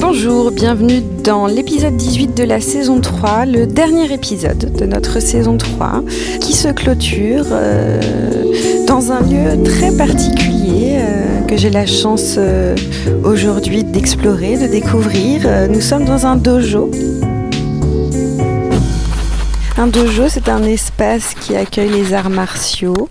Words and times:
Bonjour, 0.00 0.50
bienvenue 0.50 1.02
dans 1.24 1.46
l'épisode 1.46 1.96
18 1.96 2.36
de 2.36 2.44
la 2.44 2.60
saison 2.60 3.00
3, 3.00 3.46
le 3.46 3.66
dernier 3.66 4.12
épisode 4.12 4.72
de 4.76 4.84
notre 4.84 5.20
saison 5.20 5.56
3, 5.56 6.02
qui 6.40 6.52
se 6.52 6.68
clôture 6.68 7.46
euh, 7.52 8.00
dans 8.86 9.12
un 9.12 9.20
lieu 9.20 9.62
très 9.62 9.96
particulier 9.96 10.98
euh, 10.98 11.40
que 11.46 11.56
j'ai 11.56 11.70
la 11.70 11.86
chance 11.86 12.34
euh, 12.38 12.74
aujourd'hui 13.24 13.84
d'explorer, 13.84 14.56
de 14.58 14.66
découvrir. 14.66 15.42
Nous 15.70 15.80
sommes 15.80 16.04
dans 16.04 16.26
un 16.26 16.36
dojo. 16.36 16.90
Un 19.80 19.86
dojo, 19.86 20.28
c'est 20.28 20.50
un 20.50 20.62
espace 20.62 21.32
qui 21.32 21.56
accueille 21.56 21.88
les 21.88 22.12
arts 22.12 22.28
martiaux. 22.28 23.08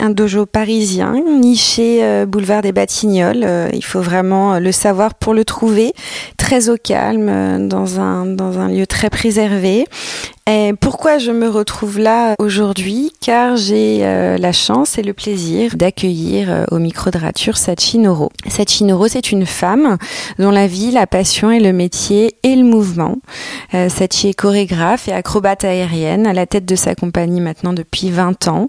Un 0.00 0.10
dojo 0.10 0.46
parisien, 0.46 1.14
niché 1.24 2.00
euh, 2.02 2.26
boulevard 2.26 2.62
des 2.62 2.72
Batignolles. 2.72 3.44
Euh, 3.44 3.70
il 3.72 3.84
faut 3.84 4.00
vraiment 4.00 4.54
euh, 4.54 4.58
le 4.58 4.72
savoir 4.72 5.14
pour 5.14 5.32
le 5.32 5.44
trouver. 5.44 5.92
Très 6.36 6.70
au 6.70 6.76
calme, 6.76 7.68
dans 7.68 8.00
un, 8.00 8.26
dans 8.26 8.58
un 8.58 8.66
lieu 8.66 8.84
très 8.84 9.10
préservé. 9.10 9.84
Pourquoi 10.80 11.18
je 11.18 11.30
me 11.30 11.46
retrouve 11.46 11.98
là 11.98 12.34
aujourd'hui? 12.38 13.12
Car 13.20 13.56
j'ai 13.56 13.98
euh, 14.02 14.38
la 14.38 14.52
chance 14.52 14.96
et 14.96 15.02
le 15.02 15.12
plaisir 15.12 15.76
d'accueillir 15.76 16.50
euh, 16.50 16.64
au 16.70 16.78
micro 16.78 17.10
de 17.10 17.18
rature 17.18 17.58
Sachi 17.58 17.98
Noro. 17.98 18.30
Sachi 18.46 18.84
Noro, 18.84 19.08
c'est 19.08 19.30
une 19.30 19.44
femme 19.44 19.98
dont 20.38 20.50
la 20.50 20.66
vie, 20.66 20.90
la 20.90 21.06
passion 21.06 21.50
et 21.50 21.60
le 21.60 21.74
métier 21.74 22.36
et 22.42 22.56
le 22.56 22.64
mouvement. 22.64 23.16
Euh, 23.74 23.90
Sachi 23.90 24.28
est 24.28 24.34
chorégraphe 24.34 25.06
et 25.08 25.12
acrobate 25.12 25.64
aérienne 25.64 26.26
à 26.26 26.32
la 26.32 26.46
tête 26.46 26.64
de 26.64 26.76
sa 26.76 26.94
compagnie 26.94 27.42
maintenant 27.42 27.74
depuis 27.74 28.10
20 28.10 28.48
ans. 28.48 28.68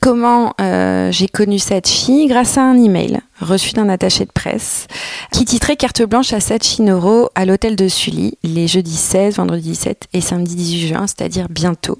Comment 0.00 0.54
euh, 0.60 1.12
j'ai 1.12 1.28
connu 1.28 1.60
Sachi? 1.60 2.26
Grâce 2.26 2.58
à 2.58 2.62
un 2.62 2.76
email 2.76 3.20
reçu 3.42 3.72
d'un 3.72 3.88
attaché 3.88 4.24
de 4.24 4.30
presse 4.32 4.86
qui 5.32 5.44
titrait 5.44 5.76
carte 5.76 6.02
blanche 6.02 6.32
à 6.32 6.40
Sachi 6.40 6.82
Noro 6.82 7.28
à 7.34 7.44
l'hôtel 7.44 7.76
de 7.76 7.88
Sully 7.88 8.38
les 8.42 8.68
jeudis 8.68 8.96
16, 8.96 9.36
vendredi 9.36 9.70
17 9.70 10.08
et 10.12 10.20
samedi 10.20 10.54
18 10.54 10.88
juin, 10.88 11.06
c'est-à-dire 11.16 11.46
bientôt. 11.50 11.98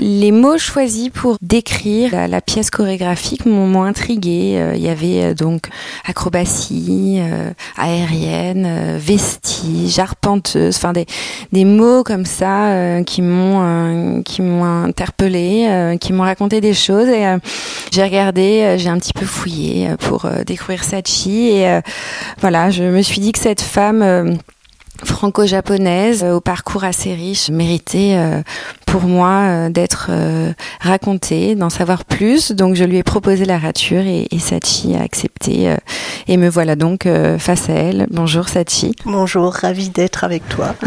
Les 0.00 0.32
mots 0.32 0.58
choisis 0.58 1.10
pour 1.10 1.36
décrire 1.42 2.28
la, 2.28 2.40
pièce 2.40 2.70
chorégraphique 2.70 3.46
m'ont 3.46 3.82
intriguée. 3.82 4.54
Euh, 4.56 4.74
Il 4.76 4.82
y 4.82 4.88
avait 4.88 5.24
euh, 5.24 5.34
donc 5.34 5.68
acrobatie, 6.04 7.18
euh, 7.20 7.50
aérienne, 7.76 8.64
euh, 8.66 8.98
vestige, 9.00 9.98
arpenteuse, 9.98 10.76
enfin 10.76 10.92
des, 10.92 11.06
des 11.52 11.64
mots 11.64 12.04
comme 12.04 12.24
ça 12.24 12.68
euh, 12.68 13.02
qui 13.02 13.22
m'ont 13.22 13.62
euh, 13.62 14.22
qui 14.22 14.42
m'ont 14.42 14.64
interpellée, 14.64 15.66
euh, 15.68 15.96
qui 15.96 16.12
m'ont 16.12 16.22
raconté 16.22 16.60
des 16.60 16.74
choses 16.74 17.08
et 17.08 17.26
euh, 17.26 17.38
j'ai 17.92 18.02
regardé, 18.02 18.62
euh, 18.62 18.78
j'ai 18.78 18.88
un 18.88 18.98
petit 18.98 19.12
peu 19.12 19.26
fouillé 19.26 19.88
euh, 19.88 19.96
pour 19.96 20.24
euh, 20.24 20.44
découvrir 20.44 20.84
Sachi 20.84 21.48
et 21.48 21.68
euh, 21.68 21.80
voilà, 22.40 22.70
je 22.70 22.84
me 22.84 23.02
suis 23.02 23.20
dit 23.20 23.32
que 23.32 23.38
cette 23.38 23.62
femme 23.62 24.02
euh, 24.02 24.34
franco-japonaise 25.04 26.22
euh, 26.24 26.34
au 26.34 26.40
parcours 26.40 26.84
assez 26.84 27.14
riche 27.14 27.50
méritait 27.50 28.14
euh, 28.16 28.42
pour 28.86 29.02
moi 29.02 29.28
euh, 29.28 29.68
d'être 29.68 30.10
racontée, 30.80 31.54
d'en 31.54 31.70
savoir 31.70 32.04
plus. 32.04 32.52
Donc 32.52 32.76
je 32.76 32.84
lui 32.84 32.96
ai 32.96 33.02
proposé 33.02 33.44
la 33.44 33.58
rature 33.58 34.00
et, 34.00 34.26
et 34.30 34.38
Sachi 34.38 34.94
a 34.94 35.02
accepté 35.02 35.74
et 36.28 36.36
me 36.36 36.48
voilà 36.48 36.76
donc 36.76 37.08
face 37.38 37.68
à 37.68 37.74
elle. 37.74 38.06
Bonjour 38.10 38.48
Sachi. 38.48 38.94
Bonjour, 39.04 39.52
ravie 39.52 39.90
d'être 39.90 40.24
avec 40.24 40.48
toi. 40.48 40.74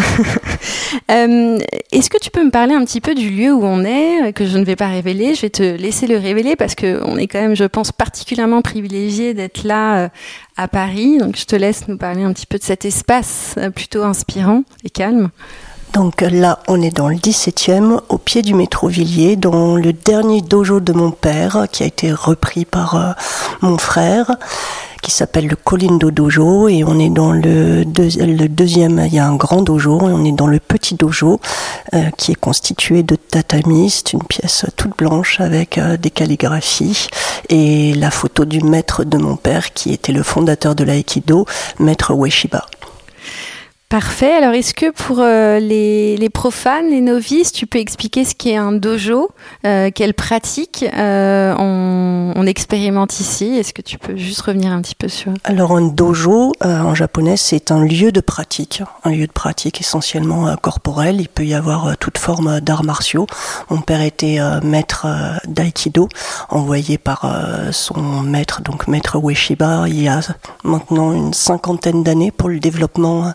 Euh, 1.12 1.58
Est-ce 1.92 2.10
que 2.10 2.18
tu 2.20 2.30
peux 2.30 2.44
me 2.44 2.52
parler 2.52 2.74
un 2.74 2.84
petit 2.84 3.02
peu 3.02 3.16
du 3.16 3.30
lieu 3.30 3.52
où 3.52 3.64
on 3.64 3.84
est, 3.84 4.32
que 4.34 4.46
je 4.46 4.58
ne 4.58 4.64
vais 4.64 4.76
pas 4.76 4.88
révéler? 4.88 5.34
Je 5.34 5.42
vais 5.42 5.50
te 5.50 5.64
laisser 5.64 6.06
le 6.06 6.18
révéler 6.18 6.56
parce 6.56 6.76
que 6.76 7.02
on 7.04 7.18
est 7.18 7.28
quand 7.28 7.42
même, 7.42 7.56
je 7.56 7.64
pense, 7.64 7.92
particulièrement 7.92 8.62
privilégié 8.62 9.34
d'être 9.34 9.64
là 9.64 10.10
à 10.60 10.68
Paris. 10.68 11.18
Donc 11.18 11.38
je 11.38 11.46
te 11.46 11.56
laisse 11.56 11.88
nous 11.88 11.98
parler 11.98 12.24
un 12.24 12.34
petit 12.34 12.46
peu 12.46 12.58
de 12.58 12.64
cet 12.64 12.84
espace 12.84 13.56
euh, 13.58 13.70
inspirant 14.04 14.64
et 14.84 14.90
calme. 14.90 15.30
Donc 15.94 16.22
là, 16.22 16.60
on 16.68 16.80
est 16.84 16.96
dans 16.96 17.08
le 17.10 17.16
17e, 17.16 18.02
au 18.10 18.20
pied 18.20 18.44
du 18.44 18.54
métro 18.54 18.88
Villiers, 18.90 19.36
dans 19.36 19.76
le 19.76 19.92
dernier 19.92 20.42
dojo 20.42 20.80
de 20.80 20.94
mon 20.94 21.10
père, 21.10 21.66
qui 21.72 21.82
a 21.82 21.88
été 21.88 22.12
repris 22.12 22.64
par 22.66 22.96
euh, 22.96 23.12
mon 23.62 23.80
frère, 23.80 24.36
qui 25.02 25.10
s'appelle 25.10 25.48
le 25.48 25.56
Colindo 25.56 26.12
Dojo, 26.12 26.68
et 26.68 26.84
on 26.84 27.00
est 27.00 27.10
dans 27.10 27.32
le, 27.32 27.86
deuxi- 27.86 28.24
le 28.24 28.48
deuxième, 28.48 29.00
il 29.08 29.16
y 29.16 29.18
a 29.18 29.26
un 29.26 29.36
grand 29.36 29.64
dojo, 29.64 29.98
et 30.02 30.12
on 30.14 30.24
est 30.26 30.32
dans 30.32 30.46
le 30.46 30.60
petit 30.60 30.94
dojo, 30.94 31.40
euh, 31.96 32.04
qui 32.18 32.34
est 32.34 32.40
constitué 32.40 33.02
de 33.02 33.16
tatamis, 33.16 33.90
c'est 33.90 34.14
une 34.14 34.24
pièce 34.24 34.66
toute 34.76 34.96
blanche 34.96 35.40
avec 35.40 35.80
euh, 35.80 35.98
des 35.98 36.12
calligraphies, 36.12 37.08
et 37.50 37.96
la 37.96 38.12
photo 38.12 38.46
du 38.46 38.62
maître 38.62 39.04
de 39.06 39.18
mon 39.18 39.38
père, 39.38 39.74
qui 39.74 39.92
était 39.92 40.12
le 40.14 40.22
fondateur 40.22 40.76
de 40.76 40.84
l'aïkido, 40.84 41.48
maître 41.80 42.14
Ueshiba. 42.14 42.66
Parfait. 43.90 44.32
Alors, 44.32 44.54
est-ce 44.54 44.76
que 44.76 44.92
pour 44.92 45.18
euh, 45.20 45.58
les, 45.58 46.30
profanes, 46.32 46.92
les 46.92 47.02
novices, 47.02 47.52
tu 47.52 47.66
peux 47.66 47.80
expliquer 47.80 48.24
ce 48.24 48.36
qu'est 48.36 48.56
un 48.56 48.72
dojo, 48.72 49.32
euh, 49.66 49.90
quelle 49.94 50.14
pratique 50.14 50.86
euh, 50.94 51.56
on, 51.58 52.34
on 52.36 52.46
expérimente 52.46 53.20
ici? 53.20 53.58
Est-ce 53.58 53.74
que 53.74 53.82
tu 53.82 53.98
peux 53.98 54.16
juste 54.16 54.42
revenir 54.42 54.72
un 54.74 54.82
petit 54.84 54.94
peu 54.94 55.08
sur 55.08 55.34
Alors 55.44 55.76
un 55.76 55.82
dojo 55.82 56.52
euh, 56.64 56.82
en 56.82 56.94
japonais 56.94 57.36
c'est 57.36 57.72
un 57.72 57.84
lieu 57.84 58.12
de 58.12 58.22
pratique, 58.22 58.84
un 59.04 59.10
lieu 59.10 59.26
de 59.26 59.32
pratique 59.32 59.82
essentiellement 59.82 60.56
corporel. 60.58 61.20
Il 61.20 61.28
peut 61.28 61.46
y 61.46 61.56
avoir 61.56 61.98
toute 61.98 62.20
forme 62.20 62.60
d'arts 62.60 62.84
martiaux. 62.84 63.26
Mon 63.72 63.82
père 63.82 64.02
était 64.02 64.38
maître 64.62 65.08
d'aïkido, 65.48 66.10
envoyé 66.50 67.00
par 67.00 67.26
son 67.72 68.22
maître, 68.22 68.62
donc 68.62 68.88
maître 68.88 69.18
Ueshiba, 69.18 69.86
il 69.88 70.04
y 70.04 70.08
a 70.08 70.20
maintenant 70.64 71.12
une 71.12 71.34
cinquantaine 71.34 72.04
d'années 72.04 72.30
pour 72.30 72.50
le 72.50 72.60
développement 72.60 73.34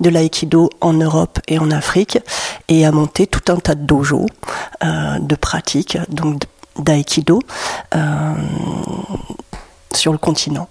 de 0.00 0.10
l'aïkido 0.10 0.70
en 0.80 0.92
Europe 0.92 1.38
et 1.48 1.58
en 1.58 1.70
Afrique, 1.70 2.18
et 2.68 2.86
a 2.86 2.92
monté 2.92 3.26
tout 3.26 3.52
un 3.52 3.56
tas 3.56 3.74
de 3.74 3.84
dojos 3.84 4.26
euh, 4.82 5.18
de 5.18 5.34
pratique, 5.34 5.98
donc 6.08 6.42
d'aïkido 6.78 7.40
euh, 7.94 8.32
sur 9.94 10.12
le 10.12 10.18
continent. 10.18 10.68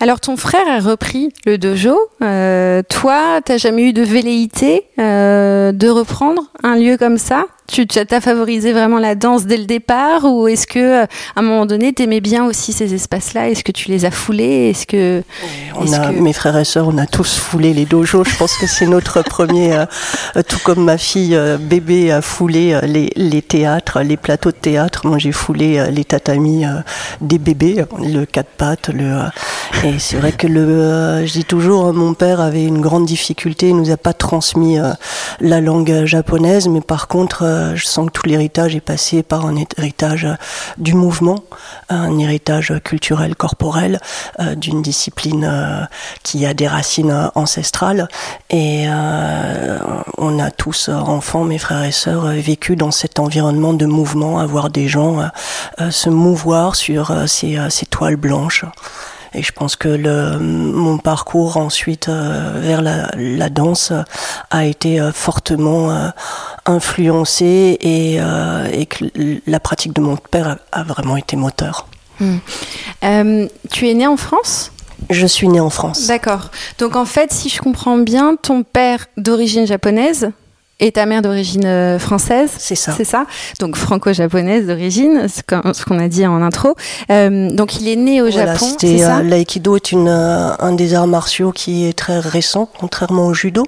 Alors, 0.00 0.18
ton 0.18 0.36
frère 0.36 0.66
a 0.68 0.80
repris 0.80 1.32
le 1.46 1.56
dojo. 1.56 1.96
Euh, 2.22 2.82
toi, 2.88 3.40
t'as 3.44 3.56
jamais 3.56 3.84
eu 3.84 3.92
de 3.92 4.02
velléité 4.02 4.86
de 4.98 5.88
reprendre 5.88 6.42
un 6.64 6.76
lieu 6.76 6.96
comme 6.96 7.18
ça? 7.18 7.44
Tu 7.70 7.86
tu- 7.86 8.04
t'as 8.04 8.20
favorisé 8.20 8.72
vraiment 8.72 8.98
la 8.98 9.14
danse 9.14 9.46
dès 9.46 9.56
le 9.56 9.64
départ 9.64 10.24
ou 10.24 10.48
est-ce 10.48 10.66
que, 10.66 11.02
euh, 11.02 11.06
à 11.36 11.40
un 11.40 11.42
moment 11.42 11.66
donné, 11.66 11.92
t'aimais 11.92 12.20
bien 12.20 12.44
aussi 12.44 12.72
ces 12.72 12.94
espaces-là? 12.94 13.48
Est-ce 13.48 13.62
que 13.62 13.70
tu 13.70 13.88
les 13.90 14.04
as 14.04 14.10
foulés? 14.10 14.70
Est-ce 14.70 14.86
que 14.86 15.22
On 15.76 15.84
Est-ce 15.84 15.94
a, 15.94 16.08
que- 16.08 16.18
Mes 16.20 16.32
frères 16.32 16.56
et 16.58 16.64
sœurs, 16.64 16.88
on 16.88 16.98
a 16.98 17.06
tous 17.06 17.38
foulé 17.38 17.72
les 17.72 17.84
dojos. 17.84 18.24
Je 18.24 18.36
pense 18.36 18.56
que 18.56 18.66
c'est 18.66 18.86
notre 18.86 19.22
premier, 19.36 19.72
euh, 19.74 19.84
euh, 20.36 20.42
tout 20.46 20.58
comme 20.64 20.82
ma 20.84 20.98
fille 20.98 21.36
euh, 21.36 21.58
bébé 21.58 22.10
a 22.10 22.22
foulé 22.22 22.78
les, 22.82 23.10
les 23.14 23.42
théâtres, 23.42 24.00
les 24.02 24.16
plateaux 24.16 24.50
de 24.50 24.56
théâtre. 24.56 25.06
Moi, 25.06 25.18
j'ai 25.18 25.32
foulé 25.32 25.84
les 25.92 26.04
tatamis 26.04 26.64
euh, 26.66 26.80
des 27.20 27.38
bébés, 27.38 27.84
le 28.00 28.24
quatre 28.24 28.50
pattes. 28.50 28.88
Le, 28.88 29.20
et 29.84 29.98
c'est 29.98 30.16
vrai 30.16 30.32
que 30.32 30.46
le, 30.48 31.24
je 31.24 31.32
dis 31.32 31.44
toujours, 31.44 31.86
euh, 31.86 31.92
mon 31.92 32.14
père 32.14 32.40
avait 32.40 32.64
une 32.64 32.80
grande 32.80 33.06
difficulté. 33.06 33.68
Il 33.68 33.76
nous 33.76 33.90
a 33.90 33.96
pas 33.96 34.12
transmis 34.12 34.76
la 35.40 35.60
langue 35.60 36.04
japonaise, 36.04 36.66
mais 36.68 36.80
par 36.80 37.06
contre, 37.06 37.44
euh, 37.60 37.76
je 37.76 37.86
sens 37.86 38.06
que 38.06 38.12
tout 38.12 38.26
l'héritage 38.26 38.74
est 38.74 38.80
passé 38.80 39.22
par 39.22 39.46
un 39.46 39.56
héritage 39.56 40.24
euh, 40.24 40.34
du 40.78 40.94
mouvement, 40.94 41.44
un 41.88 42.18
héritage 42.18 42.72
culturel, 42.84 43.36
corporel, 43.36 44.00
euh, 44.40 44.54
d'une 44.54 44.82
discipline 44.82 45.88
qui 46.22 46.46
a 46.46 46.54
des 46.54 46.68
racines 46.68 47.30
ancestrales. 47.34 48.08
Et 48.50 48.86
on 50.18 50.38
a 50.38 50.50
tous, 50.50 50.88
enfants, 50.88 51.44
mes 51.44 51.58
frères 51.58 51.84
et 51.84 51.92
sœurs, 51.92 52.26
vécu 52.26 52.76
dans 52.76 52.90
cet 52.90 53.18
environnement 53.18 53.72
de 53.72 53.86
mouvement, 53.86 54.38
à 54.38 54.46
voir 54.46 54.70
des 54.70 54.88
gens 54.88 55.30
se 55.90 56.08
mouvoir 56.08 56.76
sur 56.76 57.12
ces, 57.26 57.86
toiles 57.90 58.16
blanches. 58.16 58.64
Et 59.32 59.42
je 59.42 59.52
pense 59.52 59.76
que 59.76 60.36
mon 60.38 60.98
parcours 60.98 61.56
ensuite 61.56 62.08
vers 62.08 62.82
la, 62.82 63.48
danse 63.48 63.92
a 64.50 64.64
été 64.64 65.00
fortement 65.12 66.10
influencé 66.70 67.76
et, 67.80 68.16
euh, 68.20 68.68
et 68.72 68.86
que 68.86 69.04
la 69.46 69.60
pratique 69.60 69.92
de 69.92 70.00
mon 70.00 70.16
père 70.16 70.58
a, 70.72 70.80
a 70.80 70.82
vraiment 70.84 71.16
été 71.16 71.36
moteur. 71.36 71.86
euh, 72.22 73.48
tu 73.70 73.88
es 73.88 73.94
né 73.94 74.06
en 74.06 74.16
France? 74.16 74.72
Je 75.08 75.26
suis 75.26 75.48
née 75.48 75.60
en 75.60 75.70
France. 75.70 76.06
D'accord. 76.06 76.50
Donc 76.78 76.94
en 76.94 77.06
fait, 77.06 77.32
si 77.32 77.48
je 77.48 77.58
comprends 77.60 77.96
bien, 77.98 78.36
ton 78.36 78.62
père 78.62 79.06
d'origine 79.16 79.66
japonaise 79.66 80.30
Et 80.82 80.92
ta 80.92 81.04
mère 81.04 81.20
d'origine 81.20 81.66
euh, 81.66 81.98
française 81.98 82.50
C'est 82.56 82.74
ça. 82.74 82.92
C'est 82.96 83.04
ça. 83.04 83.26
Donc 83.58 83.76
franco-japonaise 83.76 84.66
d'origine, 84.66 85.26
ce 85.28 85.84
qu'on 85.84 85.98
a 85.98 86.08
dit 86.08 86.26
en 86.26 86.40
intro. 86.40 86.74
Euh, 87.10 87.50
donc 87.50 87.78
il 87.78 87.88
est 87.88 87.96
né 87.96 88.22
au 88.22 88.30
voilà, 88.30 88.54
Japon. 88.54 88.74
C'est 88.80 89.04
euh, 89.04 89.22
l'aïkido 89.22 89.76
est 89.76 89.92
une 89.92 90.08
un 90.08 90.72
des 90.72 90.94
arts 90.94 91.06
martiaux 91.06 91.52
qui 91.52 91.86
est 91.86 91.92
très 91.92 92.18
récent, 92.18 92.68
contrairement 92.78 93.26
au 93.26 93.34
judo, 93.34 93.64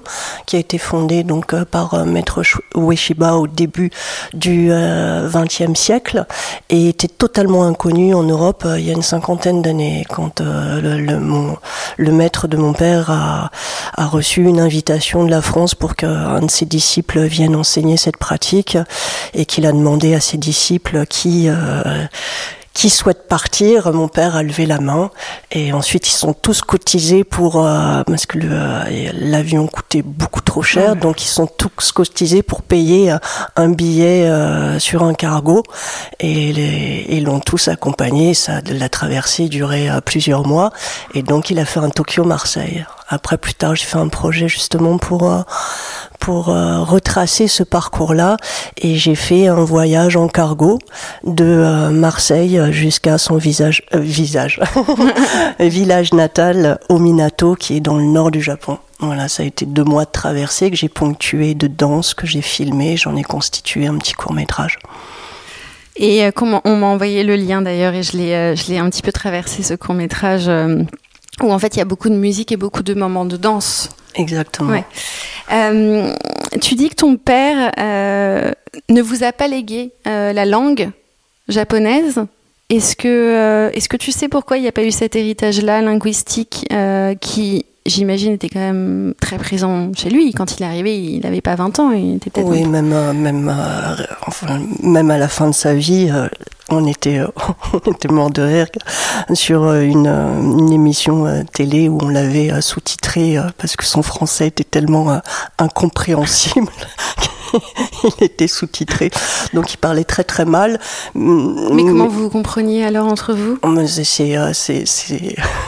qui 0.47 0.57
a 0.57 0.59
été 0.59 0.79
fondé 0.79 1.23
donc 1.23 1.55
par 1.65 2.07
maître 2.07 2.43
Ueshiba 2.75 3.35
au 3.35 3.47
début 3.47 3.91
du 4.33 4.71
XXe 4.73 5.79
siècle 5.79 6.25
et 6.71 6.89
était 6.89 7.09
totalement 7.09 7.65
inconnu 7.65 8.15
en 8.15 8.23
Europe 8.23 8.67
il 8.77 8.87
y 8.87 8.91
a 8.91 8.95
une 8.95 9.03
cinquantaine 9.03 9.61
d'années 9.61 10.07
quand 10.09 10.41
le, 10.41 10.99
le, 10.99 11.21
mon, 11.21 11.57
le 11.99 12.13
maître 12.13 12.49
de 12.49 12.57
mon 12.57 12.73
père 12.73 13.11
a, 13.11 13.51
a 13.97 14.07
reçu 14.07 14.43
une 14.43 14.61
invitation 14.61 15.25
de 15.25 15.31
la 15.31 15.43
France 15.43 15.75
pour 15.75 15.95
qu'un 15.95 16.41
de 16.41 16.51
ses 16.51 16.65
disciples 16.65 17.02
viennent 17.15 17.57
enseigner 17.57 17.97
cette 17.97 18.17
pratique 18.17 18.79
et 19.35 19.45
qu'il 19.45 19.67
a 19.67 19.73
demandé 19.73 20.15
à 20.15 20.21
ses 20.21 20.39
disciples 20.39 21.07
qui 21.07 21.49
euh, 21.49 22.07
qui 22.75 22.89
souhaite 22.89 23.29
partir, 23.29 23.93
mon 23.93 24.09
père 24.09 24.35
a 24.35 24.43
levé 24.43 24.65
la 24.65 24.81
main 24.81 25.11
et 25.51 25.75
ensuite 25.75 26.09
ils 26.09 26.15
sont 26.15 26.33
tous 26.33 26.63
cotisés 26.63 27.23
pour 27.23 27.67
euh, 27.67 28.03
parce 28.05 28.25
que 28.25 28.39
euh, 28.41 29.11
l'avion 29.13 29.67
coûtait 29.67 30.01
beaucoup 30.01 30.41
trop 30.41 30.63
cher, 30.63 30.97
donc 30.97 31.23
ils 31.23 31.29
sont 31.29 31.47
tous 31.47 31.93
cotisés 31.93 32.43
pour 32.43 32.63
payer 32.63 33.15
un 33.57 33.69
billet 33.69 34.27
sur 34.79 35.03
un 35.03 35.13
cargo. 35.13 35.63
Et 36.19 37.15
ils 37.15 37.25
l'ont 37.25 37.41
tous 37.41 37.69
accompagné. 37.69 38.33
Ça, 38.33 38.61
la 38.65 38.89
traversée 38.89 39.49
durait 39.49 39.91
plusieurs 40.05 40.47
mois. 40.47 40.73
Et 41.15 41.23
donc 41.23 41.51
il 41.51 41.59
a 41.59 41.67
fait 41.67 41.81
un 41.81 41.91
Tokyo 41.91 42.25
Marseille. 42.25 42.87
Après 43.15 43.37
plus 43.37 43.55
tard, 43.55 43.77
j'ai 43.77 43.85
fait 43.85 43.99
un 43.99 44.09
projet 44.09 44.49
justement 44.49 44.97
pour 44.97 45.31
pour 46.23 46.51
euh, 46.51 46.85
retracer 46.85 47.49
ce 47.49 47.65
parcours-là 47.65 48.37
et 48.77 48.95
j'ai 48.95 49.17
fait 49.17 49.49
un 49.49 49.65
voyage 49.65 50.17
en 50.17 50.29
cargo 50.29 50.79
de 51.25 51.45
euh, 51.45 51.91
Marseille 51.91 52.61
jusqu'à 52.71 53.19
son 53.19 53.39
visage, 53.39 53.83
euh, 53.93 53.99
village 55.59 56.13
natal 56.13 56.79
Ominato 56.89 57.57
qui 57.57 57.77
est 57.77 57.81
dans 57.81 57.97
le 57.97 58.05
nord 58.05 58.31
du 58.31 58.41
Japon. 58.41 58.79
Voilà, 59.01 59.27
ça 59.27 59.43
a 59.43 59.47
été 59.47 59.67
deux 59.67 59.83
mois 59.83 60.05
de 60.05 60.13
traversée 60.13 60.71
que 60.71 60.77
j'ai 60.77 60.89
ponctué 60.89 61.55
de 61.55 61.67
danse, 61.67 62.15
que 62.15 62.29
j'ai 62.29 62.43
filmé, 62.43 62.97
j'en 62.97 63.17
ai 63.17 63.25
constitué 63.25 63.89
un 63.89 63.99
petit 63.99 64.13
court 64.13 64.33
métrage. 64.33 64.79
Et 65.97 66.31
comment 66.37 66.61
on 66.65 66.77
m'a 66.77 66.87
envoyé 66.87 67.25
le 67.25 67.35
lien 67.35 67.63
d'ailleurs 67.63 67.95
et 67.95 68.05
je 68.05 68.17
l'ai 68.17 68.57
je 68.57 68.69
l'ai 68.71 68.79
un 68.79 68.89
petit 68.89 69.03
peu 69.03 69.13
traversé 69.13 69.65
ce 69.65 69.75
court 69.75 69.95
métrage 69.95 70.49
où 71.43 71.53
en 71.53 71.59
fait 71.59 71.77
il 71.77 71.79
y 71.79 71.83
a 71.83 71.87
beaucoup 71.87 72.09
de 72.09 72.15
musique 72.15 72.53
et 72.53 72.57
beaucoup 72.57 72.83
de 72.83 72.95
moments 72.95 73.25
de 73.25 73.37
danse. 73.37 73.91
Exactement. 74.15 74.83
Euh, 75.53 76.15
tu 76.61 76.75
dis 76.75 76.89
que 76.89 76.95
ton 76.95 77.17
père 77.17 77.73
euh, 77.79 78.53
ne 78.89 79.03
vous 79.03 79.25
a 79.25 79.33
pas 79.33 79.49
légué 79.49 79.93
euh, 80.07 80.33
la 80.33 80.45
langue 80.45 80.91
japonaise. 81.49 82.21
Est-ce 82.71 82.97
que, 82.97 83.71
est-ce 83.75 83.89
que 83.89 83.99
tu 83.99 84.13
sais 84.13 84.29
pourquoi 84.29 84.57
il 84.57 84.63
n'y 84.63 84.69
a 84.69 84.73
pas 84.73 84.85
eu 84.85 84.91
cet 84.91 85.15
héritage-là 85.15 85.83
linguistique 85.83 86.67
qui, 87.21 87.67
j'imagine, 87.85 88.33
était 88.33 88.49
quand 88.49 88.61
même 88.61 89.13
très 89.21 89.37
présent 89.37 89.93
chez 89.95 90.09
lui? 90.09 90.33
Quand 90.33 90.59
il 90.59 90.63
est 90.63 90.67
arrivé, 90.67 90.99
il 90.99 91.21
n'avait 91.21 91.43
pas 91.43 91.55
20 91.55 91.81
ans. 91.81 91.91
Il 91.91 92.17
était 92.17 92.31
peut-être 92.31 92.49
oui, 92.49 92.65
même, 92.65 92.95
même, 93.13 93.55
enfin, 94.27 94.63
même 94.83 95.11
à 95.11 95.19
la 95.19 95.29
fin 95.29 95.49
de 95.49 95.55
sa 95.55 95.75
vie, 95.75 96.11
on 96.73 96.87
était, 96.87 97.21
on 97.73 97.91
était 97.91 98.09
mort 98.09 98.31
de 98.31 98.43
rire 98.43 98.67
sur 99.35 99.65
euh, 99.65 99.83
une, 99.83 100.07
euh, 100.07 100.41
une 100.41 100.73
émission 100.73 101.27
euh, 101.27 101.43
télé 101.53 101.89
où 101.89 101.99
on 102.03 102.09
l'avait 102.09 102.61
sous-titré 102.61 103.37
parce 103.59 103.77
que 103.77 103.85
son 103.85 104.03
français 104.03 104.49
était 104.49 104.65
tellement 104.65 105.21
incompréhensible. 105.59 106.73
il 108.05 108.25
était 108.25 108.49
sous-titré, 108.49 109.11
donc 109.53 109.75
il 109.75 109.77
parlait 109.77 110.05
très 110.05 110.25
très 110.25 110.45
mal. 110.45 110.81
Mais 111.15 111.83
comment 111.85 112.09
vous 112.09 112.31
compreniez 112.31 112.85
alors 112.85 113.07
entre 113.07 113.35
vous? 113.35 113.59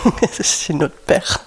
C'est 0.40 0.72
notre 0.72 0.96
père. 0.96 1.44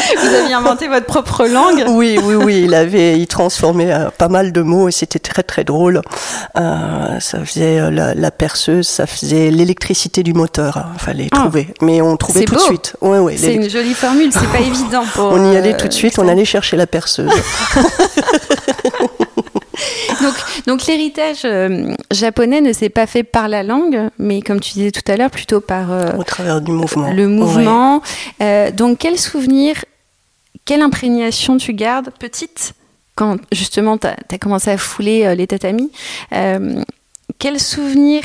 Vous 0.20 0.34
aviez 0.34 0.54
inventé 0.54 0.88
votre 0.88 1.06
propre 1.06 1.46
langue 1.46 1.84
Oui, 1.88 2.18
oui, 2.22 2.34
oui. 2.34 2.62
Il 2.64 2.74
avait, 2.74 3.18
il 3.18 3.26
transformait 3.26 3.92
euh, 3.92 4.10
pas 4.10 4.28
mal 4.28 4.52
de 4.52 4.62
mots 4.62 4.88
et 4.88 4.92
c'était 4.92 5.18
très 5.18 5.42
très 5.42 5.64
drôle. 5.64 6.02
Euh, 6.56 7.20
ça 7.20 7.44
faisait 7.44 7.80
euh, 7.80 8.14
la, 8.14 8.30
perceuse, 8.30 8.86
ça 8.86 9.06
faisait 9.06 9.50
l'électricité 9.50 10.22
du 10.22 10.32
moteur. 10.32 10.76
Hein, 10.78 10.92
fallait 10.98 11.28
ah. 11.32 11.40
trouver, 11.40 11.68
mais 11.80 12.00
on 12.00 12.16
trouvait 12.16 12.44
tout 12.44 12.54
de 12.54 12.60
suite. 12.60 12.96
Ouais, 13.00 13.18
ouais, 13.18 13.36
c'est 13.36 13.54
une 13.54 13.68
jolie 13.68 13.94
formule. 13.94 14.30
C'est 14.32 14.50
pas 14.50 14.60
évident. 14.66 15.04
Pour, 15.14 15.26
on 15.26 15.52
y 15.52 15.56
allait 15.56 15.76
tout 15.76 15.88
de 15.88 15.92
suite. 15.92 16.18
On 16.18 16.28
allait 16.28 16.44
chercher 16.44 16.76
la 16.76 16.86
perceuse. 16.86 17.30
donc, 20.22 20.34
donc 20.66 20.86
l'héritage 20.86 21.46
japonais 22.10 22.60
ne 22.60 22.72
s'est 22.72 22.88
pas 22.88 23.06
fait 23.06 23.22
par 23.22 23.48
la 23.48 23.62
langue, 23.62 24.10
mais 24.18 24.42
comme 24.42 24.60
tu 24.60 24.72
disais 24.74 24.90
tout 24.90 25.10
à 25.10 25.16
l'heure, 25.16 25.30
plutôt 25.30 25.60
par 25.60 25.90
au 26.18 26.24
travers 26.24 26.60
du 26.60 26.72
mouvement. 26.72 27.12
Le 27.12 27.28
mouvement. 27.28 28.02
donc, 28.76 28.98
quel 28.98 29.18
souvenir 29.18 29.76
quelle 30.64 30.82
imprégnation 30.82 31.56
tu 31.56 31.72
gardes 31.72 32.10
petite 32.18 32.74
quand 33.16 33.38
justement 33.52 33.98
tu 33.98 34.06
as, 34.06 34.38
commencé 34.38 34.70
à 34.70 34.78
fouler 34.78 35.26
euh, 35.26 35.34
les 35.34 35.46
tatamis 35.46 35.90
euh, 36.32 36.82
Quel 37.38 37.58
souvenir 37.58 38.22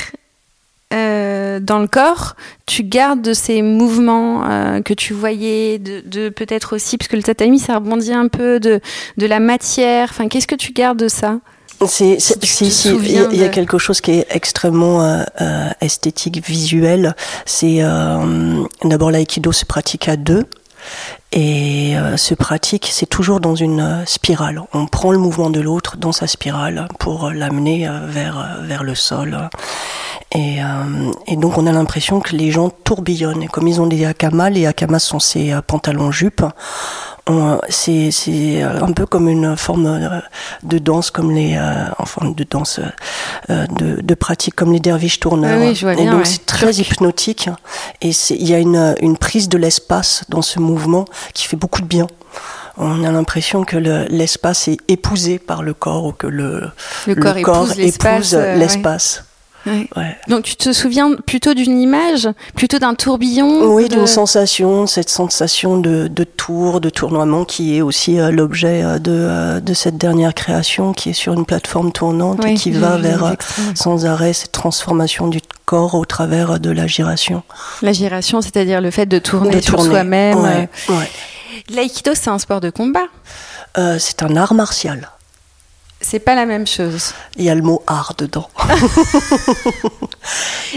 euh, 0.94 1.60
dans 1.60 1.80
le 1.80 1.88
corps 1.88 2.36
tu 2.66 2.84
gardes 2.84 3.22
de 3.22 3.34
ces 3.34 3.62
mouvements 3.62 4.44
que 4.84 4.94
tu 4.94 5.14
voyais, 5.14 5.80
de, 5.80 6.30
peut-être 6.30 6.76
aussi, 6.76 6.98
parce 6.98 7.08
que 7.08 7.16
le 7.16 7.24
tatami 7.24 7.60
ça 7.60 7.76
rebondit 7.76 8.14
un 8.14 8.28
peu 8.28 8.60
de, 8.60 8.80
de 9.18 9.26
la 9.26 9.40
matière, 9.40 10.10
enfin, 10.12 10.28
qu'est-ce 10.28 10.48
que 10.48 10.56
tu 10.56 10.72
gardes 10.72 11.00
de 11.00 11.08
ça? 11.08 11.40
C'est, 11.88 12.18
il 12.18 13.38
y, 13.38 13.44
a 13.44 13.50
quelque 13.50 13.78
chose 13.78 14.02
qui 14.02 14.12
est 14.12 14.28
extrêmement 14.30 15.26
esthétique, 15.82 16.46
visuel. 16.46 17.16
C'est 17.46 17.82
d'abord 18.84 19.12
l'aïkido 19.12 19.52
se 19.52 19.66
pratique 19.66 20.08
à 20.08 20.16
deux. 20.16 20.46
Et 21.32 21.98
euh, 21.98 22.16
ce 22.18 22.34
pratique, 22.34 22.88
c'est 22.92 23.06
toujours 23.06 23.40
dans 23.40 23.56
une 23.56 23.82
euh, 23.82 24.06
spirale. 24.06 24.62
On 24.74 24.86
prend 24.86 25.12
le 25.12 25.18
mouvement 25.18 25.50
de 25.50 25.60
l'autre 25.60 25.98
dans 25.98 26.12
sa 26.12 26.28
spirale 26.28 26.88
pour 27.00 27.30
l'amener 27.30 27.88
euh, 27.88 28.06
vers, 28.08 28.60
vers 28.62 28.84
le 28.84 28.96
sol. 28.96 29.50
Et, 30.34 30.58
et, 31.28 31.38
donc 31.38 31.58
on 31.58 31.66
a 31.66 31.72
l'impression 31.72 32.20
que 32.20 32.36
les 32.36 32.52
gens 32.52 32.70
tourbillonnent. 32.70 33.44
Et 33.44 33.48
comme 33.48 33.68
ils 33.68 33.80
ont 33.80 33.88
des 33.88 34.06
akamas, 34.06 34.50
les 34.50 34.66
akamas 34.66 35.00
sont 35.00 35.20
ces 35.20 35.56
pantalons 35.66 36.12
jupes, 36.12 36.44
c'est 37.70 38.62
un 38.62 38.92
peu 38.92 39.06
comme 39.06 39.28
une 39.28 39.58
forme 39.58 40.22
de 40.64 40.78
danse, 40.78 41.10
comme 41.12 41.32
les 41.32 41.56
euh, 41.58 41.86
enfin 41.98 42.30
de 42.30 42.44
danse 42.44 42.80
euh, 43.50 43.66
de, 43.68 44.02
de, 44.02 44.14
pratique 44.14 44.56
comme 44.56 44.72
les 44.74 44.80
derviches 44.80 45.20
tourneurs. 45.20 45.62
et 45.62 46.06
donc 46.06 46.26
c'est 46.26 46.46
très 46.46 46.74
hypnotique 46.76 47.50
et 48.02 48.12
il 48.30 48.48
y 48.48 48.54
a 48.54 48.60
une, 48.60 48.96
une 49.02 49.18
prise 49.18 49.50
de 49.50 49.58
l'espace 49.58 50.24
dans 50.30 50.42
ce 50.42 50.60
mouvement 50.60 51.06
qui 51.34 51.48
fait 51.48 51.58
beaucoup 51.58 51.82
de 51.82 51.88
bien 51.88 52.08
on 52.78 53.04
a 53.04 53.12
l'impression 53.12 53.64
que 53.64 53.78
l'espace 53.78 54.68
est 54.68 54.80
épousé 54.90 55.40
par 55.40 55.64
le 55.64 55.74
corps 55.74 56.06
ou 56.06 56.12
que 56.12 56.28
le, 56.28 56.70
le 57.08 57.16
corps, 57.16 57.72
épouse 57.80 58.36
l'espace. 58.36 59.24
Donc 60.28 60.44
tu 60.44 60.56
te 60.56 60.72
souviens 60.74 61.16
plutôt 61.16 61.54
d'une 61.54 61.80
image, 61.80 62.30
plutôt 62.56 62.80
d'un 62.80 62.94
tourbillon 62.94 63.74
Oui, 63.74 63.90
d'une 63.90 64.08
sensation, 64.08 64.88
cette 64.88 65.10
sensation 65.10 65.78
de, 65.80 66.08
tour, 66.24 66.82
de 66.82 66.90
tournoiement 66.90 67.46
qui 67.46 67.78
est 67.78 67.82
aussi 67.82 68.20
euh, 68.20 68.32
l'objet 68.32 68.84
euh, 68.84 69.00
de, 69.00 69.12
euh, 69.12 69.60
de, 69.60 69.74
cette 69.74 69.98
dernière 69.98 70.34
création 70.34 70.94
qui 70.94 71.10
est 71.10 71.14
sur 71.14 71.34
une 71.34 71.46
plateforme 71.46 71.92
tournante 71.92 72.46
et 72.46 72.54
qui 72.54 72.72
va 72.72 72.98
vers 72.98 73.36
sans 73.76 74.06
arrêt 74.06 74.34
cette 74.34 74.52
transformation 74.52 75.28
du 75.28 75.40
corps 75.66 75.96
au 75.96 76.06
travers 76.06 76.60
de 76.60 76.70
la 76.70 76.88
giration. 76.88 77.44
La 77.82 77.92
giration, 77.92 78.42
c'est-à-dire 78.42 78.82
le 78.82 78.92
fait 78.92 79.06
de 79.06 79.20
tourner 79.20 79.62
sur 79.62 79.82
soi-même. 79.82 80.68
L'aïkido, 81.70 82.12
c'est 82.14 82.30
un 82.30 82.40
sport 82.40 82.62
de 82.62 82.70
combat. 82.70 83.08
c'est 83.98 84.22
un 84.22 84.36
art 84.36 84.54
martial. 84.54 85.10
C'est 86.08 86.20
pas 86.20 86.36
la 86.36 86.46
même 86.46 86.68
chose. 86.68 87.14
Il 87.36 87.46
y 87.46 87.50
a 87.50 87.56
le 87.56 87.64
mot 87.64 87.82
art 87.88 88.14
dedans. 88.16 88.48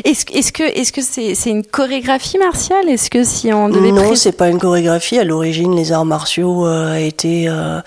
est-ce, 0.04 0.25
est 0.32 0.52
que 0.52 0.62
est-ce 0.62 0.90
que 0.90 1.02
c'est, 1.02 1.50
une 1.50 1.66
chorégraphie 1.66 2.38
martiale? 2.38 2.88
Est-ce 2.88 3.11
que 3.11 3.25
si 3.25 3.52
on 3.52 3.68
devait 3.68 3.92
non, 3.92 4.14
c'est 4.14 4.32
pas 4.32 4.49
une 4.49 4.58
chorégraphie. 4.58 5.18
À 5.18 5.25
l'origine, 5.25 5.76
les 5.76 5.92
arts 5.92 6.06
martiaux 6.06 6.66
euh, 6.66 6.94
étaient 6.94 7.44
euh, 7.47 7.82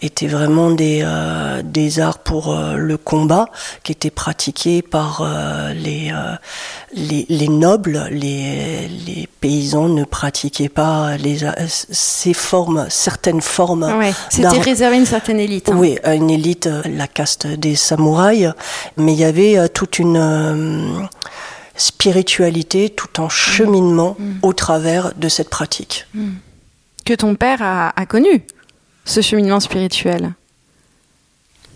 étaient 0.00 0.28
vraiment 0.28 0.70
des 0.70 1.02
euh, 1.04 1.60
des 1.62 2.00
arts 2.00 2.20
pour 2.20 2.56
le 2.56 2.96
combat 2.96 3.50
qui 3.82 3.92
étaient 3.92 4.08
pratiqués 4.08 4.80
par 4.80 5.28
les, 5.74 6.10
les, 6.94 7.26
les 7.28 7.48
nobles, 7.48 8.08
les 8.10 8.88
les 8.88 9.28
paysans 9.42 9.90
ne 9.90 10.04
pratiquaient 10.04 10.70
pas 10.70 11.18
les 11.18 11.40
ces 11.66 12.32
formes, 12.32 12.86
certaines 12.88 13.42
formes. 13.42 13.84
Ouais, 13.98 14.14
c'était 14.30 14.58
réservé 14.58 14.96
à 14.96 14.98
une 15.00 15.04
certaine 15.04 15.38
élite. 15.38 15.68
Hein. 15.68 15.76
Oui, 15.76 15.98
à 16.02 16.14
une 16.14 16.30
élite 16.30 16.66
la 16.84 17.06
caste 17.06 17.46
des 17.46 17.76
samouraïs, 17.76 18.52
mais 18.96 19.12
il 19.12 19.18
y 19.18 19.24
avait 19.24 19.58
euh, 19.58 19.68
toute 19.68 19.98
une 19.98 20.16
euh, 20.16 21.02
spiritualité, 21.76 22.90
tout 22.90 23.22
un 23.22 23.28
cheminement 23.28 24.16
mm. 24.18 24.38
au 24.42 24.52
travers 24.52 25.14
de 25.14 25.28
cette 25.28 25.50
pratique. 25.50 26.06
Mm. 26.14 26.30
Que 27.04 27.14
ton 27.14 27.34
père 27.34 27.62
a, 27.62 28.06
connu, 28.06 28.44
ce 29.04 29.22
cheminement 29.22 29.60
spirituel? 29.60 30.34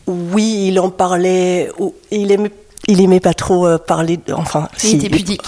Oui, 0.06 0.66
il 0.68 0.80
en 0.80 0.90
parlait. 0.90 1.70
Il 2.10 2.30
aimait 2.32 2.52
il 2.88 3.00
aimait 3.00 3.20
pas 3.20 3.34
trop 3.34 3.66
euh, 3.66 3.78
parler. 3.78 4.18
Enfin, 4.32 4.68
il 4.82 4.96
était 4.96 5.08
pudique. 5.08 5.42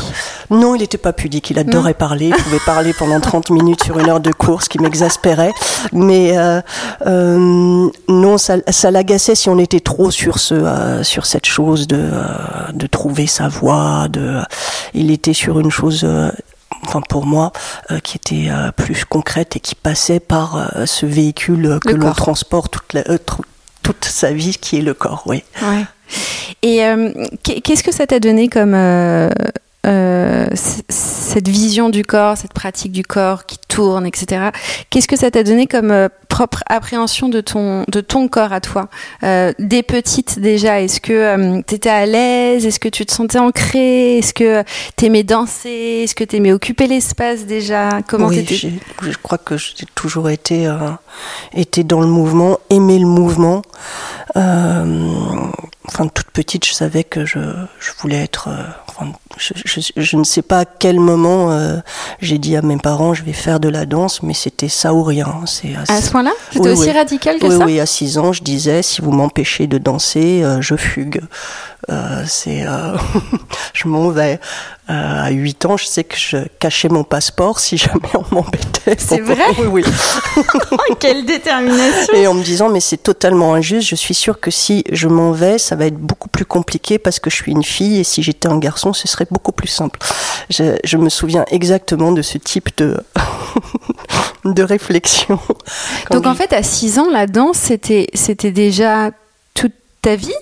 non, 0.51 0.75
il 0.75 0.81
n'était 0.81 0.99
pas 0.99 1.13
pudique. 1.13 1.51
Il 1.51 1.59
adorait 1.59 1.95
parler. 1.95 2.29
Il 2.29 2.35
pouvait 2.43 2.61
parler 2.65 2.93
pendant 2.99 3.21
30 3.21 3.51
minutes 3.51 3.85
sur 3.85 3.99
une 3.99 4.09
heure 4.09 4.21
de 4.21 4.33
course, 4.33 4.69
qui 4.69 4.79
m'exaspérait. 4.79 5.53
Mais 5.93 6.37
euh, 6.39 6.61
euh, 7.07 7.89
non, 8.09 8.39
ça, 8.39 8.57
ça 8.69 8.91
l'agaçait 8.91 9.35
si 9.35 9.49
on 9.49 9.59
était 9.59 9.81
trop 9.81 10.11
sur 10.11 10.39
ce, 10.39 10.55
euh, 10.55 11.03
sur 11.03 11.27
cette 11.27 11.47
chose 11.47 11.87
de, 11.87 11.99
euh, 11.99 12.23
de 12.73 12.87
trouver 12.87 13.27
sa 13.27 13.49
voie. 13.49 14.09
De, 14.09 14.41
il 14.95 15.11
était 15.11 15.35
sur 15.35 15.61
une 15.61 15.71
chose 15.71 16.07
enfin 16.87 17.01
pour 17.01 17.27
moi, 17.27 17.53
euh, 17.91 17.99
qui 18.01 18.17
était 18.17 18.49
euh, 18.51 18.71
plus 18.73 19.05
concrète 19.05 19.57
et 19.57 19.61
qui 19.61 19.75
passait 19.75 20.21
par 20.21 20.57
euh, 20.57 20.87
ce 20.87 21.07
véhicule 21.07 21.79
que 21.85 21.93
l'on 21.93 22.13
transporte 22.13 22.73
toute, 22.73 22.93
la, 22.93 23.03
toute 23.83 24.05
sa 24.05 24.33
vie, 24.33 24.57
qui 24.61 24.79
est 24.79 24.83
le 24.83 24.95
corps, 24.95 25.23
oui. 25.27 25.43
Ouais. 25.63 25.85
Et 26.63 26.81
qu'est-ce 27.43 27.83
que 27.83 27.93
ça 27.93 28.07
t'a 28.07 28.21
donné 28.21 28.49
comme 28.49 28.75
euh, 28.75 29.29
cette 30.89 31.49
vision 31.49 31.91
du 31.91 32.05
corps, 32.05 32.37
cette 32.37 32.53
pratique 32.53 32.93
du 32.93 33.03
corps 33.03 33.45
qui 33.47 33.59
tourne, 33.69 34.07
etc. 34.07 34.51
Qu'est-ce 34.91 35.09
que 35.09 35.17
ça 35.17 35.31
t'a 35.31 35.43
donné 35.43 35.67
comme 35.67 35.91
euh, 35.91 36.09
propre 36.29 36.63
appréhension 36.69 37.29
de 37.29 37.41
ton, 37.41 37.85
de 37.89 38.01
ton 38.01 38.29
corps 38.29 38.53
à 38.53 38.61
toi? 38.61 38.89
Euh, 39.23 39.53
Des 39.59 39.83
petites 39.83 40.39
déjà, 40.39 40.81
est-ce 40.81 41.01
que 41.01 41.13
euh, 41.13 41.61
tu 41.67 41.75
étais 41.75 41.91
à 41.91 42.07
l'aise? 42.07 42.67
Est-ce 42.67 42.79
que 42.79 42.89
tu 42.89 43.05
te 43.05 43.13
sentais 43.13 43.39
ancré 43.39 44.19
Est-ce 44.19 44.33
que 44.33 44.63
tu 44.97 45.07
aimais 45.07 45.25
danser? 45.25 46.03
Est-ce 46.05 46.15
que 46.15 46.25
tu 46.25 46.37
aimais 46.37 46.53
occuper 46.53 46.87
l'espace 46.87 47.47
déjà? 47.47 48.01
Comment 48.07 48.29
oui, 48.29 48.47
Je 49.03 49.19
crois 49.23 49.39
que 49.39 49.57
j'ai 49.57 49.87
toujours 49.95 50.31
été, 50.31 50.73
été 51.53 51.85
dans 51.85 52.01
le 52.01 52.07
mouvement, 52.07 52.59
aimé 52.71 52.99
le 52.99 53.07
mouvement. 53.07 53.63
enfin, 54.35 56.09
toute 56.15 56.31
petite, 56.31 56.65
je 56.65 56.73
savais 56.73 57.05
que 57.05 57.25
je, 57.25 57.41
je 57.81 57.91
voulais 57.99 58.23
être... 58.23 58.49
Je, 59.37 60.17
ne 60.17 60.25
sais 60.25 60.43
pas 60.43 60.61
à 60.61 60.65
quel 60.65 61.01
moment 61.01 61.51
euh, 61.51 61.79
j'ai 62.21 62.39
dit 62.39 62.57
à 62.57 62.63
mes 62.63 62.77
parents 62.77 63.15
je 63.15 63.25
vais 63.25 63.33
faire 63.33 63.59
de 63.59 63.69
la 63.69 63.87
danse, 63.87 64.23
mais 64.23 64.35
c'était 64.35 64.69
ça 64.69 64.95
ou 64.95 65.03
rien. 65.03 65.41
C'est 65.47 65.75
à 65.75 66.01
ce 66.01 66.11
point-là 66.11 66.33
C'était 66.53 66.71
aussi 66.71 66.91
radical 66.91 67.39
que 67.39 67.51
ça 67.51 67.65
Oui, 67.65 67.81
à 67.81 67.87
6 67.87 68.19
ans, 68.19 68.33
je 68.33 68.43
disais 68.43 68.83
si 68.83 69.01
vous 69.01 69.11
m'empêchez 69.11 69.67
de 69.67 69.79
danser, 69.79 70.43
euh, 70.43 70.61
je 70.61 70.77
fugue. 70.77 71.21
Euh, 71.91 72.25
c'est, 72.27 72.67
euh, 72.67 72.97
je 73.75 73.89
m'en 73.89 74.09
vais. 74.11 74.41
Euh, 74.91 75.25
à 75.25 75.31
8 75.31 75.65
ans, 75.65 75.77
je 75.79 75.87
sais 75.87 76.05
que 76.05 76.17
je 76.17 76.37
cachais 76.59 76.89
mon 76.89 77.05
passeport 77.05 77.59
si 77.59 77.79
jamais 77.79 78.11
on 78.15 78.35
m'embêtait. 78.35 78.97
C'est 78.99 79.21
vrai 79.21 79.45
Oui, 79.59 79.67
oui. 79.67 79.85
Quelle 81.01 81.25
détermination 81.25 82.13
Et 82.15 82.27
en 82.27 82.35
me 82.35 82.43
disant, 82.43 82.69
mais 82.69 82.81
c'est 82.81 82.99
totalement 82.99 83.55
injuste, 83.55 83.89
je 83.89 83.95
suis 83.95 84.15
sûre 84.15 84.41
que 84.41 84.51
si 84.51 84.85
je 84.93 85.09
m'en 85.09 85.33
vais, 85.33 85.59
ça 85.59 85.75
va 85.75 85.87
être 85.87 85.97
beaucoup 85.97 86.29
plus 86.29 86.45
compliqué 86.45 86.99
parce 86.99 87.19
que 87.19 87.31
je 87.31 87.37
suis 87.37 87.53
une 87.53 87.65
fille 87.65 87.99
et 87.99 88.05
si 88.05 88.23
j'étais 88.23 88.49
un 88.49 88.59
garçon, 88.59 88.93
ce 88.93 89.09
serait 89.09 89.27
beaucoup 89.31 89.53
plus 89.53 89.69
simple. 89.69 89.99
Je, 90.51 90.77
je 90.85 90.97
me 90.99 91.09
souviens 91.09 91.47
exactement 91.51 92.13
de 92.13 92.21
ce 92.21 92.37
type 92.37 92.69
de, 92.77 93.03
de 94.45 94.63
réflexion. 94.63 95.39
Donc 96.11 96.27
en 96.27 96.35
fait, 96.35 96.53
à 96.53 96.63
6 96.63 96.99
ans, 96.99 97.11
la 97.11 97.27
danse, 97.27 97.57
c'était, 97.57 98.09
c'était 98.13 98.53
déjà 98.53 99.11
toute 99.55 99.73
ta 100.03 100.17
vie? 100.17 100.35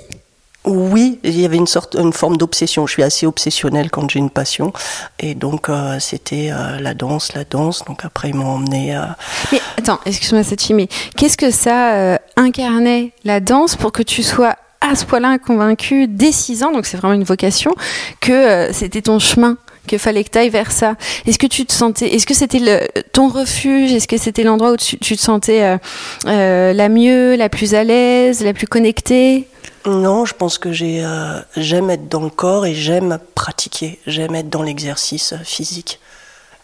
Oui, 0.64 1.18
il 1.24 1.40
y 1.40 1.44
avait 1.44 1.56
une 1.56 1.66
sorte, 1.66 1.96
une 1.96 2.12
forme 2.12 2.36
d'obsession. 2.36 2.86
Je 2.86 2.92
suis 2.92 3.02
assez 3.02 3.26
obsessionnelle 3.26 3.90
quand 3.90 4.08
j'ai 4.08 4.20
une 4.20 4.30
passion, 4.30 4.72
et 5.18 5.34
donc 5.34 5.68
euh, 5.68 5.98
c'était 5.98 6.50
euh, 6.52 6.78
la 6.78 6.94
danse, 6.94 7.34
la 7.34 7.44
danse. 7.44 7.84
Donc 7.84 8.04
après 8.04 8.28
ils 8.28 8.34
m'ont 8.34 8.54
emmené. 8.54 8.94
à... 8.94 9.16
Mais 9.50 9.60
attends, 9.76 9.98
excuse-moi 10.06 10.44
cette 10.44 10.62
mais 10.70 10.88
qu'est-ce 11.16 11.36
que 11.36 11.50
ça 11.50 11.94
euh, 11.94 12.18
incarnait 12.36 13.12
la 13.24 13.40
danse 13.40 13.74
pour 13.74 13.90
que 13.90 14.02
tu 14.02 14.22
sois 14.22 14.54
à 14.80 14.94
ce 14.94 15.04
point-là 15.04 15.38
convaincu 15.38 16.06
dès 16.08 16.32
6 16.32 16.62
ans, 16.62 16.72
donc 16.72 16.86
c'est 16.86 16.96
vraiment 16.96 17.14
une 17.14 17.24
vocation, 17.24 17.74
que 18.20 18.68
c'était 18.72 19.02
ton 19.02 19.18
chemin 19.18 19.56
qu'il 19.86 19.98
fallait 19.98 20.22
que 20.22 20.30
tu 20.30 20.38
ailles 20.38 20.48
vers 20.48 20.70
ça. 20.70 20.94
Est-ce 21.26 21.38
que 21.38 21.46
tu 21.46 21.66
te 21.66 21.72
sentais, 21.72 22.14
est-ce 22.14 22.26
que 22.26 22.34
c'était 22.34 22.88
ton 23.12 23.28
refuge, 23.28 23.92
est-ce 23.92 24.08
que 24.08 24.16
c'était 24.16 24.42
l'endroit 24.42 24.72
où 24.72 24.76
tu, 24.76 24.98
tu 24.98 25.16
te 25.16 25.22
sentais 25.22 25.78
la 26.24 26.88
mieux, 26.88 27.36
la 27.36 27.48
plus 27.48 27.74
à 27.74 27.84
l'aise, 27.84 28.42
la 28.42 28.54
plus 28.54 28.66
connectée? 28.66 29.48
Non, 29.86 30.24
je 30.24 30.34
pense 30.34 30.58
que 30.58 30.68
euh, 30.68 31.40
j'aime 31.56 31.90
être 31.90 32.08
dans 32.08 32.22
le 32.22 32.30
corps 32.30 32.66
et 32.66 32.74
j'aime 32.74 33.18
pratiquer, 33.34 33.98
j'aime 34.06 34.34
être 34.34 34.48
dans 34.48 34.62
l'exercice 34.62 35.34
physique. 35.44 36.00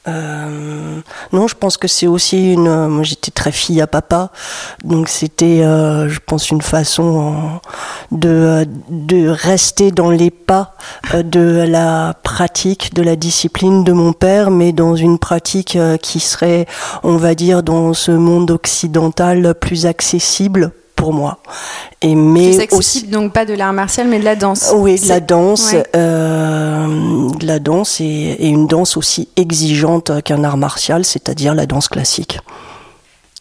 Euh, 0.09 1.01
non, 1.33 1.49
je 1.49 1.55
pense 1.55 1.77
que 1.77 1.89
c'est 1.89 2.07
aussi 2.07 2.55
une. 2.55 2.69
Euh, 2.69 2.89
moi, 2.89 3.03
j'étais 3.03 3.31
très 3.31 3.53
fille 3.53 3.81
à 3.81 3.87
papa, 3.87 4.31
donc 4.85 5.09
c'était, 5.09 5.63
euh, 5.63 6.09
je 6.09 6.21
pense, 6.25 6.51
une 6.51 6.63
façon 6.63 7.61
de 8.11 8.67
de 8.89 9.29
rester 9.29 9.91
dans 9.91 10.11
les 10.11 10.31
pas 10.31 10.75
de 11.15 11.65
la 11.69 12.15
pratique, 12.23 12.95
de 12.95 13.03
la 13.03 13.17
discipline 13.17 13.85
de 13.85 13.93
mon 13.93 14.13
père, 14.13 14.51
mais 14.51 14.73
dans 14.73 14.97
une 14.97 15.19
pratique 15.19 15.77
qui 16.01 16.21
serait, 16.21 16.67
on 17.03 17.17
va 17.17 17.35
dire, 17.35 17.63
dans 17.63 17.93
ce 17.93 18.13
monde 18.13 18.51
occidental 18.51 19.55
plus 19.55 19.85
accessible 19.87 20.73
pour 20.99 21.12
moi. 21.12 21.38
Et 22.02 22.14
mais 22.14 22.73
aussi 22.75 23.07
donc 23.07 23.33
pas 23.33 23.45
de 23.45 23.55
l'art 23.55 23.73
martial 23.73 24.09
mais 24.09 24.19
de 24.19 24.25
la 24.25 24.37
danse. 24.37 24.73
Oui, 24.75 25.00
de 25.00 25.09
la 25.09 25.21
danse, 25.21 25.75
euh, 25.97 27.31
de 27.31 27.47
la 27.47 27.61
danse 27.61 28.00
et, 28.00 28.05
et, 28.05 28.49
une 28.49 28.67
danse 28.67 28.97
aussi 28.97 29.28
exigeante 29.37 30.23
qu'un 30.23 30.45
art 30.45 30.57
martial, 30.57 31.05
c'est-à-dire 31.05 31.55
la 31.55 31.67
danse 31.67 31.88
classique. 31.88 32.40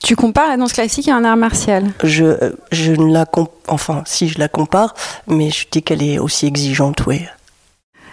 Tu 0.03 0.15
compares 0.15 0.47
la 0.47 0.57
danse 0.57 0.73
classique 0.73 1.09
à 1.09 1.15
un 1.15 1.23
art 1.25 1.35
martial? 1.35 1.85
Je 2.03 2.53
je 2.71 2.91
ne 2.93 3.11
la 3.11 3.25
enfin 3.67 4.03
si 4.05 4.29
je 4.29 4.37
la 4.37 4.47
compare, 4.47 4.93
mais 5.27 5.49
je 5.49 5.65
dis 5.69 5.81
qu'elle 5.81 6.03
est 6.03 6.19
aussi 6.19 6.45
exigeante, 6.45 7.05
oui. 7.07 7.21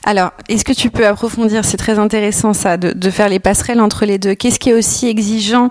Alors, 0.06 0.32
est-ce 0.48 0.64
que 0.64 0.72
tu 0.72 0.90
peux 0.90 1.06
approfondir? 1.06 1.64
C'est 1.64 1.78
très 1.78 1.98
intéressant 1.98 2.52
ça, 2.52 2.76
de, 2.76 2.92
de, 2.92 3.10
faire 3.10 3.30
les 3.30 3.38
passerelles 3.38 3.80
entre 3.80 4.04
les 4.04 4.18
deux. 4.18 4.34
Qu'est-ce 4.34 4.58
qui 4.58 4.68
est 4.68 4.74
aussi 4.74 5.08
exigeant 5.08 5.70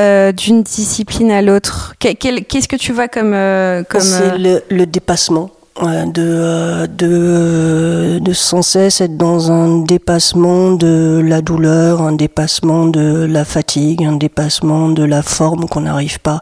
euh, 0.00 0.32
d'une 0.32 0.62
discipline 0.62 1.30
à 1.30 1.42
l'autre 1.42 1.94
Qu'est-ce 1.98 2.66
que 2.66 2.76
tu 2.76 2.92
vois 2.92 3.08
comme... 3.08 3.34
Euh, 3.34 3.82
comme 3.84 4.00
C'est 4.00 4.32
euh, 4.32 4.38
le, 4.38 4.62
le, 4.70 4.86
dépassement. 4.86 5.50
De, 5.82 6.86
de, 6.86 8.18
de 8.18 8.32
sans 8.32 8.62
cesse 8.62 9.00
être 9.00 9.16
dans 9.16 9.50
un 9.50 9.82
dépassement 9.82 10.72
de 10.72 11.22
la 11.24 11.40
douleur, 11.40 12.02
un 12.02 12.12
dépassement 12.12 12.86
de 12.86 13.24
la 13.24 13.44
fatigue, 13.44 14.04
un 14.04 14.16
dépassement 14.16 14.90
de 14.90 15.02
la 15.02 15.22
forme 15.22 15.66
qu'on 15.68 15.80
n'arrive 15.82 16.20
pas 16.20 16.40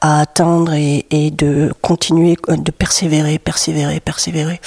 à 0.00 0.20
atteindre 0.20 0.72
et, 0.72 1.04
et, 1.10 1.30
de 1.30 1.72
continuer, 1.82 2.36
de 2.48 2.70
persévérer, 2.70 3.38
persévérer, 3.38 4.00
persévérer. 4.00 4.60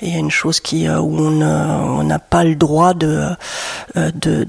Et 0.00 0.08
il 0.08 0.12
y 0.12 0.16
a 0.16 0.20
une 0.20 0.30
chose 0.30 0.60
qui, 0.60 0.88
où 0.88 1.18
on 1.18 2.02
n'a 2.02 2.18
pas 2.18 2.44
le 2.44 2.54
droit 2.54 2.92
de, 2.92 3.28
de 3.96 4.46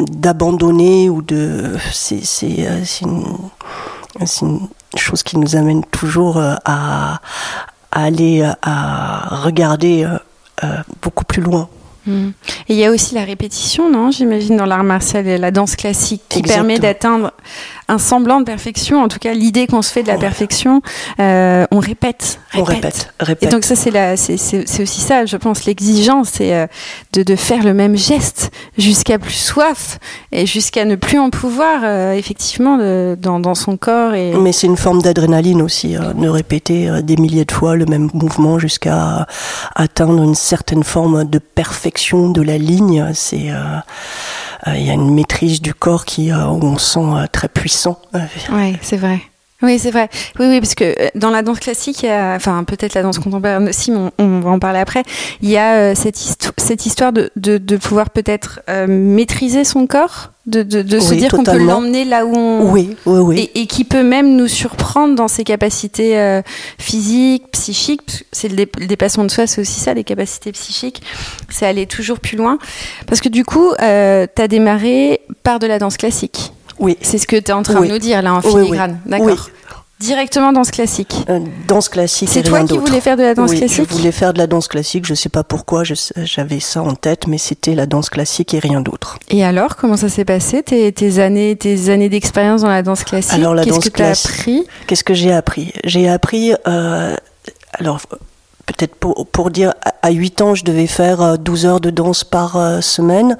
d'abandonner 0.00 1.08
ou 1.08 1.22
de 1.22 1.76
c'est 1.92 2.24
c'est 2.24 2.66
euh, 2.66 2.84
une, 3.02 3.24
une, 4.40 4.68
chose 4.96 5.22
qui 5.22 5.38
nous 5.38 5.56
amène 5.56 5.84
toujours 5.84 6.38
euh, 6.38 6.54
à, 6.64 7.20
à 7.92 8.02
aller 8.04 8.42
euh, 8.42 8.52
à 8.62 9.36
regarder 9.42 10.06
beaucoup 11.02 11.24
plus 11.24 11.42
loin. 11.42 11.68
Hmm. 12.06 12.30
Et 12.68 12.74
il 12.74 12.76
y 12.76 12.84
a 12.84 12.90
aussi 12.90 13.14
la 13.14 13.24
répétition, 13.24 13.90
non 13.90 14.10
J'imagine 14.10 14.56
dans 14.56 14.64
l'art 14.64 14.84
martial 14.84 15.26
et 15.26 15.38
la 15.38 15.50
danse 15.50 15.76
classique 15.76 16.22
qui 16.28 16.40
permet 16.40 16.78
d'atteindre 16.78 17.32
un 17.88 17.98
semblant 17.98 18.40
de 18.40 18.44
perfection, 18.44 19.02
en 19.02 19.08
tout 19.08 19.18
cas 19.18 19.32
l'idée 19.32 19.66
qu'on 19.66 19.82
se 19.82 19.92
fait 19.92 20.02
de 20.02 20.08
la 20.08 20.18
perfection, 20.18 20.82
euh, 21.20 21.66
on 21.70 21.78
répète, 21.78 22.40
répète, 22.50 22.60
On 22.60 22.64
répète, 22.64 23.14
répète. 23.20 23.48
Et 23.48 23.52
donc 23.52 23.64
ça 23.64 23.76
c'est 23.76 23.90
la, 23.90 24.16
c'est, 24.16 24.36
c'est, 24.36 24.82
aussi 24.82 25.00
ça, 25.00 25.26
je 25.26 25.36
pense, 25.36 25.64
l'exigence, 25.64 26.30
c'est 26.34 26.54
euh, 26.54 26.66
de, 27.12 27.22
de, 27.22 27.36
faire 27.36 27.62
le 27.62 27.74
même 27.74 27.96
geste 27.96 28.50
jusqu'à 28.78 29.18
plus 29.18 29.34
soif 29.34 29.98
et 30.32 30.46
jusqu'à 30.46 30.84
ne 30.84 30.96
plus 30.96 31.18
en 31.18 31.30
pouvoir, 31.30 31.80
euh, 31.84 32.12
effectivement, 32.12 32.76
de, 32.76 33.16
dans, 33.20 33.40
dans, 33.40 33.54
son 33.54 33.76
corps. 33.76 34.14
Et... 34.14 34.32
Mais 34.34 34.52
c'est 34.52 34.66
une 34.66 34.76
forme 34.76 35.02
d'adrénaline 35.02 35.62
aussi, 35.62 35.96
hein, 35.96 36.12
de 36.16 36.28
répéter 36.28 36.88
euh, 36.88 37.02
des 37.02 37.16
milliers 37.16 37.44
de 37.44 37.52
fois 37.52 37.76
le 37.76 37.86
même 37.86 38.10
mouvement 38.12 38.58
jusqu'à 38.58 39.26
atteindre 39.74 40.22
une 40.22 40.34
certaine 40.34 40.84
forme 40.84 41.24
de 41.24 41.38
perfection 41.38 42.30
de 42.30 42.42
la 42.42 42.58
ligne. 42.58 43.10
C'est 43.14 43.50
euh, 43.50 43.78
il 44.66 44.86
y 44.86 44.90
a 44.90 44.94
une 44.94 45.14
maîtrise 45.14 45.60
du 45.60 45.74
corps 45.74 46.04
qui 46.04 46.32
où 46.32 46.36
on 46.36 46.78
sent 46.78 47.28
très 47.32 47.48
puissant 47.48 48.00
oui, 48.52 48.76
c'est 48.82 48.96
vrai. 48.96 49.20
Oui, 49.62 49.78
c'est 49.78 49.90
vrai. 49.90 50.08
Oui, 50.38 50.46
oui, 50.48 50.60
parce 50.60 50.74
que 50.74 50.84
euh, 50.84 51.08
dans 51.14 51.30
la 51.30 51.42
danse 51.42 51.60
classique, 51.60 52.02
il 52.02 52.06
y 52.06 52.10
a, 52.10 52.34
enfin 52.34 52.62
peut-être 52.64 52.94
la 52.94 53.02
danse 53.02 53.18
contemporaine 53.18 53.68
aussi, 53.68 53.90
mais 53.90 54.10
on, 54.18 54.40
va 54.40 54.50
en 54.50 54.58
parler 54.58 54.78
après. 54.78 55.02
Il 55.40 55.48
y 55.48 55.56
a 55.56 55.76
euh, 55.76 55.94
cette, 55.94 56.18
cette 56.58 56.86
histoire 56.86 57.12
de, 57.12 57.30
de, 57.36 57.56
de 57.58 57.76
pouvoir 57.76 58.10
peut-être 58.10 58.60
euh, 58.68 58.86
maîtriser 58.86 59.64
son 59.64 59.86
corps, 59.86 60.32
de, 60.46 60.62
de, 60.62 60.82
de 60.82 61.00
se 61.00 61.14
dire 61.14 61.30
qu'on 61.30 61.42
peut 61.42 61.58
l'emmener 61.58 62.04
là 62.04 62.24
où 62.24 62.36
on. 62.36 62.70
Oui, 62.70 62.96
oui, 63.04 63.18
oui. 63.18 63.50
Et, 63.54 63.62
et, 63.62 63.66
qui 63.66 63.84
peut 63.84 64.04
même 64.04 64.36
nous 64.36 64.46
surprendre 64.46 65.16
dans 65.16 65.26
ses 65.26 65.42
capacités 65.42 66.18
euh, 66.18 66.40
physiques, 66.78 67.50
psychiques. 67.50 68.24
C'est 68.30 68.48
le, 68.48 68.54
dé 68.54 68.68
le, 68.78 68.86
dépassement 68.86 69.24
de 69.24 69.30
soi, 69.30 69.46
c'est 69.46 69.60
aussi 69.60 69.80
ça, 69.80 69.92
les 69.92 70.04
capacités 70.04 70.52
psychiques. 70.52 71.02
C'est 71.48 71.66
aller 71.66 71.86
toujours 71.86 72.20
plus 72.20 72.36
loin. 72.36 72.58
Parce 73.06 73.20
que 73.20 73.28
du 73.28 73.44
coup, 73.44 73.72
euh, 73.82 74.26
tu 74.34 74.40
as 74.40 74.48
démarré 74.48 75.20
par 75.42 75.58
de 75.58 75.66
la 75.66 75.78
danse 75.80 75.96
classique. 75.96 76.52
Oui. 76.78 76.96
C'est 77.00 77.18
ce 77.18 77.26
que 77.26 77.36
tu 77.36 77.50
es 77.50 77.52
en 77.52 77.62
train 77.62 77.80
oui. 77.80 77.88
de 77.88 77.92
nous 77.92 77.98
dire 77.98 78.22
là 78.22 78.34
en 78.34 78.40
filigrane. 78.40 79.00
Oui, 79.06 79.18
oui. 79.18 79.26
D'accord. 79.26 79.50
Directement 79.98 80.52
danse 80.52 80.70
classique. 80.70 81.24
Euh, 81.30 81.40
danse 81.66 81.88
classique. 81.88 82.28
C'est 82.30 82.42
toi 82.42 82.62
qui 82.64 82.76
voulais 82.76 83.00
faire 83.00 83.16
de 83.16 83.22
la 83.22 83.34
danse 83.34 83.52
oui, 83.52 83.58
classique 83.60 83.86
Je 83.88 83.96
voulais 83.96 84.12
faire 84.12 84.34
de 84.34 84.38
la 84.38 84.46
danse 84.46 84.68
classique. 84.68 85.06
Je 85.06 85.14
sais 85.14 85.30
pas 85.30 85.42
pourquoi 85.42 85.84
j'avais 85.84 86.60
ça 86.60 86.82
en 86.82 86.94
tête, 86.94 87.26
mais 87.26 87.38
c'était 87.38 87.74
la 87.74 87.86
danse 87.86 88.10
classique 88.10 88.52
et 88.52 88.58
rien 88.58 88.82
d'autre. 88.82 89.18
Et 89.30 89.42
alors, 89.42 89.76
comment 89.76 89.96
ça 89.96 90.10
s'est 90.10 90.26
passé 90.26 90.62
tes, 90.62 90.92
tes, 90.92 91.18
années, 91.18 91.56
tes 91.56 91.88
années 91.88 92.10
d'expérience 92.10 92.60
dans 92.60 92.68
la 92.68 92.82
danse 92.82 93.04
classique 93.04 93.32
Alors 93.32 93.54
la 93.54 93.64
Qu'est-ce 93.64 93.80
que 93.80 93.88
tu 93.88 94.02
as 94.02 94.10
appris 94.10 94.66
Qu'est-ce 94.86 95.04
que 95.04 95.14
j'ai 95.14 95.32
appris? 95.32 95.72
J'ai 95.84 96.10
appris. 96.10 96.52
Euh, 96.68 97.16
alors 97.72 98.00
peut-être 98.66 98.96
pour, 98.96 99.26
pour, 99.28 99.50
dire, 99.50 99.72
à 100.02 100.10
8 100.10 100.40
ans, 100.42 100.54
je 100.54 100.64
devais 100.64 100.88
faire 100.88 101.38
12 101.38 101.64
euh, 101.64 101.68
heures 101.68 101.80
de 101.80 101.90
danse 101.90 102.24
par 102.24 102.56
euh, 102.56 102.80
semaine, 102.80 103.38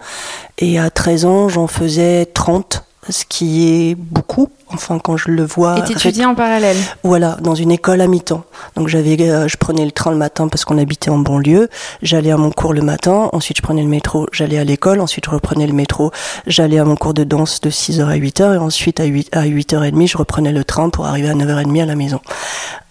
et 0.58 0.78
à 0.78 0.88
13 0.88 1.24
ans, 1.26 1.48
j'en 1.48 1.66
faisais 1.66 2.26
30, 2.26 2.84
ce 3.10 3.24
qui 3.24 3.68
est 3.68 3.94
beaucoup 3.94 4.48
enfin 4.68 4.98
quand 4.98 5.16
je 5.16 5.30
le 5.30 5.44
vois. 5.44 5.78
Et 5.78 5.84
t'étudiais 5.84 6.24
en 6.24 6.34
parallèle 6.34 6.76
Voilà, 7.02 7.36
dans 7.40 7.54
une 7.54 7.70
école 7.70 8.00
à 8.00 8.06
mi-temps. 8.06 8.44
Donc 8.74 8.88
j'avais, 8.88 9.16
euh, 9.20 9.48
je 9.48 9.56
prenais 9.56 9.84
le 9.84 9.92
train 9.92 10.10
le 10.10 10.16
matin 10.16 10.48
parce 10.48 10.64
qu'on 10.64 10.78
habitait 10.78 11.10
en 11.10 11.18
banlieue. 11.18 11.68
J'allais 12.02 12.30
à 12.30 12.36
mon 12.36 12.50
cours 12.50 12.72
le 12.72 12.82
matin, 12.82 13.30
ensuite 13.32 13.58
je 13.58 13.62
prenais 13.62 13.82
le 13.82 13.88
métro, 13.88 14.26
j'allais 14.32 14.58
à 14.58 14.64
l'école, 14.64 15.00
ensuite 15.00 15.26
je 15.26 15.30
reprenais 15.30 15.66
le 15.66 15.72
métro, 15.72 16.10
j'allais 16.46 16.78
à 16.78 16.84
mon 16.84 16.96
cours 16.96 17.14
de 17.14 17.24
danse 17.24 17.60
de 17.60 17.70
6h 17.70 18.04
à 18.04 18.16
8h 18.16 18.54
et 18.54 18.58
ensuite 18.58 19.00
à 19.00 19.04
8 19.04 19.28
à 19.32 19.44
8h30 19.44 20.08
je 20.08 20.18
reprenais 20.18 20.52
le 20.52 20.64
train 20.64 20.88
pour 20.88 21.06
arriver 21.06 21.28
à 21.28 21.34
9h30 21.34 21.82
à 21.82 21.86
la 21.86 21.96
maison. 21.96 22.20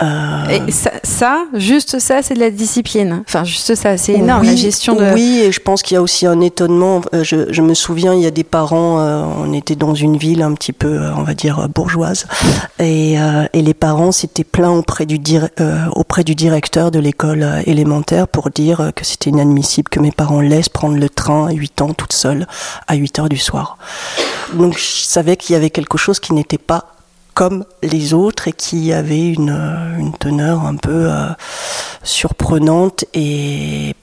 Euh... 0.01 0.65
Et 0.67 0.71
ça, 0.71 0.91
ça, 1.03 1.45
juste 1.53 1.99
ça, 1.99 2.21
c'est 2.21 2.33
de 2.33 2.39
la 2.39 2.51
discipline. 2.51 3.23
Enfin, 3.27 3.43
juste 3.43 3.75
ça, 3.75 3.97
c'est 3.97 4.13
énorme 4.13 4.41
oui, 4.41 4.47
la 4.47 4.55
gestion 4.55 4.95
de. 4.95 5.13
Oui, 5.13 5.41
et 5.43 5.51
je 5.51 5.59
pense 5.59 5.81
qu'il 5.81 5.95
y 5.95 5.97
a 5.97 6.01
aussi 6.01 6.25
un 6.25 6.41
étonnement. 6.41 7.01
Euh, 7.13 7.23
je, 7.23 7.51
je, 7.51 7.61
me 7.61 7.73
souviens, 7.73 8.13
il 8.13 8.21
y 8.21 8.25
a 8.25 8.31
des 8.31 8.43
parents, 8.43 8.99
on 9.39 9.53
était 9.53 9.75
dans 9.75 9.95
une 9.95 10.04
ville 10.13 10.41
un 10.41 10.53
petit 10.53 10.73
peu, 10.73 10.99
on 11.17 11.23
va 11.23 11.33
dire 11.33 11.67
bourgeoise. 11.69 12.25
Et, 12.79 13.19
euh, 13.19 13.45
et 13.53 13.61
les 13.61 13.73
parents 13.73 14.11
s'étaient 14.11 14.43
plaints 14.43 14.71
auprès 14.71 15.05
du, 15.05 15.19
euh, 15.59 16.33
directeur 16.35 16.91
de 16.91 16.99
l'école 16.99 17.43
euh, 17.43 17.61
élémentaire 17.65 18.27
pour 18.27 18.49
dire 18.49 18.91
que 18.95 19.05
c'était 19.05 19.29
inadmissible 19.29 19.89
que 19.89 19.99
mes 19.99 20.11
parents 20.11 20.41
laissent 20.41 20.69
prendre 20.69 20.97
le 20.97 21.09
train 21.09 21.47
à 21.47 21.51
8 21.51 21.81
ans 21.81 21.93
toute 21.93 22.13
seule 22.13 22.47
à 22.87 22.95
8 22.95 23.19
heures 23.19 23.29
du 23.29 23.37
soir. 23.37 23.77
Donc 24.53 24.77
je 24.77 25.03
savais 25.03 25.37
qu'il 25.37 25.53
y 25.53 25.55
avait 25.57 25.69
quelque 25.69 25.97
chose 25.97 26.19
qui 26.19 26.33
n'était 26.33 26.57
pas 26.57 26.91
comme 27.33 27.65
les 27.83 28.13
autres 28.13 28.47
et 28.47 28.53
qui 28.53 28.93
avait 28.93 29.27
une, 29.27 29.49
une 29.97 30.13
teneur 30.13 30.65
un 30.65 30.77
peu 30.77 31.09
surprenante 32.01 33.03
et 33.13 33.93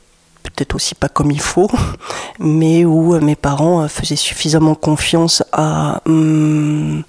peut-être 0.63 0.77
aussi 0.77 0.95
pas 0.95 1.09
comme 1.09 1.31
il 1.33 1.41
faut, 1.41 1.71
mais 2.39 2.85
où 2.85 3.19
mes 3.21 3.37
parents 3.37 3.89
faisaient 3.89 4.17
suffisamment 4.17 4.75
confiance 4.75 5.43
à 5.53 6.01
hum, 6.07 7.03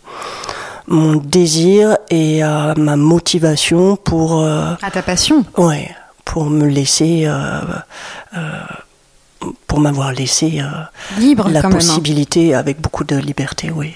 mon 0.88 1.16
désir 1.18 1.98
et 2.10 2.42
à 2.42 2.74
ma 2.76 2.96
motivation 2.96 3.96
pour... 3.96 4.42
Euh, 4.42 4.74
à 4.82 4.90
ta 4.92 5.04
passion. 5.04 5.46
Ouais, 5.58 5.92
pour 6.26 6.46
me 6.46 6.68
laisser... 6.68 7.26
Euh, 7.28 7.62
euh, 8.36 8.62
pour 9.68 9.82
m'avoir 9.82 10.14
laissé 10.14 10.62
libre 11.18 11.50
la 11.50 11.62
quand 11.62 11.70
possibilité 11.70 12.50
même, 12.50 12.60
avec 12.60 12.80
beaucoup 12.80 13.04
de 13.04 13.18
liberté, 13.18 13.72
oui. 13.76 13.94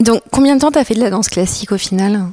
Donc, 0.00 0.22
combien 0.32 0.56
de 0.56 0.60
temps 0.62 0.70
t'as 0.70 0.84
fait 0.84 0.94
de 0.94 1.00
la 1.00 1.10
danse 1.10 1.28
classique 1.28 1.70
au 1.72 1.76
final? 1.76 2.30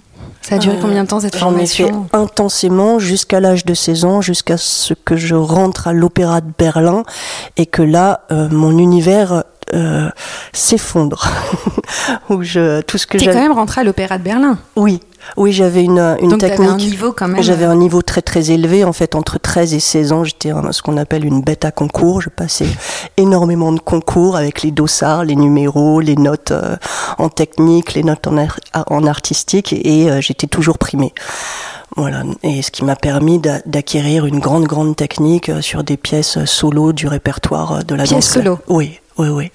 Ça 0.47 0.55
a 0.55 0.57
duré 0.59 0.77
combien 0.81 1.03
de 1.03 1.09
temps 1.09 1.19
cette 1.19 1.35
formation 1.35 1.87
J'en 1.87 2.05
ai 2.05 2.07
fait 2.09 2.15
intensément 2.15 2.99
jusqu'à 2.99 3.41
l'âge 3.41 3.65
de 3.65 3.73
16 3.73 4.05
ans, 4.05 4.21
jusqu'à 4.21 4.55
ce 4.55 4.93
que 4.93 5.17
je 5.17 5.35
rentre 5.35 5.89
à 5.89 5.93
l'Opéra 5.93 6.39
de 6.39 6.49
Berlin 6.57 7.03
et 7.57 7.65
que 7.65 7.81
là, 7.81 8.21
mon 8.29 8.77
univers 8.77 9.43
euh, 9.73 10.09
s'effondre. 10.53 11.27
où 12.29 12.43
je 12.43 12.81
tout 12.81 12.97
ce 12.97 13.07
que 13.07 13.17
j'ai 13.17 13.27
quand 13.27 13.35
même 13.41 13.51
rentré 13.51 13.81
à 13.81 13.83
l'Opéra 13.83 14.17
de 14.17 14.23
Berlin. 14.23 14.57
Oui, 14.75 14.99
oui, 15.35 15.51
j'avais 15.51 15.83
une, 15.83 16.17
une 16.21 16.29
Donc 16.29 16.39
technique. 16.39 16.69
un 16.69 16.75
niveau 16.77 17.11
quand 17.11 17.27
même. 17.27 17.41
J'avais 17.43 17.65
un 17.65 17.75
niveau 17.75 18.01
très 18.01 18.21
très 18.21 18.51
élevé. 18.51 18.83
En 18.83 18.93
fait, 18.93 19.15
entre 19.15 19.39
13 19.39 19.73
et 19.73 19.79
16 19.79 20.11
ans, 20.11 20.23
j'étais 20.23 20.51
ce 20.71 20.81
qu'on 20.81 20.97
appelle 20.97 21.25
une 21.25 21.41
bête 21.41 21.65
à 21.65 21.71
concours. 21.71 22.21
Je 22.21 22.29
passais 22.29 22.67
énormément 23.17 23.71
de 23.71 23.79
concours 23.79 24.35
avec 24.35 24.61
les 24.63 24.71
dossards, 24.71 25.25
les 25.25 25.35
numéros, 25.35 25.99
les 25.99 26.15
notes 26.15 26.51
euh, 26.51 26.75
en 27.17 27.29
technique, 27.29 27.93
les 27.93 28.03
notes 28.03 28.27
en, 28.27 28.37
en 28.73 29.05
artistique, 29.05 29.73
et 29.73 30.09
euh, 30.09 30.21
j'étais 30.21 30.47
toujours 30.47 30.77
primée. 30.77 31.13
Voilà, 31.95 32.23
et 32.43 32.61
ce 32.61 32.69
qui 32.69 32.83
m'a 32.83 32.95
permis 32.95 33.39
d'acquérir 33.65 34.25
une 34.25 34.39
grande 34.39 34.65
grande 34.65 34.95
technique 34.95 35.49
sur 35.61 35.83
des 35.83 35.97
pièces 35.97 36.43
solo 36.45 36.93
du 36.93 37.07
répertoire 37.07 37.83
de 37.83 37.95
la 37.95 38.03
Pièce 38.03 38.13
danse. 38.13 38.29
solo. 38.29 38.59
Oui, 38.67 38.99
oui, 39.17 39.27
oui. 39.29 39.51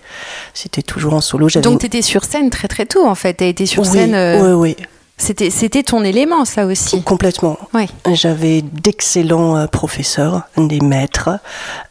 C'était 0.55 0.83
toujours 0.83 1.14
en 1.14 1.20
solo. 1.20 1.48
Donc 1.48 1.81
tu 1.81 1.87
étais 1.87 2.03
sur 2.03 2.25
scène 2.25 2.51
très 2.51 2.68
très 2.68 2.87
tôt 2.87 3.07
en 3.07 3.14
fait. 3.14 3.35
Tu 3.35 3.44
été 3.44 3.66
sur 3.66 3.83
oui, 3.83 3.88
scène. 3.88 4.14
Euh... 4.14 4.55
Oui, 4.55 4.77
oui. 4.77 4.87
C'était, 5.18 5.51
c'était 5.51 5.85
ton 5.85 6.03
élément, 6.03 6.44
ça 6.44 6.66
aussi. 6.66 7.01
Complètement. 7.03 7.57
Oui. 7.75 7.87
J'avais 8.12 8.61
d'excellents 8.61 9.57
euh, 9.57 9.66
professeurs, 9.68 10.42
des 10.57 10.81
maîtres, 10.81 11.31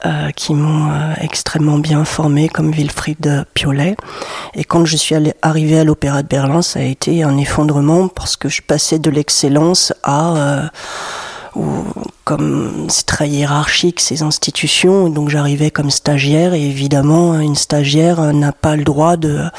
euh, 0.06 0.32
qui 0.32 0.54
m'ont 0.54 0.92
euh, 0.92 1.14
extrêmement 1.22 1.78
bien 1.78 2.04
formé, 2.04 2.50
comme 2.50 2.72
Wilfried 2.72 3.46
Piolet. 3.54 3.96
Et 4.54 4.66
quand 4.66 4.84
je 4.84 4.98
suis 4.98 5.16
allée, 5.16 5.34
arrivée 5.42 5.80
à 5.80 5.86
l'Opéra 5.86 6.24
de 6.24 6.28
Berlin, 6.28 6.62
ça 6.62 6.80
a 6.80 6.84
été 6.84 7.24
un 7.24 7.38
effondrement 7.38 8.10
parce 8.10 8.36
que 8.36 8.50
je 8.50 8.62
passais 8.62 9.00
de 9.00 9.10
l'excellence 9.10 9.94
à 10.04 10.70
euh, 11.56 11.60
ou 11.60 11.84
comme 12.24 12.88
c'est 12.90 13.06
très 13.06 13.28
hiérarchique 13.28 14.00
ces 14.00 14.22
institutions, 14.22 15.10
donc 15.10 15.30
j'arrivais 15.30 15.72
comme 15.72 15.90
stagiaire 15.90 16.54
et 16.54 16.62
évidemment 16.62 17.40
une 17.40 17.56
stagiaire 17.56 18.34
n'a 18.34 18.52
pas 18.52 18.76
le 18.76 18.84
droit 18.84 19.18
de 19.18 19.50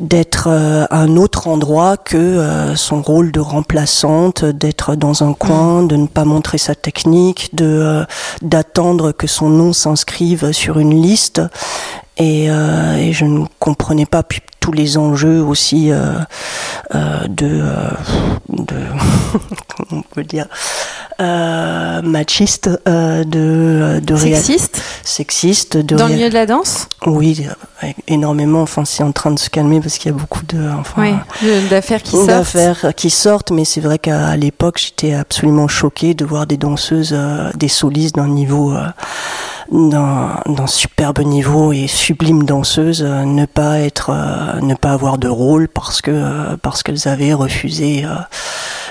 d'être 0.00 0.48
euh, 0.48 0.86
à 0.90 1.00
un 1.00 1.16
autre 1.16 1.46
endroit 1.46 1.96
que 1.96 2.16
euh, 2.16 2.74
son 2.74 3.02
rôle 3.02 3.30
de 3.30 3.40
remplaçante, 3.40 4.44
d'être 4.44 4.96
dans 4.96 5.22
un 5.22 5.34
coin, 5.34 5.82
de 5.82 5.96
ne 5.96 6.06
pas 6.06 6.24
montrer 6.24 6.58
sa 6.58 6.74
technique, 6.74 7.50
de 7.54 7.66
euh, 7.66 8.04
d'attendre 8.42 9.12
que 9.12 9.26
son 9.26 9.50
nom 9.50 9.72
s'inscrive 9.72 10.52
sur 10.52 10.78
une 10.78 11.00
liste. 11.00 11.42
Et, 12.20 12.44
et, 12.44 13.12
je 13.12 13.24
ne 13.24 13.46
comprenais 13.58 14.06
pas 14.06 14.22
tous 14.60 14.72
les 14.72 14.98
enjeux 14.98 15.42
aussi 15.42 15.90
euh, 15.90 16.12
euh, 16.94 17.26
de, 17.28 17.62
de 18.50 18.76
comment 19.76 20.02
on 20.02 20.14
peut 20.14 20.22
dire 20.22 20.46
euh, 21.20 22.00
machiste, 22.02 22.70
de, 22.86 24.00
de 24.02 24.16
sexiste, 24.16 24.80
sexiste. 25.02 25.76
De 25.76 25.96
Dans 25.96 26.06
le 26.06 26.14
milieu 26.14 26.28
de 26.30 26.34
la 26.34 26.46
danse? 26.46 26.88
Oui, 27.06 27.46
énormément. 28.08 28.62
Enfin, 28.62 28.86
c'est 28.86 29.02
en 29.02 29.12
train 29.12 29.30
de 29.30 29.38
se 29.38 29.50
calmer 29.50 29.80
parce 29.80 29.98
qu'il 29.98 30.10
y 30.10 30.14
a 30.14 30.16
beaucoup 30.16 30.44
de, 30.46 30.70
enfin, 30.78 31.18
oui, 31.42 31.68
d'affaires 31.68 32.02
qui 32.02 32.12
sortent. 32.12 32.26
D'affaires 32.26 32.94
qui 32.96 33.10
sortent, 33.10 33.50
mais 33.50 33.66
c'est 33.66 33.82
vrai 33.82 33.98
qu'à 33.98 34.34
l'époque, 34.36 34.78
j'étais 34.78 35.12
absolument 35.12 35.68
choquée 35.68 36.14
de 36.14 36.24
voir 36.24 36.46
des 36.46 36.56
danseuses, 36.56 37.14
des 37.54 37.68
solistes 37.68 38.14
d'un 38.14 38.28
niveau 38.28 38.74
d'un 39.70 40.66
superbe 40.66 41.20
niveau 41.20 41.72
et 41.72 41.86
sublime 41.86 42.44
danseuse 42.44 43.02
euh, 43.02 43.24
ne 43.24 43.46
pas 43.46 43.78
être 43.78 44.10
euh, 44.10 44.60
ne 44.60 44.74
pas 44.74 44.90
avoir 44.90 45.18
de 45.18 45.28
rôle 45.28 45.68
parce 45.68 46.02
que 46.02 46.10
euh, 46.10 46.56
parce 46.60 46.82
qu'elles 46.82 47.06
avaient 47.06 47.32
refusé 47.34 48.04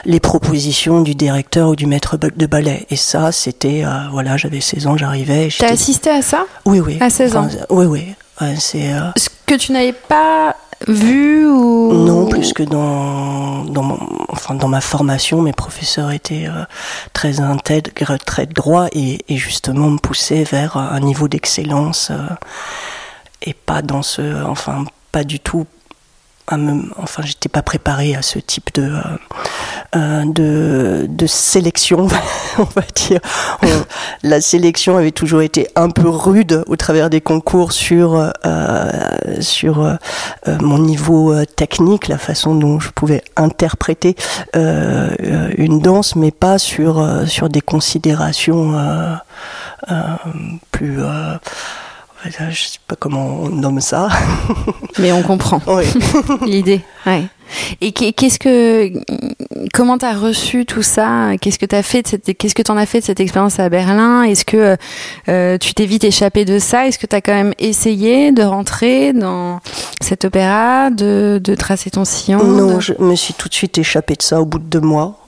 les 0.06 0.20
propositions 0.20 1.02
du 1.02 1.15
directeur 1.15 1.70
ou 1.70 1.76
du 1.76 1.86
maître 1.86 2.18
de 2.18 2.46
ballet. 2.46 2.86
Et 2.89 2.96
ça 2.96 3.32
c'était 3.32 3.84
voilà 4.12 4.38
j'avais 4.38 4.62
16 4.62 4.88
ans 4.88 4.98
j'arrivais 4.98 5.50
t'as 5.58 5.72
assisté 5.72 6.10
à 6.10 6.22
ça? 6.22 6.46
Oui 6.65 6.80
oui. 6.80 6.98
À 7.02 7.10
16 7.10 7.36
ans? 7.36 7.48
oui 7.70 7.86
oui. 7.86 8.15
C'est 8.58 8.94
ce 9.18 9.28
que 9.46 9.56
tu 9.56 9.74
n'avais 9.74 9.94
pas 9.94 10.56
vu 10.88 11.46
ou 11.46 11.94
non 11.94 12.28
plus 12.28 12.54
que 12.54 12.63
dans 12.63 13.65
ma 14.68 14.82
formation 14.82 15.42
mes 15.42 15.54
professeurs 15.54 16.12
étaient 16.12 16.48
euh, 16.48 16.63
très 17.13 17.39
intègres 17.39 18.18
très 18.18 18.46
droits 18.46 18.88
et, 18.94 19.20
et, 19.28 19.38
justement 19.38 19.89
me 19.89 19.98
poussaient 19.98 20.44
vers 20.44 20.78
un 20.78 21.00
niveau 21.00 21.28
d'excellence 21.28 22.12
euh, 22.12 22.28
et 23.42 23.54
pas 23.54 23.82
dans 23.82 24.02
ce 24.02 24.44
enfin 24.44 24.86
pas 25.12 25.24
du 25.24 25.39
tout 25.39 25.65
enfin, 26.98 27.24
j'étais 27.24 27.50
pas 27.50 27.62
préparée 27.62 28.16
à 28.16 28.22
ce 28.22 28.40
type 28.40 28.74
de 28.74 28.92
euh, 29.96 30.26
euh, 30.40 31.06
de, 31.08 31.28
sélection, 31.28 32.08
on 32.58 32.64
va 32.64 32.82
dire. 32.96 33.20
la 34.24 34.42
sélection 34.42 34.98
avait 34.98 35.12
toujours 35.12 35.42
été 35.42 35.68
un 35.76 35.90
peu 35.90 36.08
rude 36.10 36.64
au 36.68 36.76
travers 36.76 37.10
des 37.10 37.22
concours 37.22 37.72
sur 37.72 38.32
euh, 38.46 38.92
sur 39.40 39.98
mon 40.62 40.80
niveau 40.80 41.46
technique, 41.46 42.08
la 42.08 42.18
façon 42.18 42.56
dont 42.56 42.80
je 42.80 42.90
pouvais 42.90 43.24
interpréter 43.36 44.16
une 44.54 45.80
danse, 45.82 46.16
mais 46.16 46.32
pas 46.32 46.58
sur 46.58 47.28
sur 47.28 47.50
des 47.50 47.62
considérations 47.62 48.76
plus 50.72 51.00
Je 52.25 52.55
sais 52.55 52.79
pas 52.88 52.95
comment 52.97 53.25
on 53.43 53.49
nomme 53.49 53.79
ça. 53.82 54.10
Mais 54.99 55.12
on 55.12 55.21
comprend 55.23 55.62
Oui. 55.67 55.86
l'idée. 56.45 56.82
Ouais. 57.05 57.23
Et 57.82 57.91
qu'est-ce 57.93 58.38
que, 58.38 58.91
comment 59.73 59.97
t'as 59.97 60.13
reçu 60.13 60.65
tout 60.65 60.84
ça? 60.84 61.32
Qu'est-ce 61.41 61.58
que 61.58 61.65
t'as 61.65 61.82
fait 61.82 62.03
qu'est-ce 62.38 62.53
que 62.53 62.62
t'en 62.62 62.77
as 62.77 62.86
fait 62.86 62.99
de 62.99 63.05
cette 63.05 63.19
expérience 63.21 63.60
à 63.60 63.69
Berlin? 63.69 64.21
Est-ce 64.23 64.45
que 64.45 64.77
euh, 65.29 65.58
tu 65.58 65.73
t'es 65.73 65.86
vite 65.86 66.03
échappé 66.03 66.45
de 66.45 66.60
ça? 66.60 66.88
Est-ce 66.88 66.99
que 66.99 67.08
t'as 67.08 67.21
quand 67.21 67.34
même 67.34 67.53
essayé 67.58 68.32
de 68.32 68.43
rentrer 68.43 69.13
dans 69.13 69.62
cet 70.01 70.25
opéra, 70.25 70.89
de, 70.91 71.39
de 71.43 71.55
tracer 71.55 71.89
ton 71.89 72.05
sillon? 72.05 72.43
Non, 72.43 72.75
de- 72.75 72.79
je 72.82 72.93
me 72.99 73.15
suis 73.15 73.34
tout 73.34 73.49
de 73.49 73.53
suite 73.55 73.77
échappée 73.79 74.15
de 74.15 74.21
ça 74.21 74.41
au 74.41 74.45
bout 74.45 74.60
de 74.60 74.65
deux 74.65 74.82
mois. 74.82 75.25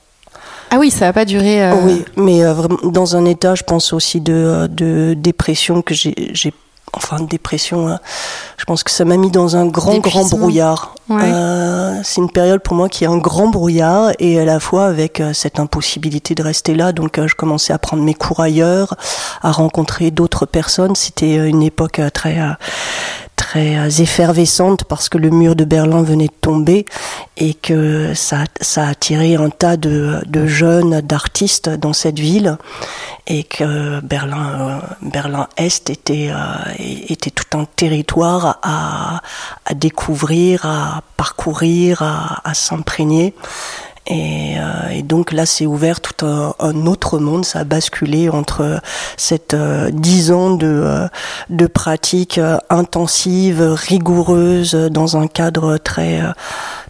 Ah 0.70 0.78
oui, 0.78 0.92
ça 0.92 1.06
va 1.06 1.14
pas 1.14 1.26
durer. 1.26 1.64
euh, 1.64 1.74
Oui, 1.84 2.06
mais 2.18 2.44
euh, 2.44 2.54
dans 2.84 3.16
un 3.16 3.26
état, 3.26 3.56
je 3.56 3.64
pense 3.64 3.94
aussi 3.94 4.22
de, 4.22 4.34
euh, 4.34 4.68
de 4.68 5.16
dépression 5.18 5.82
que 5.82 5.94
j'ai 5.96 6.54
enfin 6.94 7.20
de 7.20 7.26
dépression. 7.28 7.88
hein. 7.88 8.00
Je 8.58 8.66
pense 8.66 8.84
que 8.84 8.92
ça 8.92 9.06
m'a 9.06 9.18
mis 9.18 9.32
dans 9.32 9.56
un 9.56 9.66
grand 9.66 9.98
grand 10.00 10.26
brouillard. 10.28 10.96
Ouais. 11.10 11.22
Euh, 11.24 12.00
c'est 12.04 12.22
une 12.22 12.30
période 12.32 12.62
pour 12.62 12.76
moi 12.76 12.88
qui 12.90 13.04
est 13.04 13.08
un 13.08 13.18
grand 13.18 13.48
brouillard 13.48 14.12
et 14.20 14.40
à 14.40 14.46
la 14.46 14.60
fois 14.60 14.86
avec 14.86 15.20
euh, 15.20 15.34
cette 15.34 15.60
impossibilité 15.60 16.36
de 16.36 16.44
rester 16.44 16.74
là. 16.76 16.92
Donc 16.92 17.18
euh, 17.18 17.28
je 17.28 17.36
commençais 17.36 17.74
à 17.74 17.80
prendre 17.80 18.04
mes 18.04 18.14
cours 18.14 18.40
ailleurs, 18.40 18.96
à 19.42 19.52
rencontrer 19.52 20.12
d'autres 20.12 20.46
personnes. 20.46 20.96
C'était 20.96 21.50
une 21.50 21.64
époque 21.64 22.00
très 22.14 22.38
très 23.52 23.78
euh, 23.78 23.90
effervescente 23.90 24.86
parce 24.86 25.10
que 25.10 25.18
le 25.18 25.30
mur 25.30 25.58
de 25.58 25.66
Berlin 25.66 26.04
venait 26.04 26.28
de 26.28 26.40
tomber 26.40 26.86
et 27.36 27.54
que 27.54 28.14
ça, 28.14 28.46
ça 28.62 28.86
a 28.86 28.92
attiré 28.92 29.36
un 29.36 29.50
tas 29.50 29.76
de, 29.76 30.22
jeunes, 30.48 31.02
d'artistes 31.02 31.68
dans 31.68 31.92
cette 31.92 32.18
ville 32.18 32.58
et 33.28 33.44
que 33.44 34.00
Berlin, 34.00 34.82
euh, 34.82 34.96
Berlin 35.02 35.50
Est 35.58 35.90
était, 35.90 36.30
euh, 36.32 36.74
était 36.80 37.32
tout 37.32 37.58
un 37.58 37.66
territoire 37.66 38.60
à, 38.64 39.22
à 39.66 39.74
découvrir, 39.74 40.66
à 40.66 41.02
parcourir, 41.18 42.02
à 42.02 42.54
s'imprégner. 42.54 43.34
Et, 44.08 44.56
euh, 44.58 44.90
et 44.92 45.04
donc 45.04 45.32
là, 45.32 45.46
c'est 45.46 45.66
ouvert 45.66 46.02
tout 46.02 46.26
un, 46.26 46.54
un 46.60 46.86
autre 46.86 47.20
monde. 47.20 47.46
Ça 47.46 47.60
a 47.60 47.64
basculé 47.64 48.30
entre 48.30 48.82
cette 49.16 49.54
euh, 49.54 49.90
dix 49.94 50.32
ans 50.32 50.52
de, 50.52 50.68
euh, 50.68 51.08
de 51.50 51.68
pratique 51.68 52.38
euh, 52.38 52.58
intensive, 52.70 53.62
rigoureuse, 53.62 54.74
dans 54.74 55.18
un 55.18 55.28
cadre 55.28 55.78
très 55.78 56.22
euh, 56.22 56.32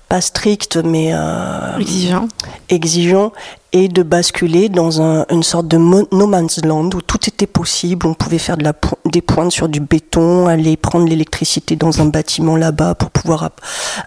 pas 0.07 0.21
strict, 0.21 0.77
mais 0.83 1.11
euh, 1.13 1.77
Exigeant. 1.79 2.27
exigeant 2.69 3.31
et 3.73 3.87
de 3.87 4.03
basculer 4.03 4.67
dans 4.69 5.01
un- 5.01 5.25
une 5.31 5.43
sorte 5.43 5.67
de 5.67 5.77
no 5.77 6.27
man's 6.27 6.63
land 6.65 6.89
où 6.93 7.01
tout 7.01 7.19
était 7.27 7.47
possible. 7.47 8.05
On 8.05 8.13
pouvait 8.13 8.37
faire 8.37 8.57
des 8.57 9.21
pointes 9.21 9.51
sur 9.51 9.69
du 9.69 9.79
béton, 9.79 10.47
aller 10.47 10.75
prendre 10.77 11.07
l'électricité 11.07 11.75
dans 11.75 12.01
un 12.01 12.05
bâtiment 12.05 12.57
là-bas 12.57 12.95
pour 12.95 13.11
pouvoir 13.11 13.51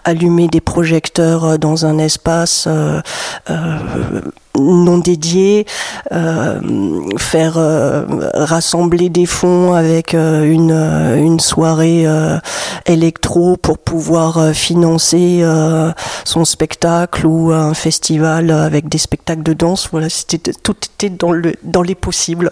allumer 0.03 0.47
des 0.47 0.61
projecteurs 0.61 1.45
euh, 1.45 1.57
dans 1.57 1.85
un 1.85 1.97
espace 1.97 2.65
euh, 2.67 3.01
euh, 3.49 4.21
non 4.57 4.99
dédié, 4.99 5.65
faire 7.17 7.57
rassembler 8.35 9.09
des 9.09 9.25
fonds 9.25 9.73
avec 9.73 10.13
une, 10.13 11.39
soirée 11.41 12.05
électro 12.85 13.57
pour 13.57 13.77
pouvoir 13.79 14.51
financer 14.53 15.43
son 16.23 16.45
spectacle 16.45 17.25
ou 17.27 17.51
un 17.51 17.73
festival 17.73 18.49
avec 18.49 18.87
des 18.87 18.97
spectacles 18.97 19.43
de 19.43 19.54
danse. 19.55 19.89
Voilà, 19.91 20.09
c'était 20.09 20.51
tout 20.51 20.75
était 20.95 21.09
dans 21.09 21.31
le 21.31 21.53
dans 21.63 21.81
les 21.81 21.95
possibles. 21.95 22.51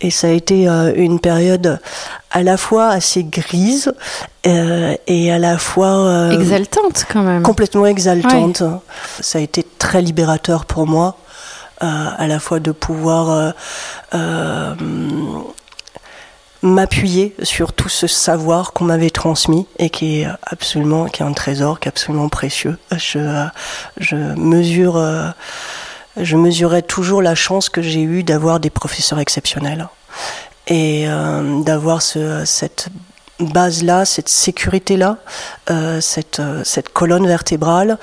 Et 0.00 0.10
ça 0.10 0.26
a 0.26 0.30
été 0.30 0.68
euh, 0.68 0.92
une 0.94 1.20
période 1.20 1.80
à 2.30 2.42
la 2.42 2.56
fois 2.56 2.88
assez 2.88 3.24
grise 3.24 3.94
euh, 4.46 4.94
et 5.06 5.32
à 5.32 5.38
la 5.38 5.56
fois 5.56 5.88
euh, 5.88 6.38
Exaltante 6.38 7.06
quand 7.10 7.22
même. 7.22 7.42
complètement 7.42 7.86
exaltante. 7.86 8.62
Ça 9.20 9.38
a 9.38 9.40
été 9.40 9.66
très 9.78 10.02
libérateur 10.02 10.66
pour 10.66 10.86
moi, 10.86 11.16
à 11.80 12.26
la 12.26 12.38
fois 12.38 12.60
de 12.60 12.72
pouvoir 12.72 13.54
m'appuyer 16.62 17.34
sur 17.42 17.72
tout 17.72 17.88
ce 17.88 18.06
savoir 18.06 18.72
qu'on 18.72 18.84
m'avait 18.84 19.10
transmis 19.10 19.66
et 19.78 19.88
qui 19.88 20.20
est 20.20 20.28
absolument, 20.42 21.06
qui 21.06 21.22
est 21.22 21.26
un 21.26 21.32
trésor, 21.32 21.80
qui 21.80 21.88
est 21.88 21.90
absolument 21.90 22.28
précieux. 22.28 22.76
Je, 22.96 23.46
je 23.98 24.16
mesure, 24.16 25.02
je 26.16 26.36
mesurais 26.36 26.82
toujours 26.82 27.22
la 27.22 27.34
chance 27.34 27.68
que 27.68 27.82
j'ai 27.82 28.02
eue 28.02 28.22
d'avoir 28.22 28.60
des 28.60 28.70
professeurs 28.70 29.18
exceptionnels 29.18 29.88
et 30.66 31.04
euh, 31.06 31.62
d'avoir 31.62 32.02
ce, 32.02 32.44
cette 32.44 32.88
base-là, 33.40 34.04
cette 34.04 34.28
sécurité-là, 34.28 35.18
euh, 35.70 36.00
cette, 36.00 36.40
euh, 36.40 36.62
cette 36.64 36.88
colonne 36.88 37.26
vertébrale. 37.26 37.98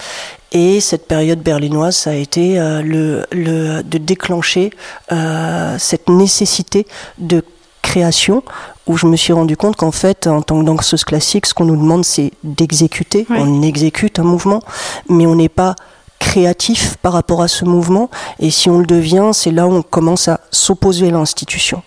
Et 0.51 0.79
cette 0.81 1.07
période 1.07 1.39
berlinoise, 1.39 1.95
ça 1.95 2.11
a 2.11 2.13
été 2.13 2.59
euh, 2.59 2.83
le, 2.83 3.25
le, 3.31 3.81
de 3.81 3.97
déclencher 3.97 4.69
euh, 5.11 5.77
cette 5.79 6.09
nécessité 6.09 6.85
de 7.17 7.43
création 7.81 8.43
où 8.85 8.97
je 8.97 9.07
me 9.07 9.15
suis 9.15 9.33
rendu 9.33 9.57
compte 9.57 9.75
qu'en 9.75 9.91
fait, 9.91 10.27
en 10.27 10.41
tant 10.41 10.59
que 10.59 10.65
danseuse 10.65 11.03
classique, 11.03 11.47
ce 11.47 11.53
qu'on 11.53 11.65
nous 11.65 11.75
demande, 11.75 12.05
c'est 12.05 12.31
d'exécuter. 12.43 13.25
On 13.29 13.61
exécute 13.61 14.19
un 14.19 14.23
mouvement, 14.23 14.61
mais 15.09 15.25
on 15.25 15.35
n'est 15.35 15.49
pas 15.49 15.75
créatif 16.23 16.95
par 17.01 17.13
rapport 17.13 17.41
à 17.41 17.47
ce 17.47 17.65
mouvement. 17.65 18.09
Et 18.39 18.49
si 18.49 18.69
on 18.69 18.79
le 18.79 18.85
devient, 18.85 19.31
c'est 19.33 19.51
là 19.51 19.67
où 19.67 19.73
on 19.73 19.81
commence 19.81 20.27
à 20.29 20.39
s'opposer 20.51 21.09
à 21.09 21.11
l'institution. 21.11 21.83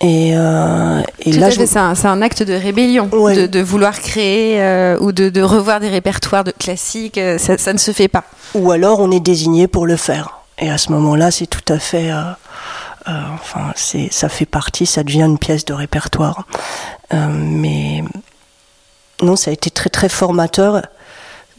Et, 0.00 0.32
euh, 0.34 1.00
et 1.20 1.30
Tout 1.32 1.38
là, 1.40 1.50
je, 1.50 1.64
c'est 1.64 1.78
un, 1.78 2.22
acte 2.22 2.42
de 2.42 2.52
rébellion, 2.54 3.08
Ouais. 3.12 3.36
de, 3.36 3.46
de 3.46 3.60
vouloir 3.60 3.98
créer 4.00 4.60
euh, 4.60 4.98
ou 5.00 5.12
de, 5.12 5.28
de 5.28 5.42
revoir 5.42 5.78
des 5.80 5.88
répertoires 5.88 6.42
de 6.44 6.50
classiques. 6.52 7.18
euh, 7.18 7.38
ça, 7.38 7.56
ça 7.58 7.72
ne 7.72 7.78
se 7.78 7.92
fait 7.92 8.08
pas. 8.08 8.24
ou 8.54 8.70
alors 8.72 8.98
on 9.00 9.10
est 9.10 9.20
désigné 9.20 9.68
pour 9.68 9.86
le 9.86 9.96
faire. 9.96 10.40
Et 10.58 10.70
à 10.70 10.76
ce 10.78 10.90
moment-là, 10.92 11.30
c'est 11.30 11.46
tout 11.46 11.72
à 11.72 11.78
fait, 11.78 12.10
euh, 12.10 12.22
enfin, 13.34 13.72
c'est, 13.76 14.08
ça 14.12 14.28
fait 14.28 14.46
partie, 14.46 14.84
ça 14.86 15.02
devient 15.04 15.22
une 15.22 15.38
pièce 15.38 15.64
de 15.64 15.72
répertoire. 15.74 16.44
Mais 17.12 18.02
non, 19.22 19.36
ça 19.36 19.50
a 19.50 19.54
été 19.54 19.70
très 19.70 19.90
très 19.90 20.08
formateur. 20.08 20.82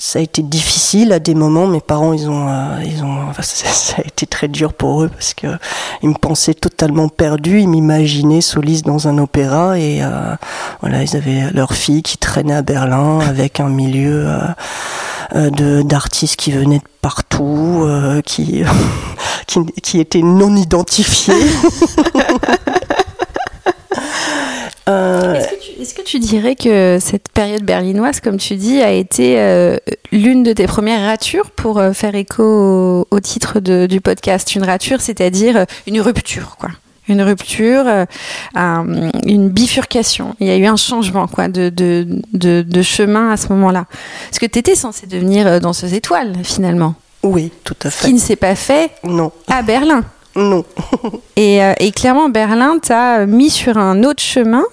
Ça 0.03 0.17
a 0.17 0.23
été 0.23 0.41
difficile 0.41 1.13
à 1.13 1.19
des 1.19 1.35
moments. 1.35 1.67
Mes 1.67 1.79
parents, 1.79 2.11
ils 2.13 2.27
ont, 2.27 2.47
euh, 2.49 2.83
ils 2.83 3.03
ont, 3.03 3.21
enfin, 3.29 3.41
ça, 3.43 3.67
ça 3.67 3.97
a 3.99 4.01
été 4.01 4.25
très 4.25 4.47
dur 4.47 4.73
pour 4.73 5.03
eux 5.03 5.09
parce 5.09 5.35
que 5.35 5.45
ils 6.01 6.09
me 6.09 6.15
pensaient 6.15 6.55
totalement 6.55 7.07
perdu. 7.07 7.59
Ils 7.59 7.67
m'imaginaient 7.67 8.41
soliste 8.41 8.83
dans 8.83 9.07
un 9.07 9.19
opéra 9.19 9.77
et 9.77 9.99
euh, 10.01 10.35
voilà, 10.81 11.03
ils 11.03 11.15
avaient 11.15 11.51
leur 11.53 11.73
fille 11.73 12.01
qui 12.01 12.17
traînait 12.17 12.55
à 12.55 12.63
Berlin 12.63 13.19
avec 13.29 13.59
un 13.59 13.69
milieu 13.69 14.25
euh, 15.35 15.51
de 15.51 15.83
d'artistes 15.83 16.35
qui 16.35 16.51
venaient 16.51 16.79
de 16.79 16.83
partout, 17.03 17.87
qui, 18.25 18.63
qui 19.45 19.59
qui 19.83 19.99
étaient 19.99 20.23
non 20.23 20.55
identifiés. 20.55 21.35
Est-ce 25.71 25.75
que, 25.75 25.75
tu, 25.75 25.81
est-ce 25.81 25.93
que 25.93 26.01
tu 26.01 26.19
dirais 26.19 26.55
que 26.55 26.97
cette 26.99 27.29
période 27.29 27.63
berlinoise, 27.63 28.19
comme 28.19 28.37
tu 28.37 28.55
dis, 28.55 28.81
a 28.81 28.91
été 28.91 29.39
euh, 29.39 29.77
l'une 30.11 30.43
de 30.43 30.53
tes 30.53 30.67
premières 30.67 31.05
ratures 31.05 31.51
pour 31.51 31.79
euh, 31.79 31.93
faire 31.93 32.15
écho 32.15 32.43
au, 32.43 33.07
au 33.11 33.19
titre 33.19 33.59
de- 33.59 33.85
du 33.87 34.01
podcast? 34.01 34.55
Une 34.55 34.63
rature, 34.63 35.01
c'est-à-dire 35.01 35.57
euh, 35.57 35.65
une 35.87 36.01
rupture, 36.01 36.57
quoi. 36.59 36.69
Une 37.07 37.21
rupture, 37.23 37.83
euh, 37.87 38.05
un- 38.55 39.09
une 39.25 39.49
bifurcation. 39.49 40.35
Il 40.39 40.47
y 40.47 40.51
a 40.51 40.55
eu 40.57 40.65
un 40.65 40.77
changement 40.77 41.27
quoi, 41.27 41.47
de, 41.47 41.69
de, 41.69 42.07
de, 42.33 42.61
de 42.61 42.81
chemin 42.81 43.31
à 43.31 43.37
ce 43.37 43.47
moment-là. 43.49 43.85
Parce 44.29 44.39
que 44.39 44.45
tu 44.45 44.59
étais 44.59 44.75
censée 44.75 45.07
devenir 45.07 45.59
danseuse 45.59 45.93
étoile, 45.93 46.33
finalement? 46.43 46.95
oui, 47.23 47.51
tout 47.63 47.75
à 47.83 47.89
fait. 47.91 48.07
qui 48.07 48.13
ne 48.15 48.19
s'est 48.19 48.35
pas 48.35 48.55
fait 48.55 48.89
Non, 49.03 49.31
à 49.47 49.61
Berlin. 49.61 50.03
non. 50.35 50.63
Et, 51.35 51.61
euh, 51.63 51.73
et 51.79 51.91
clairement, 51.91 52.29
Berlin 52.29 52.77
t'a 52.79 53.25
mis 53.27 53.49
sur 53.49 53.77
un 53.77 54.03
autre 54.03 54.23
chemin. 54.23 54.63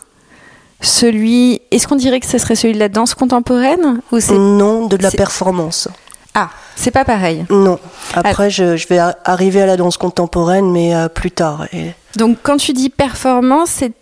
Celui. 0.81 1.61
Est-ce 1.71 1.87
qu'on 1.89 1.97
dirait 1.97 2.21
que 2.21 2.27
ce 2.27 2.39
serait 2.39 2.55
celui 2.55 2.75
de 2.75 2.79
la 2.79 2.89
danse 2.89 3.15
contemporaine 3.15 4.01
ou 4.13 4.21
c'est 4.21 4.39
Non, 4.39 4.87
de 4.87 4.97
la 4.97 5.11
performance. 5.11 5.89
ah 6.35 6.51
c'est 6.77 6.93
pas 6.93 7.05
pareil. 7.05 7.45
Non. 7.51 7.81
Après, 8.15 8.51
je, 8.51 8.77
je 8.77 8.87
vais 8.87 9.01
arriver 9.25 9.61
à 9.63 9.67
la 9.67 9.77
danse 9.77 9.97
contemporaine, 9.97 10.71
mais 10.71 10.95
euh, 10.95 11.09
plus 11.09 11.33
tard. 11.33 11.67
Et 11.73 11.91
Donc 12.17 12.39
quand 12.45 12.57
tu 12.57 12.73
dis 12.73 12.89
performance, 12.89 13.69
c'est 13.71 13.93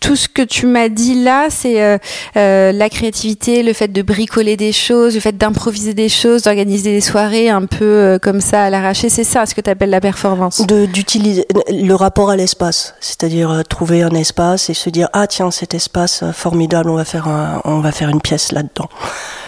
tout 0.00 0.16
ce 0.16 0.28
que 0.28 0.42
tu 0.42 0.66
m'as 0.66 0.88
dit 0.88 1.22
là, 1.22 1.46
c'est 1.50 1.82
euh, 1.82 1.98
euh, 2.36 2.72
la 2.72 2.88
créativité, 2.88 3.62
le 3.62 3.72
fait 3.72 3.88
de 3.88 4.02
bricoler 4.02 4.56
des 4.56 4.72
choses, 4.72 5.14
le 5.14 5.20
fait 5.20 5.36
d'improviser 5.36 5.94
des 5.94 6.08
choses, 6.08 6.42
d'organiser 6.42 6.92
des 6.92 7.00
soirées 7.00 7.48
un 7.50 7.66
peu 7.66 7.84
euh, 7.84 8.18
comme 8.18 8.40
ça 8.40 8.64
à 8.64 8.70
l'arraché. 8.70 9.08
C'est 9.08 9.24
ça 9.24 9.46
ce 9.46 9.54
que 9.54 9.60
tu 9.60 9.70
appelles 9.70 9.90
la 9.90 10.00
performance. 10.00 10.64
d'utiliser 10.66 11.46
le 11.70 11.94
rapport 11.94 12.30
à 12.30 12.36
l'espace, 12.36 12.94
c'est-à-dire 13.00 13.62
trouver 13.68 14.02
un 14.02 14.10
espace 14.10 14.70
et 14.70 14.74
se 14.74 14.90
dire 14.90 15.08
ah 15.12 15.26
tiens 15.26 15.50
cet 15.50 15.74
espace 15.74 16.24
formidable, 16.32 16.90
on 16.90 16.96
va 16.96 17.04
faire 17.04 17.28
un, 17.28 17.60
on 17.64 17.80
va 17.80 17.92
faire 17.92 18.08
une 18.08 18.20
pièce 18.20 18.52
là-dedans. 18.52 18.88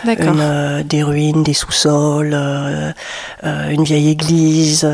D'accord. 0.04 0.34
Des 0.84 1.02
ruines, 1.02 1.42
des 1.42 1.52
sous-sols, 1.52 2.34
une 3.42 3.84
vieille 3.84 4.08
église, 4.08 4.88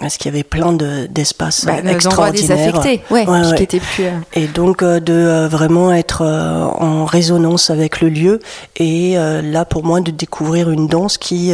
parce 0.00 0.16
qu'il 0.18 0.30
y 0.30 0.34
avait 0.34 0.42
plein 0.44 0.72
de 0.72 1.06
d'espaces 1.06 1.64
Bah, 1.64 1.74
extraordinaires. 1.88 2.56
désaffectés, 2.56 3.02
ouais, 3.10 3.26
Ouais, 3.26 3.40
puis 3.40 3.50
ouais. 3.50 3.56
qui 3.56 3.62
étaient 3.62 3.80
plus. 3.80 4.04
Et 4.34 4.46
donc 4.46 4.73
donc 4.74 5.04
de 5.04 5.46
vraiment 5.46 5.92
être 5.92 6.22
en 6.22 7.04
résonance 7.04 7.70
avec 7.70 8.00
le 8.00 8.08
lieu 8.08 8.40
et 8.76 9.14
là 9.14 9.64
pour 9.64 9.84
moi 9.84 10.00
de 10.00 10.10
découvrir 10.10 10.70
une 10.70 10.88
danse 10.88 11.16
qui 11.16 11.52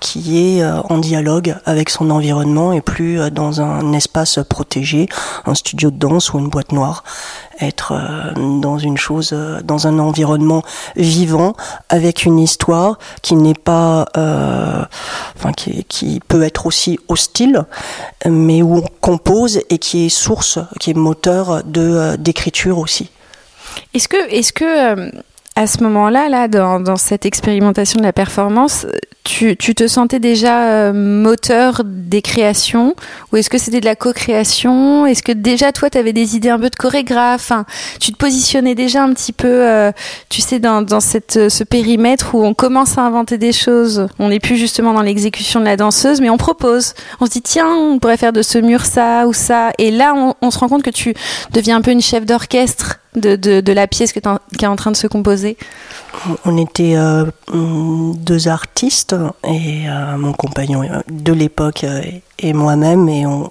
qui 0.00 0.58
est 0.58 0.64
en 0.64 0.98
dialogue 0.98 1.56
avec 1.66 1.90
son 1.90 2.10
environnement 2.10 2.72
et 2.72 2.80
plus 2.80 3.30
dans 3.30 3.60
un 3.60 3.92
espace 3.92 4.38
protégé, 4.48 5.08
un 5.44 5.54
studio 5.54 5.90
de 5.90 5.96
danse 5.96 6.32
ou 6.32 6.38
une 6.38 6.48
boîte 6.48 6.72
noire 6.72 7.04
être 7.60 7.92
euh, 7.92 8.60
dans 8.60 8.78
une 8.78 8.96
chose, 8.96 9.30
euh, 9.32 9.60
dans 9.62 9.86
un 9.86 9.98
environnement 9.98 10.62
vivant, 10.96 11.54
avec 11.88 12.24
une 12.24 12.38
histoire 12.38 12.98
qui 13.22 13.34
n'est 13.36 13.54
pas, 13.54 14.06
euh, 14.16 14.84
enfin 15.36 15.52
qui, 15.52 16.20
peut 16.28 16.42
être 16.42 16.66
aussi 16.66 16.98
hostile, 17.08 17.64
mais 18.26 18.62
où 18.62 18.76
on 18.76 18.84
compose 19.00 19.60
et 19.70 19.78
qui 19.78 20.06
est 20.06 20.08
source, 20.08 20.58
qui 20.80 20.90
est 20.90 20.94
moteur 20.94 21.62
de 21.64 22.16
d'écriture 22.16 22.78
aussi. 22.78 23.10
Est-ce 23.94 24.08
que, 24.08 24.30
est-ce 24.30 24.52
que 24.52 25.10
à 25.54 25.66
ce 25.66 25.82
moment-là, 25.82 26.30
là, 26.30 26.48
dans, 26.48 26.80
dans, 26.80 26.96
cette 26.96 27.26
expérimentation 27.26 27.98
de 28.00 28.04
la 28.04 28.14
performance, 28.14 28.86
tu, 29.22 29.54
tu 29.56 29.74
te 29.74 29.86
sentais 29.86 30.18
déjà 30.18 30.64
euh, 30.64 30.92
moteur 30.94 31.82
des 31.84 32.22
créations 32.22 32.96
ou 33.30 33.36
est-ce 33.36 33.50
que 33.50 33.58
c'était 33.58 33.80
de 33.80 33.84
la 33.84 33.94
co-création? 33.94 35.04
Est-ce 35.04 35.22
que 35.22 35.32
déjà 35.32 35.70
toi, 35.72 35.90
tu 35.90 35.98
avais 35.98 36.14
des 36.14 36.36
idées 36.36 36.48
un 36.48 36.58
peu 36.58 36.70
de 36.70 36.74
chorégraphe? 36.74 37.42
Enfin, 37.42 37.66
Tu 38.00 38.12
te 38.12 38.16
positionnais 38.16 38.74
déjà 38.74 39.02
un 39.02 39.12
petit 39.12 39.32
peu, 39.32 39.46
euh, 39.46 39.92
tu 40.30 40.40
sais, 40.40 40.58
dans, 40.58 40.80
dans 40.80 41.00
cette, 41.00 41.36
euh, 41.36 41.48
ce 41.50 41.64
périmètre 41.64 42.34
où 42.34 42.42
on 42.42 42.54
commence 42.54 42.96
à 42.96 43.02
inventer 43.02 43.36
des 43.36 43.52
choses. 43.52 44.08
On 44.18 44.30
n'est 44.30 44.40
plus 44.40 44.56
justement 44.56 44.94
dans 44.94 45.02
l'exécution 45.02 45.60
de 45.60 45.66
la 45.66 45.76
danseuse, 45.76 46.22
mais 46.22 46.30
on 46.30 46.38
propose. 46.38 46.94
On 47.20 47.26
se 47.26 47.30
dit, 47.30 47.42
tiens, 47.42 47.68
on 47.68 47.98
pourrait 47.98 48.16
faire 48.16 48.32
de 48.32 48.42
ce 48.42 48.56
mur 48.56 48.86
ça 48.86 49.26
ou 49.26 49.34
ça. 49.34 49.70
Et 49.76 49.90
là, 49.90 50.14
on, 50.16 50.34
on 50.40 50.50
se 50.50 50.58
rend 50.58 50.68
compte 50.68 50.82
que 50.82 50.90
tu 50.90 51.14
deviens 51.50 51.76
un 51.76 51.82
peu 51.82 51.90
une 51.90 52.00
chef 52.00 52.24
d'orchestre 52.24 53.01
de, 53.14 53.72
la 53.72 53.86
pièce 53.86 54.12
qui 54.12 54.18
est 54.18 54.66
en 54.66 54.76
train 54.76 54.90
de 54.90 54.96
se 54.96 55.06
composer 55.06 55.56
On 56.44 56.56
était 56.56 56.96
euh, 56.96 57.26
deux 57.52 58.48
artistes 58.48 59.14
et 59.44 59.88
euh, 59.88 60.16
mon 60.16 60.32
compagnon 60.32 60.82
de 61.10 61.32
l'époque 61.32 61.84
euh, 61.84 62.00
et 62.38 62.52
moi-même 62.52 63.08
et 63.08 63.26
on, 63.26 63.48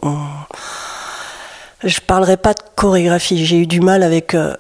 je 1.84 2.00
parlerai 2.00 2.38
pas 2.38 2.54
de 2.54 2.60
chorégraphie. 2.76 3.44
J'ai 3.46 3.58
eu 3.58 3.68
du 3.68 3.82
mal 3.82 4.04
avec 4.04 4.36
euh, 4.36 4.56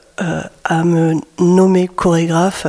à 0.63 0.83
me 0.83 1.15
nommer 1.39 1.87
chorégraphe 1.87 2.67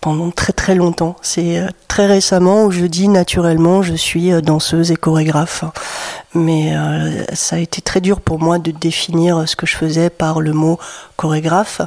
pendant 0.00 0.30
très 0.30 0.52
très 0.52 0.74
longtemps. 0.74 1.16
C'est 1.22 1.58
euh, 1.58 1.66
très 1.88 2.06
récemment 2.06 2.64
où 2.64 2.70
je 2.70 2.86
dis 2.86 3.08
naturellement 3.08 3.82
je 3.82 3.94
suis 3.94 4.32
euh, 4.32 4.40
danseuse 4.40 4.90
et 4.90 4.96
chorégraphe. 4.96 5.64
Mais 6.34 6.76
euh, 6.76 7.24
ça 7.34 7.56
a 7.56 7.58
été 7.58 7.82
très 7.82 8.00
dur 8.00 8.20
pour 8.20 8.38
moi 8.38 8.58
de 8.58 8.70
définir 8.70 9.48
ce 9.48 9.56
que 9.56 9.66
je 9.66 9.76
faisais 9.76 10.10
par 10.10 10.40
le 10.40 10.52
mot 10.52 10.78
chorégraphe. 11.16 11.82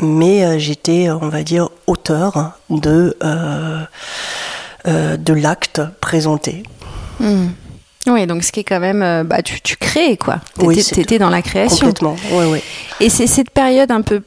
Mais 0.00 0.58
j'étais, 0.58 1.10
on 1.10 1.28
va 1.28 1.42
dire, 1.42 1.68
auteur 1.86 2.52
de, 2.70 3.16
euh, 3.22 3.86
de 4.86 5.32
l'acte 5.34 5.82
présenté. 6.00 6.62
Hmm. 7.18 7.48
Oui, 8.06 8.26
donc 8.26 8.44
ce 8.44 8.52
qui 8.52 8.60
est 8.60 8.64
quand 8.64 8.80
même, 8.80 9.26
bah, 9.26 9.42
tu, 9.42 9.60
tu 9.60 9.76
crées 9.76 10.16
quoi. 10.16 10.40
Tu 10.58 11.00
étais, 11.00 11.18
dans 11.18 11.28
la 11.28 11.42
création. 11.42 11.88
Complètement, 11.88 12.16
oui, 12.32 12.44
oui. 12.48 12.62
Et 12.98 13.10
c'est 13.10 13.26
cette 13.26 13.50
période 13.50 13.90
un 13.90 14.00
peu 14.00 14.22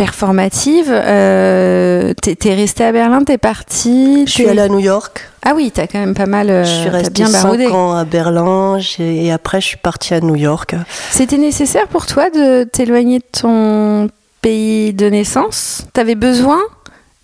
performative. 0.00 0.90
Euh, 0.90 2.14
t'es, 2.14 2.54
resté 2.54 2.84
à 2.84 2.92
Berlin, 2.92 3.22
t'es 3.22 3.36
parti. 3.36 4.24
Je 4.26 4.32
suis 4.32 4.48
allée 4.48 4.62
à 4.62 4.68
New 4.68 4.78
York. 4.78 5.30
Ah 5.42 5.52
oui, 5.54 5.70
t'as 5.74 5.86
quand 5.86 5.98
même 5.98 6.14
pas 6.14 6.24
mal. 6.24 6.48
Euh, 6.48 6.64
je 6.64 6.70
suis 6.70 6.88
restée 6.88 7.26
5 7.26 7.70
ans 7.70 7.92
à 7.92 8.06
Berlin 8.06 8.78
et 8.98 9.30
après 9.30 9.60
je 9.60 9.66
suis 9.66 9.76
partie 9.76 10.14
à 10.14 10.20
New 10.20 10.36
York. 10.36 10.74
C'était 11.10 11.36
nécessaire 11.36 11.86
pour 11.88 12.06
toi 12.06 12.30
de 12.30 12.64
t'éloigner 12.64 13.18
de 13.18 13.40
ton 13.40 14.08
pays 14.40 14.94
de 14.94 15.04
naissance? 15.06 15.84
T'avais 15.92 16.14
besoin 16.14 16.60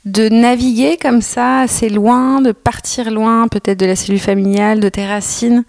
de 0.04 0.28
naviguer 0.28 0.98
comme 1.00 1.22
ça 1.22 1.60
assez 1.60 1.88
loin, 1.88 2.42
de 2.42 2.52
partir 2.52 3.10
loin 3.10 3.48
peut-être 3.48 3.80
de 3.80 3.86
la 3.86 3.96
cellule 3.96 4.20
familiale, 4.20 4.80
de 4.80 4.90
tes 4.90 5.06
racines? 5.06 5.64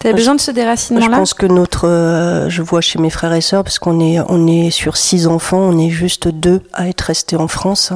T'as 0.00 0.12
besoin 0.12 0.34
de 0.34 0.40
ce 0.40 0.50
déracinement-là 0.50 1.06
Je 1.06 1.18
pense 1.18 1.34
que 1.34 1.46
notre, 1.46 1.88
euh, 1.88 2.50
je 2.50 2.60
vois 2.62 2.80
chez 2.80 2.98
mes 2.98 3.10
frères 3.10 3.32
et 3.32 3.40
sœurs, 3.40 3.64
parce 3.64 3.78
qu'on 3.78 4.00
est, 4.00 4.20
on 4.28 4.46
est 4.46 4.70
sur 4.70 4.96
six 4.96 5.26
enfants, 5.26 5.58
on 5.58 5.78
est 5.78 5.90
juste 5.90 6.28
deux 6.28 6.62
à 6.72 6.88
être 6.88 7.00
restés 7.02 7.36
en 7.36 7.48
France. 7.48 7.92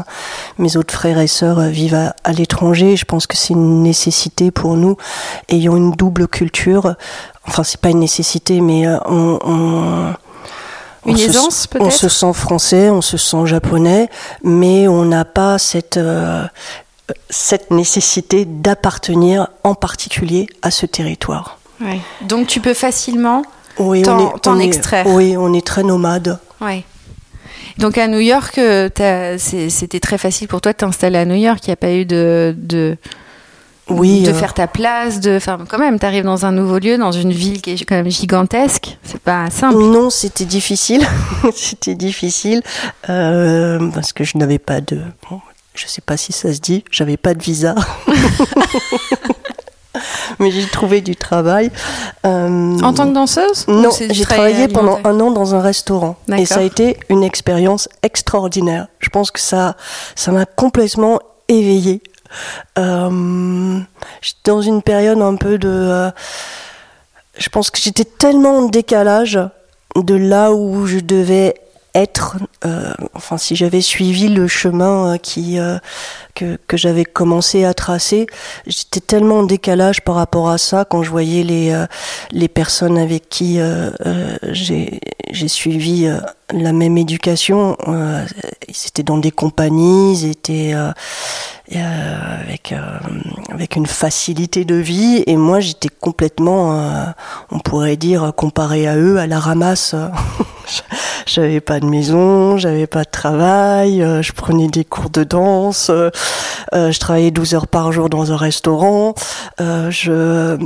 Mes 0.56 0.76
autres 0.76 0.94
frères 0.94 1.18
et 1.18 1.26
sœurs 1.26 1.60
vivent 1.60 1.94
à, 1.94 2.14
à 2.24 2.32
l'étranger. 2.32 2.96
Je 2.96 3.04
pense 3.04 3.26
que 3.26 3.36
c'est 3.36 3.52
une 3.52 3.82
nécessité 3.82 4.50
pour 4.50 4.76
nous, 4.76 4.96
ayant 5.50 5.76
une 5.76 5.92
double 5.92 6.28
culture. 6.28 6.94
Enfin, 7.46 7.62
c'est 7.62 7.80
pas 7.80 7.90
une 7.90 8.00
nécessité, 8.00 8.60
mais 8.60 8.86
euh, 8.86 8.98
on, 9.06 9.38
on 9.44 10.14
une 11.06 11.18
aisance 11.18 11.66
peut-être 11.66 11.86
On 11.86 11.90
se 11.90 12.08
sent 12.08 12.32
français, 12.32 12.90
on 12.90 13.02
se 13.02 13.16
sent 13.16 13.46
japonais, 13.46 14.08
mais 14.42 14.88
on 14.88 15.04
n'a 15.04 15.24
pas 15.24 15.58
cette 15.58 15.96
euh, 15.96 16.44
cette 17.30 17.70
nécessité 17.70 18.44
d'appartenir 18.44 19.48
en 19.64 19.74
particulier 19.74 20.46
à 20.62 20.70
ce 20.70 20.86
territoire. 20.86 21.57
Donc 22.22 22.46
tu 22.46 22.60
peux 22.60 22.74
facilement 22.74 23.42
oui, 23.78 24.02
t'en 24.02 24.58
extraire. 24.58 25.06
oui, 25.06 25.36
on 25.36 25.52
est 25.54 25.66
très 25.66 25.82
nomade. 25.82 26.38
Ouais. 26.60 26.84
Donc 27.78 27.96
à 27.96 28.08
New 28.08 28.18
York, 28.18 28.58
euh, 28.58 28.88
c'était 29.38 30.00
très 30.00 30.18
facile 30.18 30.48
pour 30.48 30.60
toi 30.60 30.72
de 30.72 30.78
t'installer 30.78 31.18
à 31.18 31.24
New 31.24 31.36
York. 31.36 31.60
Il 31.64 31.70
n'y 31.70 31.74
a 31.74 31.76
pas 31.76 31.92
eu 31.92 32.04
de, 32.04 32.54
de, 32.58 32.96
oui, 33.88 34.22
de 34.22 34.30
euh. 34.30 34.34
faire 34.34 34.54
ta 34.54 34.66
place. 34.66 35.20
De, 35.20 35.36
enfin, 35.36 35.58
quand 35.68 35.78
même, 35.78 35.98
tu 35.98 36.06
arrives 36.06 36.24
dans 36.24 36.44
un 36.44 36.52
nouveau 36.52 36.78
lieu, 36.78 36.98
dans 36.98 37.12
une 37.12 37.32
ville 37.32 37.62
qui 37.62 37.70
est 37.70 37.84
quand 37.84 37.94
même 37.94 38.10
gigantesque. 38.10 38.98
C'est 39.02 39.20
pas 39.20 39.48
simple. 39.50 39.78
Non, 39.78 40.10
c'était 40.10 40.44
difficile. 40.44 41.06
c'était 41.54 41.94
difficile 41.94 42.62
euh, 43.08 43.90
parce 43.92 44.12
que 44.12 44.24
je 44.24 44.38
n'avais 44.38 44.58
pas 44.58 44.80
de. 44.80 45.00
Bon, 45.30 45.40
je 45.74 45.86
sais 45.86 46.02
pas 46.02 46.16
si 46.16 46.32
ça 46.32 46.52
se 46.52 46.60
dit. 46.60 46.84
J'avais 46.90 47.16
pas 47.16 47.34
de 47.34 47.42
visa. 47.42 47.74
mais 50.40 50.50
j'ai 50.50 50.66
trouvé 50.66 51.00
du 51.00 51.16
travail. 51.16 51.70
Euh, 52.26 52.78
en 52.80 52.92
tant 52.92 53.08
que 53.08 53.14
danseuse 53.14 53.66
Non, 53.68 53.90
j'ai 53.90 54.24
travaillé 54.24 54.68
pendant 54.68 54.98
un 55.04 55.20
an 55.20 55.30
dans 55.30 55.54
un 55.54 55.60
restaurant. 55.60 56.16
Et 56.36 56.46
ça 56.46 56.60
a 56.60 56.62
été 56.62 56.98
une 57.08 57.22
expérience 57.24 57.88
extraordinaire. 58.02 58.88
Je 59.00 59.08
pense 59.10 59.30
que 59.30 59.40
ça 59.40 59.76
ça 60.14 60.32
m'a 60.32 60.46
complètement 60.46 61.20
éveillée. 61.48 62.02
Euh, 62.78 63.80
j'étais 64.20 64.50
dans 64.50 64.60
une 64.60 64.82
période 64.82 65.20
un 65.20 65.36
peu 65.36 65.58
de... 65.58 65.68
Euh, 65.68 66.10
je 67.38 67.48
pense 67.48 67.70
que 67.70 67.78
j'étais 67.80 68.04
tellement 68.04 68.58
en 68.58 68.62
décalage 68.68 69.38
de 69.96 70.14
là 70.14 70.52
où 70.52 70.86
je 70.86 70.98
devais 70.98 71.54
être, 71.94 72.36
euh, 72.64 72.92
enfin 73.14 73.38
si 73.38 73.56
j'avais 73.56 73.80
suivi 73.80 74.28
le 74.28 74.46
chemin 74.46 75.14
euh, 75.14 75.16
qui 75.16 75.58
euh, 75.58 75.78
que, 76.38 76.58
que 76.68 76.76
j'avais 76.76 77.04
commencé 77.04 77.64
à 77.64 77.74
tracer, 77.74 78.26
j'étais 78.66 79.00
tellement 79.00 79.40
en 79.40 79.42
décalage 79.42 80.02
par 80.02 80.14
rapport 80.14 80.48
à 80.48 80.58
ça 80.58 80.84
quand 80.84 81.02
je 81.02 81.10
voyais 81.10 81.42
les 81.42 81.84
les 82.30 82.48
personnes 82.48 82.98
avec 82.98 83.28
qui 83.28 83.58
j'ai 84.52 85.00
j'ai 85.30 85.48
suivi 85.48 86.08
la 86.52 86.72
même 86.72 86.96
éducation. 86.96 87.76
ils 87.86 88.86
étaient 88.86 89.02
dans 89.02 89.18
des 89.18 89.30
compagnies, 89.30 90.12
ils 90.12 90.30
étaient 90.30 90.74
avec 91.74 92.74
avec 93.50 93.76
une 93.76 93.86
facilité 93.86 94.64
de 94.64 94.76
vie 94.76 95.24
et 95.26 95.36
moi 95.36 95.60
j'étais 95.60 95.88
complètement, 95.88 97.12
on 97.50 97.58
pourrait 97.58 97.96
dire 97.96 98.32
comparé 98.36 98.86
à 98.86 98.96
eux, 98.96 99.18
à 99.18 99.26
la 99.26 99.40
ramasse. 99.40 99.94
j'avais 101.26 101.60
pas 101.60 101.80
de 101.80 101.86
maison, 101.86 102.56
j'avais 102.56 102.86
pas 102.86 103.04
de 103.04 103.10
travail, 103.10 104.02
euh, 104.02 104.22
je 104.22 104.32
prenais 104.32 104.68
des 104.68 104.84
cours 104.84 105.10
de 105.10 105.24
danse, 105.24 105.88
euh, 105.90 106.10
euh, 106.74 106.90
je 106.90 106.98
travaillais 106.98 107.30
12 107.30 107.54
heures 107.54 107.66
par 107.66 107.92
jour 107.92 108.08
dans 108.08 108.32
un 108.32 108.36
restaurant, 108.36 109.14
je 109.58 110.58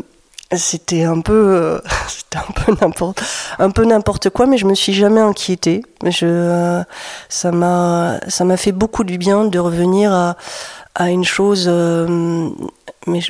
c'était 0.55 1.05
un 1.05 1.21
peu 1.23 1.81
c'était 2.09 2.39
un 2.39 2.53
peu 2.53 2.77
n'importe 2.79 3.23
un 3.59 3.71
peu 3.71 3.85
n'importe 3.85 4.29
quoi 4.29 4.47
mais 4.47 4.59
je 4.59 4.67
me 4.67 4.75
suis 4.75 4.93
jamais 4.93 5.21
inquiétée. 5.21 5.83
Je 6.05 6.83
ça 7.29 7.53
m'a 7.53 8.21
ça 8.29 8.45
m'a 8.45 8.57
fait 8.57 8.73
beaucoup 8.73 9.05
du 9.05 9.19
bien 9.19 9.45
de 9.45 9.59
revenir 9.59 10.13
à 10.13 10.37
à 10.95 11.11
une 11.11 11.25
chose 11.25 11.69
mais 13.07 13.21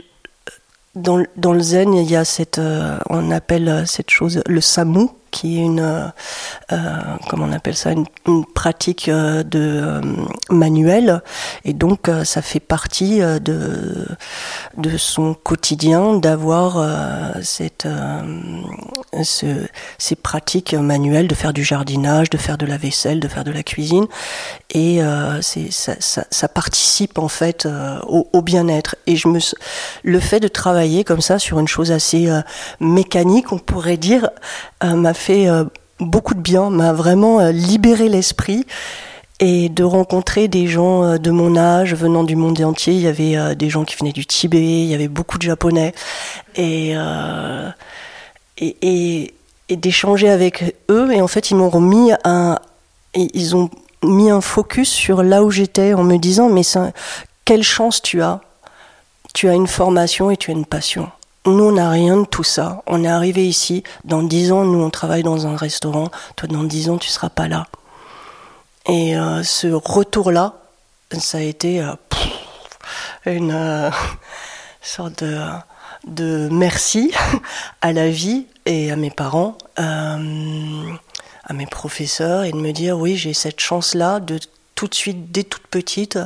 dans, 0.95 1.23
dans 1.37 1.53
le 1.53 1.61
zen 1.61 1.95
il 1.95 2.11
y 2.11 2.17
a 2.17 2.25
cette 2.25 2.61
on 3.09 3.31
appelle 3.31 3.85
cette 3.87 4.11
chose 4.11 4.43
le 4.47 4.61
samu 4.61 5.09
qui 5.33 5.59
est 5.59 5.63
une, 5.63 5.81
euh, 5.81 6.07
euh, 6.71 6.77
comment 7.29 7.47
on 7.47 7.53
appelle 7.53 7.75
ça, 7.75 7.91
une, 7.91 8.07
pratique 8.55 9.09
euh, 9.09 9.43
de 9.43 10.01
manuel, 10.51 11.23
et 11.65 11.73
donc 11.73 12.11
ça 12.25 12.43
fait 12.43 12.61
partie 12.61 13.21
de 13.21 14.07
de 14.77 14.97
son 14.97 15.35
quotidien 15.35 16.19
d'avoir 16.19 16.87
cette 17.43 17.89
ce, 19.23 19.67
ces 19.99 20.15
pratiques 20.15 20.75
manuelles, 20.75 21.27
de 21.27 21.35
faire 21.35 21.53
du 21.53 21.65
jardinage, 21.65 22.31
de 22.31 22.37
faire 22.37 22.59
de 22.59 22.67
la 22.67 22.77
vaisselle, 22.77 23.19
de 23.19 23.29
faire 23.29 23.45
de 23.45 23.51
la 23.51 23.63
cuisine, 23.63 24.07
et 24.71 25.01
ça, 25.41 26.49
participe 26.49 27.19
en 27.19 27.29
fait 27.29 27.67
au, 28.07 28.29
au 28.33 28.43
bien-être. 28.43 28.97
Et 29.07 29.17
je 29.17 29.29
me 29.29 29.39
le 30.03 30.21
fait 30.21 30.41
de 30.41 30.49
travailler 30.49 31.05
comme 31.05 31.23
ça 31.23 31.39
sur 31.39 31.59
une 31.59 31.69
chose 31.69 31.91
assez 31.91 32.29
mécanique, 32.81 33.53
on 33.53 33.59
pourrait 33.59 33.97
dire, 33.97 34.29
m'a 34.83 35.15
fait 35.23 35.49
euh, 35.49 35.65
beaucoup 36.01 36.35
de 36.35 36.41
bien, 36.41 36.71
m'a 36.71 36.93
vraiment 36.93 37.49
libéré 37.49 38.09
l'esprit 38.09 38.67
et 39.41 39.69
de 39.69 39.85
rencontrer 39.85 40.49
des 40.49 40.67
gens 40.67 41.19
de 41.19 41.31
mon 41.31 41.57
âge 41.57 41.95
venant 41.95 42.23
du 42.25 42.37
monde 42.37 42.61
entier. 42.61 42.95
Il 42.95 43.01
y 43.01 43.09
avait 43.09 43.57
des 43.57 43.71
gens 43.71 43.85
qui 43.85 43.97
venaient 43.97 44.13
du 44.13 44.25
Tibet, 44.27 44.83
il 44.83 44.87
y 44.87 44.95
avait 44.95 45.09
beaucoup 45.09 45.39
de 45.39 45.43
Japonais 45.43 45.95
et, 46.55 46.95
et 48.61 49.33
d'échanger 49.71 50.29
avec 50.29 50.77
eux. 50.91 51.13
Et 51.13 51.21
en 51.21 51.27
fait, 51.27 51.51
ils 51.51 51.57
m'ont 51.57 51.71
remis 51.71 52.13
un, 52.25 52.59
ils 53.15 53.57
ont 53.57 53.71
mis 54.03 54.31
un 54.31 54.41
focus 54.41 54.89
sur 54.89 55.23
là 55.23 55.43
où 55.43 55.51
j'étais 55.51 55.95
en 55.95 56.05
me 56.05 56.17
disant 56.17 56.49
mais 56.49 56.63
ça, 56.63 56.93
quelle 57.45 57.63
chance 57.63 58.03
tu 58.03 58.23
as 58.23 58.41
tu 59.35 59.49
as 59.49 59.55
une 59.55 59.67
formation 59.67 60.31
et 60.31 60.37
tu 60.37 60.51
as 60.51 60.55
une 60.55 60.67
passion 60.67 61.11
nous 61.47 61.65
on 61.65 61.73
n'a 61.73 61.91
rien 61.91 62.19
de 62.19 62.25
tout 62.25 62.45
ça. 62.45 62.83
On 62.87 63.03
est 63.03 63.09
arrivé 63.09 63.47
ici. 63.47 63.83
Dans 64.05 64.23
dix 64.23 64.53
ans 64.53 64.65
nous 64.65 64.81
on 64.81 64.91
travaille 64.91 65.23
dans 65.23 65.47
un 65.47 65.57
restaurant. 65.57 66.09
Toi 66.37 66.49
dans 66.49 66.63
dix 66.63 66.89
ans 66.89 66.99
tu 66.99 67.09
seras 67.09 67.31
pas 67.31 67.49
là. 67.49 67.67
Et 68.87 69.17
euh, 69.17 69.43
ce 69.43 69.69
retour 69.69 70.31
là 70.31 70.55
ça 71.19 71.39
a 71.39 71.43
été 71.43 71.83
euh, 71.83 71.95
une 73.27 73.53
euh, 73.53 73.91
sorte 74.83 75.25
de, 75.25 75.41
de 76.07 76.49
merci 76.51 77.13
à 77.81 77.93
la 77.93 78.09
vie 78.09 78.47
et 78.65 78.93
à 78.93 78.97
mes 78.97 79.11
parents 79.11 79.59
à 79.77 81.53
mes 81.55 81.67
professeurs 81.67 82.45
et 82.45 82.53
de 82.53 82.57
me 82.57 82.71
dire 82.71 82.97
oui 82.97 83.17
j'ai 83.17 83.35
cette 83.35 83.59
chance 83.59 83.95
là 83.95 84.21
de 84.21 84.39
tout 84.77 84.87
de 84.87 84.95
suite 84.95 85.33
dès 85.33 85.43
toute 85.43 85.67
petite 85.67 86.19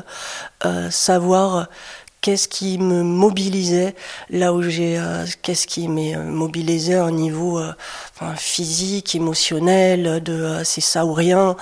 savoir 0.91 1.69
qu'est-ce 2.27 2.49
qui 2.49 2.79
me 2.79 3.05
mobilisait 3.05 3.95
là 4.31 4.53
où 4.53 4.61
j'ai 4.61 4.99
euh, 4.99 5.25
qu'est-ce 5.43 5.69
qui 5.69 5.87
m'a 5.87 6.19
mobilisé 6.19 6.97
à 6.97 7.05
un 7.05 7.13
niveau 7.13 7.61
euh, 7.61 7.71
enfin, 8.17 8.35
physique 8.37 9.15
émotionnel 9.15 10.21
de 10.25 10.63
c'est 10.65 10.81
ça 10.81 11.07
ou 11.07 11.13
rien 11.13 11.55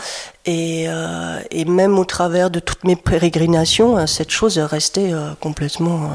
et, 0.46 0.86
et 1.50 1.64
même 1.64 1.98
au 1.98 2.04
travers 2.04 2.50
de 2.50 2.60
toutes 2.60 2.84
mes 2.84 2.96
pérégrinations 2.96 4.06
cette 4.06 4.30
chose 4.30 4.58
est 4.58 4.64
restée 4.64 5.14
complètement 5.40 6.10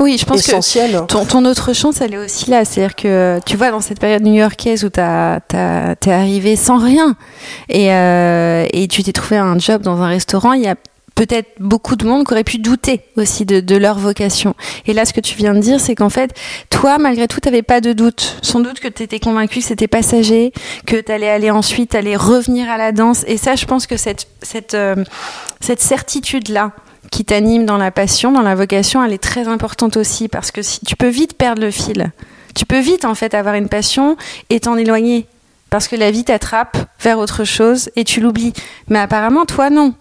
oui 0.00 0.16
je 0.18 0.24
pense 0.24 0.40
essentielle. 0.48 0.92
que 0.92 1.06
ton, 1.06 1.26
ton, 1.26 1.44
autre 1.44 1.74
chance 1.74 2.00
elle 2.00 2.14
est 2.14 2.18
aussi 2.18 2.50
là 2.50 2.64
c'est 2.64 2.82
à 2.82 2.88
dire 2.88 2.96
que 2.96 3.40
tu 3.44 3.58
vois 3.58 3.70
dans 3.70 3.82
cette 3.82 4.00
période 4.00 4.22
new-yorkaise 4.22 4.84
où 4.84 4.88
tu 4.88 5.00
t'es 5.00 6.10
arrivé 6.12 6.56
sans 6.56 6.78
rien 6.78 7.14
et, 7.68 7.88
et 7.88 8.88
tu 8.88 9.02
t'es 9.02 9.12
trouvé 9.12 9.36
un 9.36 9.58
job 9.58 9.82
dans 9.82 10.00
un 10.00 10.08
restaurant 10.08 10.54
il 10.54 10.62
y 10.62 10.68
a 10.68 10.76
peut-être 11.18 11.48
beaucoup 11.58 11.96
de 11.96 12.06
monde 12.06 12.24
qui 12.24 12.32
aurait 12.32 12.44
pu 12.44 12.58
douter 12.58 13.00
aussi 13.16 13.44
de, 13.44 13.76
leur 13.76 13.98
vocation. 13.98 14.54
Et 14.86 14.92
là, 14.92 15.04
ce 15.04 15.12
que 15.12 15.20
tu 15.20 15.34
viens 15.34 15.52
de 15.52 15.58
dire, 15.58 15.80
c'est 15.80 15.96
qu'en 15.96 16.10
fait, 16.10 16.32
toi, 16.70 16.98
malgré 16.98 17.26
tout, 17.26 17.40
tu 17.40 17.48
n'avais 17.48 17.62
pas 17.62 17.80
de 17.80 17.92
doute. 17.92 18.38
Sans 18.40 18.60
doute 18.60 18.78
que 18.78 18.86
tu 18.86 19.02
étais 19.02 19.18
convaincu 19.18 19.58
que 19.58 19.64
c'était 19.64 19.88
passager, 19.88 20.52
que 20.86 20.94
tu 20.94 21.10
allais 21.10 21.28
aller 21.28 21.50
ensuite, 21.50 21.96
aller 21.96 22.14
revenir 22.14 22.70
à 22.70 22.78
la 22.78 22.92
danse. 22.92 23.24
Et 23.26 23.36
ça, 23.36 23.56
je 23.56 23.66
pense 23.66 23.88
que 23.88 23.96
cette, 23.96 24.28
cette, 24.42 24.74
euh, 24.74 24.94
cette 25.60 25.80
certitude-là, 25.80 26.70
qui 27.10 27.24
t'anime 27.24 27.64
dans 27.66 27.78
la 27.78 27.90
passion, 27.90 28.30
dans 28.30 28.42
la 28.42 28.54
vocation, 28.54 29.02
elle 29.02 29.12
est 29.12 29.22
très 29.22 29.48
importante 29.48 29.96
aussi 29.96 30.28
parce 30.28 30.52
que 30.52 30.62
si, 30.62 30.80
tu 30.80 30.94
peux 30.94 31.08
vite 31.08 31.36
perdre 31.36 31.62
le 31.62 31.70
fil. 31.70 32.12
Tu 32.54 32.64
peux 32.64 32.80
vite 32.80 33.04
en 33.04 33.14
fait 33.14 33.34
avoir 33.34 33.54
une 33.54 33.68
passion 33.68 34.16
et 34.50 34.60
t'en 34.60 34.76
éloigner 34.76 35.26
parce 35.70 35.88
que 35.88 35.96
la 35.96 36.10
vie 36.10 36.24
t'attrape 36.24 36.76
vers 37.00 37.18
autre 37.18 37.44
chose 37.44 37.90
et 37.96 38.04
tu 38.04 38.20
l'oublies. 38.20 38.52
Mais 38.88 38.98
apparemment, 38.98 39.46
toi, 39.46 39.70
non 39.70 39.94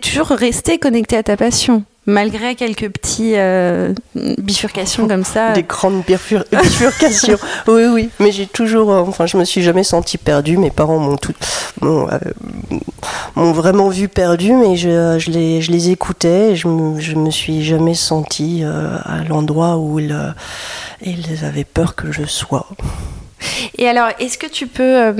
toujours 0.00 0.28
resté 0.28 0.78
connecté 0.78 1.16
à 1.16 1.22
ta 1.22 1.36
passion 1.36 1.84
malgré 2.06 2.54
quelques 2.54 2.88
petits 2.90 3.34
euh, 3.36 3.92
bifurcations 4.14 5.06
comme 5.06 5.24
ça. 5.24 5.52
Des 5.52 5.62
grandes 5.62 6.02
bifurcations. 6.06 7.38
oui, 7.68 7.84
oui. 7.86 8.10
Mais 8.18 8.32
j'ai 8.32 8.46
toujours, 8.46 8.90
euh, 8.90 9.00
enfin, 9.00 9.26
je 9.26 9.36
me 9.36 9.44
suis 9.44 9.62
jamais 9.62 9.84
senti 9.84 10.18
perdu. 10.18 10.56
Mes 10.56 10.70
parents 10.70 10.98
m'ont 10.98 11.16
tout, 11.16 11.34
m'ont, 11.80 12.08
euh, 12.10 13.52
vraiment 13.52 13.88
vu 13.88 14.08
perdu, 14.08 14.52
mais 14.52 14.76
je, 14.76 15.18
je, 15.18 15.30
les, 15.30 15.62
je 15.62 15.70
les 15.70 15.90
écoutais. 15.90 16.56
je 16.56 16.68
me, 16.68 17.00
je 17.00 17.14
me 17.14 17.30
suis 17.30 17.64
jamais 17.64 17.94
senti 17.94 18.64
à 18.64 19.22
l'endroit 19.28 19.76
où 19.78 19.98
ils, 19.98 20.34
ils 21.02 21.44
avaient 21.44 21.64
peur 21.64 21.94
que 21.94 22.10
je 22.10 22.24
sois. 22.24 22.66
Et 23.78 23.88
alors, 23.88 24.08
est-ce 24.18 24.38
que 24.38 24.46
tu 24.46 24.66
peux 24.66 24.82
euh, 24.82 25.12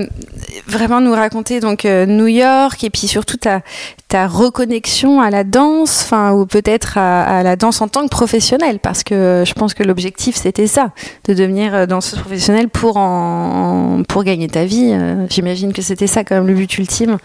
vraiment 0.66 1.00
nous 1.00 1.12
raconter 1.12 1.60
donc 1.60 1.84
euh, 1.84 2.06
New 2.06 2.26
York 2.26 2.82
et 2.84 2.90
puis 2.90 3.08
surtout 3.08 3.36
ta, 3.36 3.60
ta 4.08 4.26
reconnexion 4.26 5.20
à 5.20 5.30
la 5.30 5.44
danse, 5.44 6.02
enfin 6.04 6.32
ou 6.32 6.46
peut-être 6.46 6.98
à, 6.98 7.42
la 7.42 7.56
danse 7.56 7.80
en 7.80 7.88
tant 7.88 8.04
que 8.04 8.10
professionnelle, 8.10 8.78
parce 8.78 9.02
que 9.02 9.44
je 9.46 9.52
pense 9.54 9.74
que 9.74 9.82
l'objectif 9.82 10.36
c'était 10.36 10.66
ça, 10.66 10.90
de 11.26 11.34
devenir 11.34 11.74
euh, 11.74 11.86
danseuse 11.86 12.20
professionnelle 12.20 12.68
pour 12.68 12.96
en, 12.96 14.02
pour 14.08 14.24
gagner 14.24 14.48
ta 14.48 14.64
vie. 14.64 14.92
J'imagine 15.30 15.72
que 15.72 15.82
c'était 15.82 16.06
ça 16.06 16.24
quand 16.24 16.34
même 16.34 16.46
le 16.46 16.54
but 16.54 16.78
ultime. 16.78 17.18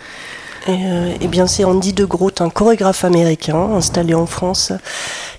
Eh 0.67 1.27
bien, 1.27 1.47
c'est 1.47 1.63
Andy 1.63 1.93
de 1.93 2.05
Groot, 2.05 2.41
un 2.41 2.49
chorégraphe 2.49 3.05
américain 3.05 3.69
installé 3.75 4.13
en 4.13 4.25
France, 4.25 4.73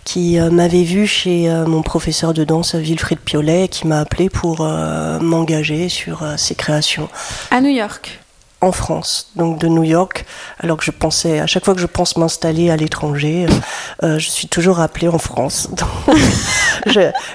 qui 0.09 0.39
euh, 0.39 0.51
m'avait 0.51 0.85
vu 0.85 1.07
chez 1.07 1.51
euh, 1.51 1.67
mon 1.67 1.83
professeur 1.83 2.33
de 2.33 2.43
danse 2.43 2.75
Wilfried 2.75 3.19
Piolet 3.19 3.67
et 3.67 3.69
qui 3.69 3.87
m'a 3.87 4.01
appelé 4.01 4.31
pour 4.31 4.63
euh, 4.63 5.21
m'engager 5.21 5.91
sur 5.91 6.25
ses 6.39 6.55
créations. 6.55 7.11
À 7.51 7.61
New 7.61 7.69
York 7.69 8.19
en 8.61 8.73
France, 8.73 9.31
donc 9.37 9.59
de 9.59 9.69
New 9.69 9.85
York, 9.85 10.27
alors 10.59 10.77
que 10.77 10.85
je 10.85 10.91
pensais, 10.91 11.39
à 11.41 11.47
chaque 11.47 11.65
fois 11.65 11.75
que 11.75 11.81
je 11.81 11.87
pense 11.87 12.17
m'installer 12.17 12.71
à 12.71 12.77
l'étranger, 12.77 13.47
je 14.03 14.19
suis 14.19 14.49
toujours 14.49 14.81
appelée 14.81 15.09
en 15.09 15.19
France. 15.19 15.69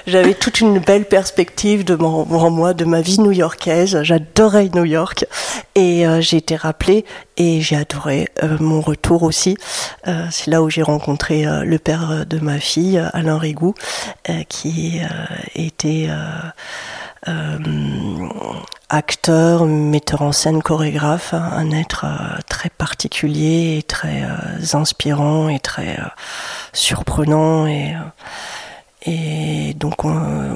J'avais 0.06 0.34
toute 0.34 0.60
une 0.60 0.78
belle 0.78 1.06
perspective 1.06 1.84
devant 1.84 2.50
moi 2.50 2.74
de 2.74 2.84
ma 2.84 3.00
vie 3.00 3.20
new-yorkaise. 3.20 4.02
J'adorais 4.02 4.70
New 4.74 4.84
York 4.84 5.24
et 5.74 6.04
j'ai 6.20 6.36
été 6.36 6.56
rappelée 6.56 7.04
et 7.36 7.60
j'ai 7.60 7.76
adoré 7.76 8.28
euh, 8.42 8.56
mon 8.60 8.80
retour 8.80 9.22
aussi. 9.22 9.56
Euh, 10.06 10.26
c'est 10.30 10.50
là 10.50 10.62
où 10.62 10.70
j'ai 10.70 10.82
rencontré 10.82 11.46
euh, 11.46 11.64
le 11.64 11.78
père 11.78 12.24
de 12.26 12.38
ma 12.38 12.58
fille, 12.58 13.02
Alain 13.12 13.38
Rigou, 13.38 13.74
qui 14.48 15.00
était 15.54 16.08
acteur, 18.88 19.66
metteur 19.66 20.22
en 20.22 20.32
scène, 20.32 20.62
chorégraphe, 20.62 21.34
un 21.34 21.70
être 21.70 22.04
très 22.48 22.70
particulier 22.70 23.78
et 23.78 23.82
très 23.82 24.24
inspirant 24.74 25.48
et 25.48 25.58
très 25.58 25.98
surprenant 26.72 27.66
et 27.66 27.94
et 29.06 29.74
donc 29.74 29.96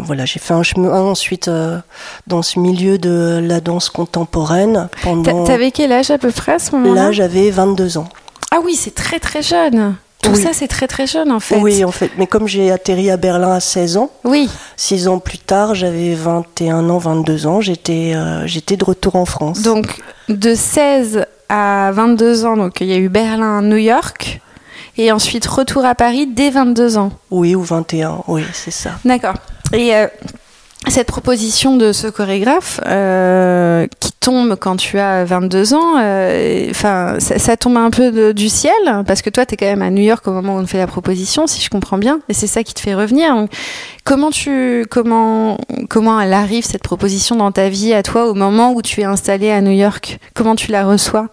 voilà, 0.02 0.24
j'ai 0.24 0.40
fait 0.40 0.54
un 0.54 0.62
chemin 0.62 1.02
ensuite 1.02 1.48
euh, 1.48 1.78
dans 2.26 2.42
ce 2.42 2.59
milieu 2.59 2.96
de 2.98 3.40
la 3.42 3.61
danse 3.61 3.90
contemporaine. 3.90 4.88
Pendant... 5.02 5.44
T'avais 5.44 5.70
quel 5.70 5.92
âge 5.92 6.11
à 6.11 6.16
peu 6.16 6.31
près 6.31 6.52
à 6.52 6.59
ce 6.59 6.72
moment-là? 6.76 7.04
Là, 7.04 7.12
j'avais 7.12 7.50
22 7.50 7.98
ans. 7.98 8.09
Ah 8.50 8.61
oui, 8.64 8.74
c'est 8.74 8.94
très 8.94 9.18
très 9.18 9.42
jeune. 9.42 9.96
Tout 10.33 10.41
ça, 10.41 10.53
c'est 10.53 10.69
très 10.69 10.87
très 10.87 11.07
jeune 11.07 11.31
en 11.33 11.41
fait. 11.41 11.57
Oui, 11.57 11.85
en 11.85 11.91
fait. 11.91 12.11
Mais 12.19 12.27
comme 12.27 12.47
j'ai 12.47 12.71
atterri 12.71 13.11
à 13.11 13.17
Berlin 13.17 13.53
à 13.53 13.61
16 13.61 13.97
ans, 13.97 14.11
oui. 14.25 14.49
6 14.77 15.09
ans 15.09 15.19
plus 15.19 15.38
tard, 15.38 15.75
j'avais 15.75 16.14
21 16.14 16.88
ans, 16.91 16.99
22 16.99 17.47
ans, 17.47 17.61
j'étais 17.61 18.12
euh, 18.14 18.47
j'étais 18.47 18.77
de 18.77 18.85
retour 18.85 19.17
en 19.17 19.25
France. 19.25 19.62
Donc 19.62 20.01
de 20.29 20.55
16 20.55 21.25
à 21.49 21.91
22 21.93 22.45
ans, 22.45 22.57
donc 22.57 22.81
il 22.81 22.88
y 22.88 22.93
a 22.93 22.99
eu 22.99 23.09
Berlin, 23.09 23.62
New 23.62 23.77
York 23.77 24.41
et 24.97 25.12
ensuite 25.12 25.47
retour 25.47 25.85
à 25.85 25.95
Paris 25.95 26.27
dès 26.27 26.51
22 26.51 26.99
ans. 26.99 27.11
Oui, 27.31 27.55
ou 27.55 27.62
21, 27.62 28.25
oui, 28.27 28.43
c'est 28.53 28.73
ça. 28.73 28.99
D'accord. 29.05 29.35
Et 29.73 29.95
euh, 29.95 30.09
cette 30.90 31.09
proposition 31.09 31.77
de 31.77 31.92
ce 31.92 32.07
chorégraphe 32.09 32.81
euh, 32.87 33.87
qui 34.01 34.12
tombe 34.12 34.57
quand 34.57 34.77
tu 34.77 34.98
as 34.98 35.24
22 35.24 35.74
ans, 35.74 35.98
euh, 35.98 36.66
enfin, 36.70 37.16
ça, 37.18 37.57
tombe 37.57 37.77
un 37.77 37.90
peu 37.90 38.33
du 38.35 38.48
ciel 38.48 38.72
parce 39.07 39.22
que 39.22 39.31
toi, 39.31 39.46
tu 39.46 39.55
es 39.55 39.57
quand 39.57 39.66
même 39.66 39.83
à 39.83 39.90
New 39.90 40.03
York 40.03 40.27
au 40.27 40.33
moment 40.33 40.57
où 40.57 40.59
on 40.59 40.66
fait 40.66 40.79
la 40.79 40.87
proposition, 40.87 41.46
si 41.46 41.61
je 41.61 41.70
comprends 41.70 41.98
bien, 41.98 42.20
et 42.29 42.35
c'est 42.35 42.46
ça 42.46 42.62
qui 42.62 42.74
te 42.74 42.81
fait 42.81 42.94
revenir. 42.94 43.46
comment 44.05 44.31
tu, 44.31 44.87
comment, 44.90 45.59
comment 45.88 46.20
elle 46.20 46.33
arrive 46.33 46.64
cette 46.64 46.83
proposition 46.83 47.37
dans 47.37 47.53
ta 47.53 47.68
vie 47.68 47.94
à 47.94 48.03
toi 48.03 48.27
au 48.27 48.35
moment 48.35 48.72
où 48.72 48.83
tu 48.83 49.01
es 49.01 49.05
installé 49.05 49.51
à 49.51 49.61
New 49.61 49.72
York? 49.72 50.18
Comment 50.35 50.57
tu 50.57 50.70
la 50.70 50.85
reçois? 50.85 51.29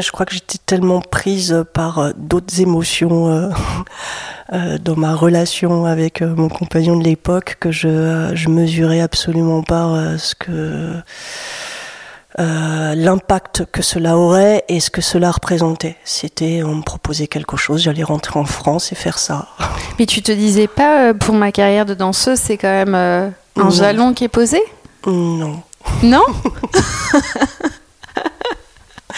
Je 0.00 0.12
crois 0.12 0.26
que 0.26 0.34
j'étais 0.34 0.58
tellement 0.64 1.00
prise 1.00 1.64
par 1.72 1.98
euh, 1.98 2.10
d'autres 2.16 2.60
émotions 2.60 3.28
euh, 3.28 3.48
euh, 4.52 4.78
dans 4.78 4.96
ma 4.96 5.14
relation 5.14 5.86
avec 5.86 6.22
mon 6.22 6.48
compagnon 6.48 6.96
de 6.96 7.04
l'époque 7.04 7.56
que 7.60 7.70
je, 7.70 8.30
je 8.34 8.48
mesurais 8.48 9.00
absolument 9.00 9.62
pas 9.62 10.18
ce 10.18 10.34
que 10.34 10.94
l'impact 12.38 13.64
que 13.72 13.80
cela 13.80 14.18
aurait 14.18 14.64
et 14.68 14.80
ce 14.80 14.90
que 14.90 15.00
cela 15.00 15.30
représentait. 15.30 15.96
C'était, 16.04 16.62
on 16.62 16.74
me 16.74 16.82
proposait 16.82 17.28
quelque 17.28 17.56
chose, 17.56 17.80
j'allais 17.80 18.02
rentrer 18.02 18.38
en 18.38 18.44
France 18.44 18.92
et 18.92 18.94
faire 18.94 19.18
ça. 19.18 19.48
Mais 19.98 20.04
tu 20.04 20.20
te 20.20 20.32
disais 20.32 20.66
pas, 20.66 21.14
pour 21.14 21.34
ma 21.34 21.50
carrière 21.50 21.86
de 21.86 21.94
danseuse, 21.94 22.38
c'est 22.38 22.58
quand 22.58 22.68
même 22.68 22.94
un 22.94 23.70
jalon 23.70 24.12
qui 24.12 24.24
est 24.24 24.28
posé? 24.28 24.60
Non. 25.06 25.62
Non? 26.02 26.24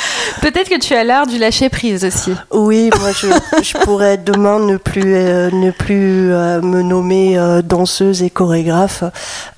Peut-être 0.41 0.69
que 0.69 0.79
tu 0.79 0.95
as 0.95 1.05
l'art 1.05 1.27
du 1.27 1.39
lâcher 1.39 1.69
prise 1.69 2.05
aussi. 2.05 2.33
Oui, 2.51 2.91
moi 2.99 3.13
je, 3.13 3.85
pourrais 3.85 4.17
demain 4.17 4.59
ne 4.59 4.77
plus, 4.77 5.15
euh, 5.15 5.51
ne 5.51 5.71
plus 5.71 6.33
euh, 6.33 6.61
me 6.61 6.83
nommer 6.83 7.39
euh, 7.39 7.63
danseuse 7.63 8.23
et 8.23 8.31
chorégraphe. 8.31 9.05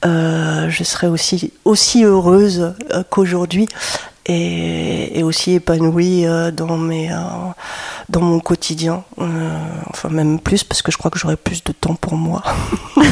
je 0.04 0.84
serais 0.84 1.08
aussi, 1.08 1.52
aussi 1.64 2.04
heureuse 2.04 2.74
qu'aujourd'hui. 3.10 3.68
et, 4.26 5.22
aussi 5.22 5.54
épanouie 5.54 6.24
dans 6.52 6.76
mes 6.76 7.10
dans 8.08 8.20
mon 8.20 8.40
quotidien. 8.40 9.04
enfin 9.86 10.08
même 10.08 10.40
plus 10.40 10.64
parce 10.64 10.82
que 10.82 10.90
je 10.90 10.98
crois 10.98 11.10
que 11.10 11.18
j'aurai 11.18 11.36
plus 11.36 11.62
de 11.62 11.72
temps 11.72 11.94
pour 11.94 12.14
moi. 12.14 12.42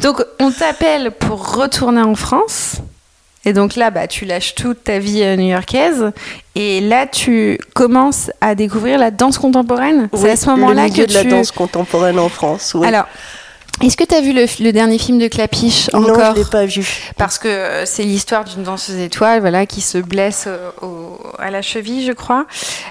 Donc 0.00 0.22
on 0.40 0.50
t'appelle 0.50 1.12
pour 1.12 1.56
retourner 1.56 2.02
en 2.02 2.14
France. 2.14 2.80
Et 3.46 3.52
donc 3.52 3.76
là, 3.76 3.90
bah, 3.90 4.08
tu 4.08 4.24
lâches 4.24 4.56
toute 4.56 4.82
ta 4.84 4.98
vie 4.98 5.22
euh, 5.22 5.36
new-yorkaise 5.36 6.10
et 6.56 6.80
là, 6.80 7.06
tu 7.06 7.58
commences 7.74 8.30
à 8.40 8.56
découvrir 8.56 8.98
la 8.98 9.12
danse 9.12 9.38
contemporaine. 9.38 10.08
c'est 10.14 10.30
à 10.30 10.36
ce 10.36 10.50
moment-là 10.50 10.90
que 10.90 11.06
de 11.06 11.14
la 11.14 11.24
danse 11.24 11.52
contemporaine 11.52 12.18
en 12.18 12.28
France. 12.28 12.72
Oui. 12.74 12.86
Alors, 12.88 13.06
est-ce 13.82 13.96
que 13.96 14.04
tu 14.04 14.14
as 14.14 14.22
vu 14.22 14.32
le, 14.32 14.72
dernier 14.72 14.96
film 14.96 15.18
de 15.18 15.28
Clapiche 15.28 15.90
encore 15.92 16.16
Non, 16.16 16.30
je 16.30 16.40
l'ai 16.40 16.44
pas 16.44 16.64
vu. 16.64 17.12
Parce 17.18 17.38
que 17.38 17.48
euh, 17.48 17.84
c'est 17.84 18.04
l'histoire 18.04 18.44
d'une 18.44 18.62
danseuse 18.62 18.98
étoile, 18.98 19.40
voilà, 19.40 19.66
qui 19.66 19.82
se 19.82 19.98
blesse 19.98 20.46
euh, 20.46 20.70
à 21.38 21.50
la 21.50 21.60
cheville, 21.60 22.04
je 22.04 22.12
crois, 22.12 22.46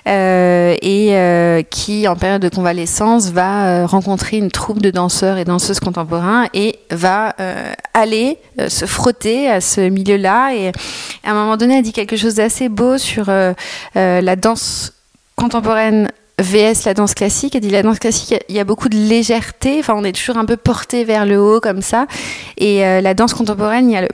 euh, 0.07 0.75
et 0.81 1.65
qui, 1.71 2.07
en 2.07 2.15
période 2.15 2.41
de 2.41 2.49
convalescence, 2.49 3.31
va 3.31 3.87
rencontrer 3.87 4.37
une 4.37 4.51
troupe 4.51 4.79
de 4.81 4.91
danseurs 4.91 5.37
et 5.37 5.45
danseuses 5.45 5.79
contemporains 5.79 6.47
et 6.53 6.77
va 6.91 7.35
aller 7.93 8.37
se 8.67 8.85
frotter 8.85 9.49
à 9.49 9.61
ce 9.61 9.81
milieu-là. 9.81 10.53
Et 10.53 10.71
à 11.23 11.31
un 11.31 11.33
moment 11.33 11.57
donné, 11.57 11.77
elle 11.77 11.83
dit 11.83 11.93
quelque 11.93 12.17
chose 12.17 12.35
d'assez 12.35 12.69
beau 12.69 12.97
sur 12.97 13.25
la 13.95 14.35
danse 14.35 14.93
contemporaine 15.35 16.09
VS 16.39 16.85
la 16.85 16.93
danse 16.93 17.13
classique. 17.13 17.55
Elle 17.55 17.61
dit 17.61 17.69
la 17.69 17.83
danse 17.83 17.99
classique, 17.99 18.35
il 18.49 18.55
y 18.55 18.59
a 18.59 18.63
beaucoup 18.63 18.89
de 18.89 18.97
légèreté. 18.97 19.77
Enfin, 19.79 19.93
on 19.95 20.03
est 20.03 20.11
toujours 20.11 20.37
un 20.37 20.45
peu 20.45 20.57
porté 20.57 21.03
vers 21.03 21.25
le 21.25 21.39
haut 21.39 21.59
comme 21.59 21.81
ça. 21.81 22.07
Et 22.57 22.85
euh, 22.85 23.01
la 23.01 23.13
danse 23.13 23.33
contemporaine, 23.33 23.89
il 23.89 23.93
y 23.93 23.97
a 23.97 24.01
le 24.01 24.09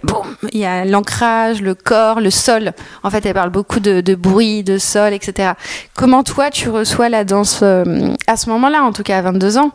il 0.51 0.59
y 0.59 0.65
a 0.65 0.85
l'ancrage, 0.85 1.61
le 1.61 1.75
corps, 1.75 2.19
le 2.19 2.31
sol. 2.31 2.73
En 3.03 3.09
fait, 3.09 3.25
elle 3.25 3.33
parle 3.33 3.49
beaucoup 3.49 3.79
de, 3.79 4.01
de, 4.01 4.15
bruit, 4.15 4.63
de 4.63 4.77
sol, 4.77 5.13
etc. 5.13 5.53
Comment 5.95 6.23
toi, 6.23 6.49
tu 6.49 6.69
reçois 6.69 7.09
la 7.09 7.23
danse 7.23 7.59
euh, 7.63 8.13
à 8.27 8.37
ce 8.37 8.49
moment-là, 8.49 8.83
en 8.83 8.91
tout 8.91 9.03
cas 9.03 9.17
à 9.17 9.21
22 9.21 9.57
ans? 9.57 9.71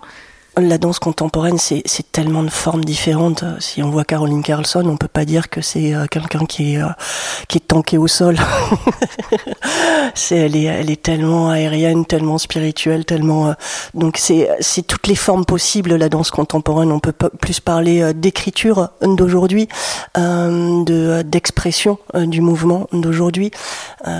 La 0.58 0.78
danse 0.78 0.98
contemporaine, 0.98 1.58
c'est 1.58 1.84
tellement 2.12 2.42
de 2.42 2.48
formes 2.48 2.84
différentes. 2.84 3.44
Si 3.58 3.82
on 3.82 3.90
voit 3.90 4.04
Caroline 4.04 4.42
Carlson, 4.42 4.84
on 4.86 4.96
peut 4.96 5.08
pas 5.08 5.26
dire 5.26 5.50
que 5.50 5.60
c'est 5.60 5.94
euh, 5.94 6.06
quelqu'un 6.06 6.46
qui 6.46 6.74
est 6.74 6.82
euh, 6.82 6.88
qui 7.48 7.58
est 7.58 7.68
tanké 7.68 7.98
au 7.98 8.06
sol. 8.06 8.36
c'est 10.14 10.36
elle 10.36 10.56
est 10.56 10.64
elle 10.64 10.90
est 10.90 11.02
tellement 11.02 11.50
aérienne, 11.50 12.06
tellement 12.06 12.38
spirituelle, 12.38 13.04
tellement 13.04 13.48
euh, 13.48 13.52
donc 13.92 14.16
c'est 14.16 14.48
c'est 14.60 14.86
toutes 14.86 15.08
les 15.08 15.14
formes 15.14 15.44
possibles 15.44 15.94
la 15.94 16.08
danse 16.08 16.30
contemporaine. 16.30 16.90
On 16.90 17.00
peut 17.00 17.12
plus 17.12 17.60
parler 17.60 18.14
d'écriture 18.14 18.90
d'aujourd'hui, 19.02 19.68
de 20.16 21.22
d'expression 21.22 21.98
du 22.14 22.40
mouvement 22.40 22.86
d'aujourd'hui 22.92 23.50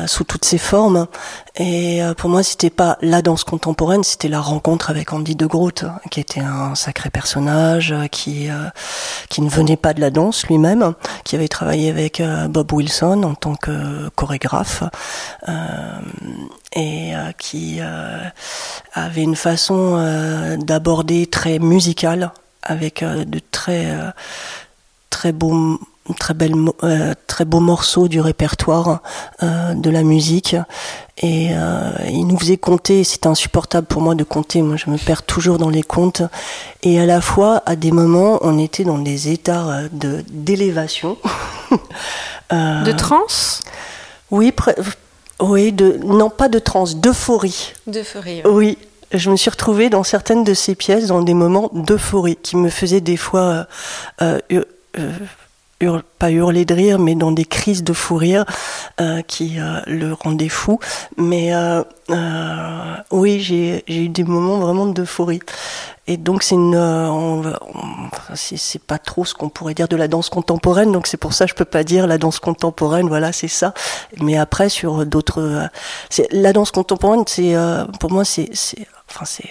sous 0.07 0.25
toutes 0.25 0.45
ses 0.45 0.59
formes. 0.59 1.07
Et 1.59 2.01
pour 2.19 2.29
moi, 2.29 2.43
c'était 2.43 2.71
pas 2.71 2.99
la 3.01 3.23
danse 3.23 3.45
contemporaine, 3.45 4.05
c'était 4.05 4.29
la 4.29 4.41
rencontre 4.41 4.91
avec 4.91 5.13
Andy 5.13 5.37
de 5.37 5.47
Groot, 5.47 5.85
qui 6.11 6.21
était 6.27 6.41
un 6.41 6.75
sacré 6.75 7.09
personnage 7.09 7.93
euh, 7.93 8.09
qui 8.09 8.51
euh, 8.51 8.69
qui 9.29 9.43
ne 9.43 9.49
venait 9.49 9.77
pas 9.77 9.95
de 9.95 10.01
la 10.01 10.11
danse 10.11 10.47
lui-même, 10.47 10.95
qui 11.25 11.37
avait 11.37 11.49
travaillé 11.49 11.89
avec 11.89 12.21
euh, 12.21 12.49
Bob 12.49 12.73
Wilson 12.73 13.23
en 13.23 13.35
tant 13.35 13.55
que 13.55 14.09
chorégraphe 14.17 14.83
et 16.75 17.13
qui 17.39 17.81
avait 18.93 19.23
une 19.23 19.37
façon 19.37 20.57
d'aborder 20.59 21.27
très 21.27 21.59
musicale 21.59 22.33
avec 22.63 23.03
de 23.03 23.41
très 23.51 23.97
très 25.09 25.33
beaux 25.33 25.79
très 26.15 26.35
belle, 26.35 26.55
euh, 26.83 27.15
très 27.27 27.45
beau 27.45 27.61
morceau 27.61 28.09
du 28.09 28.21
répertoire 28.21 29.03
euh, 29.43 29.75
de 29.75 29.91
la 29.91 30.03
musique. 30.03 30.57
Et 31.19 31.49
euh, 31.53 31.91
il 32.09 32.27
nous 32.27 32.39
faisait 32.39 32.59
compter, 32.59 33.03
c'était 33.03 33.29
insupportable 33.29 33.87
pour 33.87 34.03
moi 34.03 34.15
de 34.15 34.25
compter, 34.25 34.61
moi 34.61 34.77
je 34.77 34.91
me 34.91 34.99
perds 34.99 35.23
toujours 35.23 35.59
dans 35.59 35.71
les 35.71 35.83
comptes. 35.83 36.23
Et 36.83 37.01
à 37.01 37.07
la 37.07 37.21
fois, 37.21 37.63
à 37.65 37.75
des 37.75 37.91
moments, 37.91 38.39
on 38.43 38.59
était 38.59 38.85
dans 38.85 38.99
des 38.99 39.31
états 39.31 39.89
de 39.93 40.25
d'élévation. 40.31 41.17
de 42.51 42.93
transe? 42.93 43.63
Oui, 44.31 44.53
oui, 45.41 45.73
de, 45.73 45.99
non 46.05 46.31
pas 46.31 46.49
de 46.49 46.59
transe, 46.59 46.97
d'euphorie. 46.97 47.73
D'euphorie. 47.87 48.43
Oui, 48.45 48.77
je 49.13 49.31
me 49.31 49.37
suis 49.37 49.51
retrouvée 49.51 49.89
dans 49.89 50.03
certaines 50.03 50.45
de 50.45 50.55
ces 50.55 50.75
pièces 50.75 51.07
dans 51.07 51.23
des 51.23 51.35
moments 51.35 51.71
d'euphorie 51.73 52.37
qui 52.37 52.57
me 52.57 52.69
faisaient 52.69 53.01
des 53.01 53.17
fois 53.17 53.67
euh, 54.23 54.41
pas 56.19 56.31
hurler 56.31 56.65
de 56.65 56.75
rire, 56.75 56.99
mais 56.99 57.15
dans 57.15 57.33
des 57.33 57.45
crises 57.45 57.85
de 57.85 57.93
fou 57.93 58.17
rire 58.17 58.45
euh, 59.01 59.23
qui 59.23 59.59
euh, 59.59 59.81
le 59.87 60.13
rendaient 60.13 60.49
fou. 60.49 60.79
Mais 61.17 61.55
euh, 61.55 61.83
oui, 63.11 63.41
j'ai 63.41 63.85
eu 63.89 64.09
des 64.09 64.25
moments 64.25 64.59
vraiment 64.59 64.87
d'euphorie. 64.87 65.41
Et 66.09 66.17
donc 66.17 66.45
c'est 66.45 66.55
une, 66.55 67.53
c'est 68.35 68.83
pas 68.83 68.99
trop 68.99 69.25
ce 69.25 69.35
qu'on 69.35 69.49
pourrait 69.49 69.75
dire 69.75 69.89
de 69.89 69.97
la 69.97 70.07
danse 70.07 70.29
contemporaine. 70.29 70.93
Donc 70.93 71.09
c'est 71.09 71.17
pour 71.17 71.33
ça 71.33 71.47
que 71.47 71.51
je 71.51 71.57
peux 71.57 71.65
pas 71.65 71.83
dire 71.83 72.07
la 72.07 72.17
danse 72.17 72.39
contemporaine. 72.39 73.09
Voilà, 73.09 73.33
c'est 73.33 73.49
ça. 73.49 73.75
Mais 74.21 74.37
après 74.37 74.69
sur 74.69 75.05
d'autres, 75.05 75.69
la 76.31 76.53
danse 76.53 76.71
contemporaine, 76.71 77.25
c'est 77.27 77.57
pour 77.99 78.13
moi 78.13 78.25
c'est, 78.25 78.51
enfin 79.11 79.25
c'est 79.25 79.51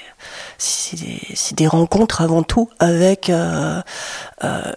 c'est 0.57 1.55
des 1.55 1.67
rencontres 1.67 2.21
avant 2.21 2.43
tout 2.43 2.69
avec 2.79 3.29
euh, 3.29 3.81
euh, 4.43 4.71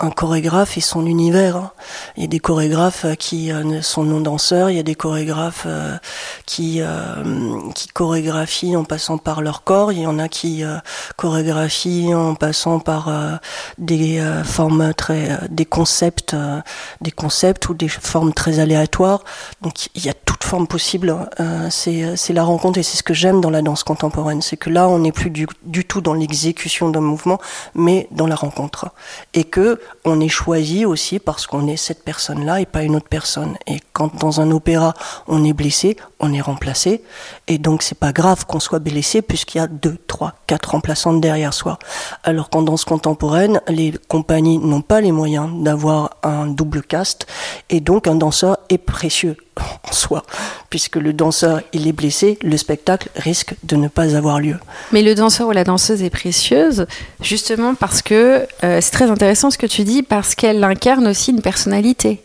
un, 0.00 0.10
chorégraphe 0.10 0.76
et 0.78 0.80
son 0.80 1.06
univers. 1.06 1.56
Hein. 1.56 1.72
Il 2.16 2.22
y 2.22 2.24
a 2.24 2.28
des 2.28 2.38
chorégraphes 2.38 3.06
qui 3.18 3.52
euh, 3.52 3.82
sont 3.82 4.04
non 4.04 4.20
danseurs, 4.20 4.70
il 4.70 4.76
y 4.76 4.80
a 4.80 4.84
des 4.84 4.94
chorégraphes 4.94 5.66
qui 6.44 6.80
qui 7.74 7.88
chorégraphient 7.88 8.76
en 8.76 8.84
passant 8.84 9.18
par 9.18 9.40
leur 9.42 9.62
corps, 9.62 9.92
il 9.92 10.00
y 10.00 10.06
en 10.06 10.18
a 10.18 10.28
qui 10.28 10.64
chorégraphient 11.16 12.14
en 12.14 12.34
passant 12.34 12.78
par 12.78 13.10
des 13.78 14.22
formes 14.44 14.94
très 14.94 15.38
des 15.50 15.64
concepts 15.64 16.36
des 17.00 17.10
concepts 17.10 17.68
ou 17.68 17.74
des 17.74 17.88
formes 17.88 18.32
très 18.32 18.58
aléatoires. 18.58 19.22
Donc 19.62 19.88
il 19.94 20.04
y 20.04 20.08
a 20.08 20.14
toute 20.14 20.44
forme 20.44 20.66
possible. 20.66 21.14
c'est 21.70 22.16
c'est 22.16 22.32
la 22.32 22.44
rencontre 22.44 22.78
et 22.78 22.82
c'est 22.82 22.96
ce 22.96 23.02
que 23.02 23.14
j'aime 23.14 23.40
dans 23.40 23.50
la 23.50 23.62
danse 23.62 23.82
contemporaine 23.86 24.42
c'est 24.42 24.56
que 24.56 24.70
là, 24.70 24.88
on 24.88 24.98
n'est 24.98 25.12
plus 25.12 25.30
du, 25.30 25.46
tout 25.84 26.00
dans 26.00 26.14
l'exécution 26.14 26.90
d'un 26.90 27.00
mouvement, 27.00 27.38
mais 27.74 28.08
dans 28.10 28.26
la 28.26 28.34
rencontre. 28.34 28.90
Et 29.32 29.44
que 29.44 29.80
on 30.04 30.20
est 30.20 30.28
choisi 30.28 30.84
aussi 30.84 31.18
parce 31.18 31.46
qu'on 31.46 31.66
est 31.68 31.76
cette 31.76 32.04
personne-là 32.04 32.60
et 32.60 32.66
pas 32.66 32.82
une 32.82 32.96
autre 32.96 33.08
personne. 33.08 33.56
Et 33.66 33.78
quand 33.92 34.14
dans 34.16 34.40
un 34.40 34.50
opéra, 34.50 34.94
on 35.28 35.44
est 35.44 35.52
blessé, 35.52 35.96
on 36.20 36.32
est 36.32 36.40
remplacé. 36.40 37.02
Et 37.46 37.58
donc, 37.58 37.82
c'est 37.82 37.98
pas 37.98 38.12
grave 38.12 38.46
qu'on 38.46 38.60
soit 38.60 38.80
blessé 38.80 39.22
puisqu'il 39.22 39.58
y 39.58 39.60
a 39.60 39.66
deux, 39.66 39.96
trois, 40.06 40.34
quatre 40.46 40.72
remplaçantes 40.72 41.20
derrière 41.20 41.54
soi. 41.54 41.78
Alors 42.24 42.50
qu'en 42.50 42.62
danse 42.62 42.84
contemporaine, 42.84 43.60
les 43.68 43.94
compagnies 44.08 44.58
n'ont 44.58 44.82
pas 44.82 45.00
les 45.00 45.12
moyens 45.12 45.50
d'avoir 45.62 46.16
un 46.22 46.46
double 46.46 46.82
cast. 46.82 47.26
Et 47.70 47.80
donc, 47.80 48.06
un 48.06 48.16
danseur 48.16 48.58
est 48.68 48.78
précieux 48.78 49.36
en 49.58 49.92
soi, 49.92 50.22
puisque 50.70 50.96
le 50.96 51.12
danseur 51.12 51.60
il 51.72 51.86
est 51.88 51.92
blessé, 51.92 52.38
le 52.42 52.56
spectacle 52.56 53.08
risque 53.16 53.54
de 53.64 53.76
ne 53.76 53.88
pas 53.88 54.16
avoir 54.16 54.40
lieu. 54.40 54.56
Mais 54.92 55.02
le 55.02 55.14
danseur 55.14 55.48
ou 55.48 55.52
la 55.52 55.64
danseuse 55.64 56.02
est 56.02 56.10
précieuse, 56.10 56.86
justement 57.20 57.74
parce 57.74 58.02
que 58.02 58.46
euh, 58.64 58.80
c'est 58.80 58.90
très 58.90 59.10
intéressant 59.10 59.50
ce 59.50 59.58
que 59.58 59.66
tu 59.66 59.84
dis, 59.84 60.02
parce 60.02 60.34
qu'elle 60.34 60.62
incarne 60.64 61.06
aussi 61.06 61.30
une 61.30 61.42
personnalité. 61.42 62.22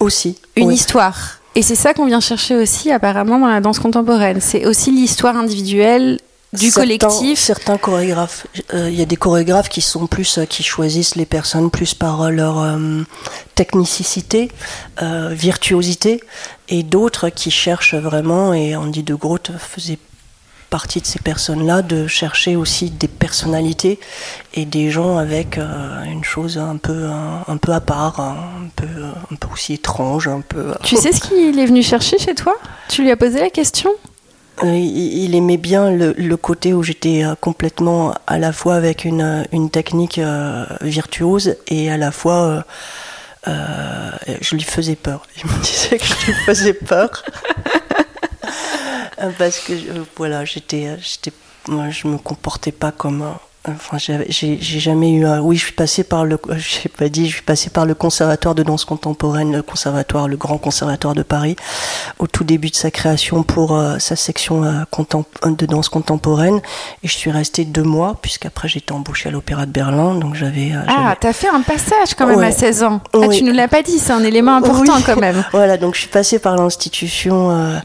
Aussi. 0.00 0.38
Une 0.56 0.70
histoire. 0.70 1.40
Et 1.54 1.62
c'est 1.62 1.74
ça 1.74 1.92
qu'on 1.92 2.06
vient 2.06 2.20
chercher 2.20 2.54
aussi 2.54 2.92
apparemment 2.92 3.38
dans 3.38 3.48
la 3.48 3.60
danse 3.60 3.80
contemporaine. 3.80 4.40
C'est 4.40 4.64
aussi 4.66 4.92
l'histoire 4.92 5.36
individuelle 5.36 6.20
du 6.52 6.72
collectif. 6.72 7.38
Certains 7.38 7.76
chorégraphes, 7.76 8.46
euh, 8.72 8.88
il 8.90 8.98
y 8.98 9.02
a 9.02 9.04
des 9.04 9.16
chorégraphes 9.16 9.68
qui 9.68 9.80
sont 9.80 10.06
plus, 10.06 10.38
euh, 10.38 10.44
qui 10.44 10.62
choisissent 10.62 11.16
les 11.16 11.26
personnes 11.26 11.70
plus 11.70 11.94
par 11.94 12.22
euh, 12.22 12.30
leur 12.30 12.78
technicité, 13.54 14.50
virtuosité, 15.30 16.20
et 16.68 16.82
d'autres 16.82 17.28
qui 17.28 17.50
cherchent 17.50 17.94
vraiment, 17.94 18.54
et 18.54 18.76
Andy 18.76 19.02
de 19.02 19.14
Groot 19.14 19.50
faisait 19.58 19.98
partie 20.70 21.00
de 21.00 21.06
ces 21.06 21.18
personnes-là, 21.18 21.82
de 21.82 22.06
chercher 22.06 22.54
aussi 22.54 22.90
des 22.90 23.08
personnalités 23.08 23.98
et 24.54 24.64
des 24.64 24.90
gens 24.90 25.16
avec 25.16 25.58
une 25.58 26.22
chose 26.22 26.58
un 26.58 26.76
peu, 26.76 27.06
un, 27.06 27.56
peu 27.56 27.72
à 27.72 27.80
part, 27.80 28.20
un, 28.20 28.68
peu, 28.76 28.86
un 29.32 29.34
peu 29.34 29.48
aussi 29.52 29.74
étrange, 29.74 30.28
un 30.28 30.42
peu. 30.42 30.74
Tu 30.84 30.96
sais 30.96 31.12
ce 31.12 31.20
qu'il 31.20 31.58
est 31.58 31.66
venu 31.66 31.82
chercher 31.82 32.18
chez 32.18 32.34
toi? 32.34 32.54
Tu 32.88 33.02
lui 33.02 33.10
as 33.10 33.16
posé 33.16 33.40
la 33.40 33.50
question? 33.50 33.90
Il 34.62 35.34
aimait 35.34 35.56
bien 35.56 35.90
le, 35.90 36.36
côté 36.36 36.72
où 36.74 36.82
j'étais 36.82 37.24
euh, 37.24 37.34
complètement 37.34 38.14
à 38.26 38.38
la 38.38 38.52
fois 38.52 38.74
avec 38.74 39.04
une, 39.04 39.22
euh, 39.22 39.44
une 39.52 39.70
technique 39.70 40.20
virtuose 40.80 41.56
et 41.68 41.90
à 41.90 41.96
la 41.96 42.10
fois 42.10 42.64
je 43.46 44.54
lui 44.54 44.62
faisais 44.62 44.96
peur. 44.96 45.26
Il 45.36 45.50
me 45.50 45.62
disait 45.62 45.98
que 45.98 46.04
je 46.04 46.26
lui 46.26 46.32
faisais 46.44 46.74
peur 46.74 47.24
parce 49.38 49.58
que 49.60 49.72
voilà 50.16 50.44
j'étais 50.44 50.96
j'étais 51.00 51.32
je 51.68 52.08
me 52.08 52.18
comportais 52.18 52.72
pas 52.72 52.92
comme 52.92 53.24
Enfin, 53.66 53.98
j'ai 53.98 54.58
jamais 54.60 55.12
eu. 55.12 55.26
Un... 55.26 55.40
Oui, 55.40 55.56
je 55.56 55.64
suis 55.64 55.72
passé 55.72 56.04
par 56.04 56.24
le. 56.24 56.38
Je 56.56 56.88
pas 56.88 57.08
dit. 57.08 57.26
Je 57.26 57.34
suis 57.34 57.42
passé 57.42 57.70
par 57.70 57.86
le 57.86 57.94
conservatoire 57.94 58.54
de 58.54 58.62
danse 58.62 58.84
contemporaine, 58.84 59.52
le 59.52 59.62
conservatoire, 59.62 60.28
le 60.28 60.36
grand 60.36 60.58
conservatoire 60.58 61.14
de 61.14 61.22
Paris, 61.22 61.56
au 62.18 62.26
tout 62.26 62.44
début 62.44 62.70
de 62.70 62.76
sa 62.76 62.90
création 62.90 63.42
pour 63.42 63.76
euh, 63.76 63.98
sa 63.98 64.16
section 64.16 64.64
euh, 64.64 64.84
de 65.46 65.66
danse 65.66 65.88
contemporaine. 65.88 66.60
Et 67.02 67.08
je 67.08 67.16
suis 67.16 67.30
restée 67.30 67.64
deux 67.64 67.82
mois, 67.82 68.16
puisqu'après 68.22 68.68
j'étais 68.68 68.92
embauchée 68.92 69.28
à 69.28 69.32
l'Opéra 69.32 69.66
de 69.66 69.72
Berlin. 69.72 70.14
Donc 70.14 70.34
j'avais. 70.34 70.72
Euh, 70.72 70.82
ah, 70.86 71.16
t'as 71.20 71.32
fait 71.32 71.48
un 71.48 71.62
passage 71.62 72.14
quand 72.16 72.26
même 72.26 72.40
à 72.40 72.52
16 72.52 72.82
ans. 72.84 73.00
Ah, 73.12 73.28
tu 73.28 73.42
nous 73.42 73.52
l'as 73.52 73.68
pas 73.68 73.82
dit. 73.82 73.98
C'est 73.98 74.12
un 74.12 74.24
élément 74.24 74.56
important 74.56 75.00
quand 75.04 75.20
même. 75.20 75.44
voilà. 75.52 75.76
Donc 75.76 75.94
je 75.94 76.00
suis 76.00 76.08
passée 76.08 76.38
par 76.38 76.56
l'institution 76.56 77.80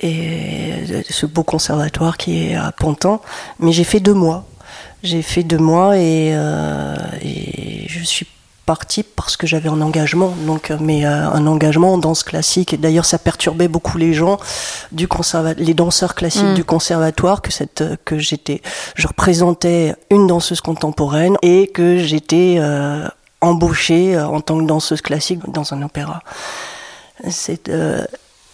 et 0.00 1.02
ce 1.10 1.26
beau 1.26 1.42
conservatoire 1.42 2.16
qui 2.16 2.50
est 2.50 2.54
à 2.54 2.72
Pantin, 2.72 3.20
mais 3.58 3.72
j'ai 3.72 3.84
fait 3.84 4.00
deux 4.00 4.14
mois. 4.14 4.46
J'ai 5.06 5.22
fait 5.22 5.44
deux 5.44 5.58
mois 5.58 5.96
et, 5.96 6.32
euh, 6.34 6.96
et 7.22 7.86
je 7.86 8.02
suis 8.02 8.26
partie 8.66 9.04
parce 9.04 9.36
que 9.36 9.46
j'avais 9.46 9.68
un 9.68 9.80
engagement, 9.80 10.34
donc 10.48 10.72
euh, 10.72 10.78
mais 10.80 11.06
euh, 11.06 11.30
un 11.30 11.46
engagement 11.46 11.92
en 11.92 11.98
danse 11.98 12.24
classique. 12.24 12.74
Et 12.74 12.76
d'ailleurs, 12.76 13.04
ça 13.04 13.20
perturbait 13.20 13.68
beaucoup 13.68 13.98
les 13.98 14.14
gens 14.14 14.38
du 14.90 15.06
les 15.58 15.74
danseurs 15.74 16.16
classiques 16.16 16.42
mm. 16.42 16.54
du 16.54 16.64
conservatoire 16.64 17.40
que 17.40 17.52
cette 17.52 17.84
que 18.04 18.18
j'étais, 18.18 18.62
je 18.96 19.06
représentais 19.06 19.94
une 20.10 20.26
danseuse 20.26 20.60
contemporaine 20.60 21.36
et 21.40 21.68
que 21.68 21.98
j'étais 21.98 22.60
embauchée 23.40 24.18
en 24.18 24.40
tant 24.40 24.58
que 24.58 24.64
danseuse 24.64 25.02
classique 25.02 25.38
dans 25.46 25.72
un 25.72 25.82
opéra. 25.82 26.20
C'est 27.30 27.70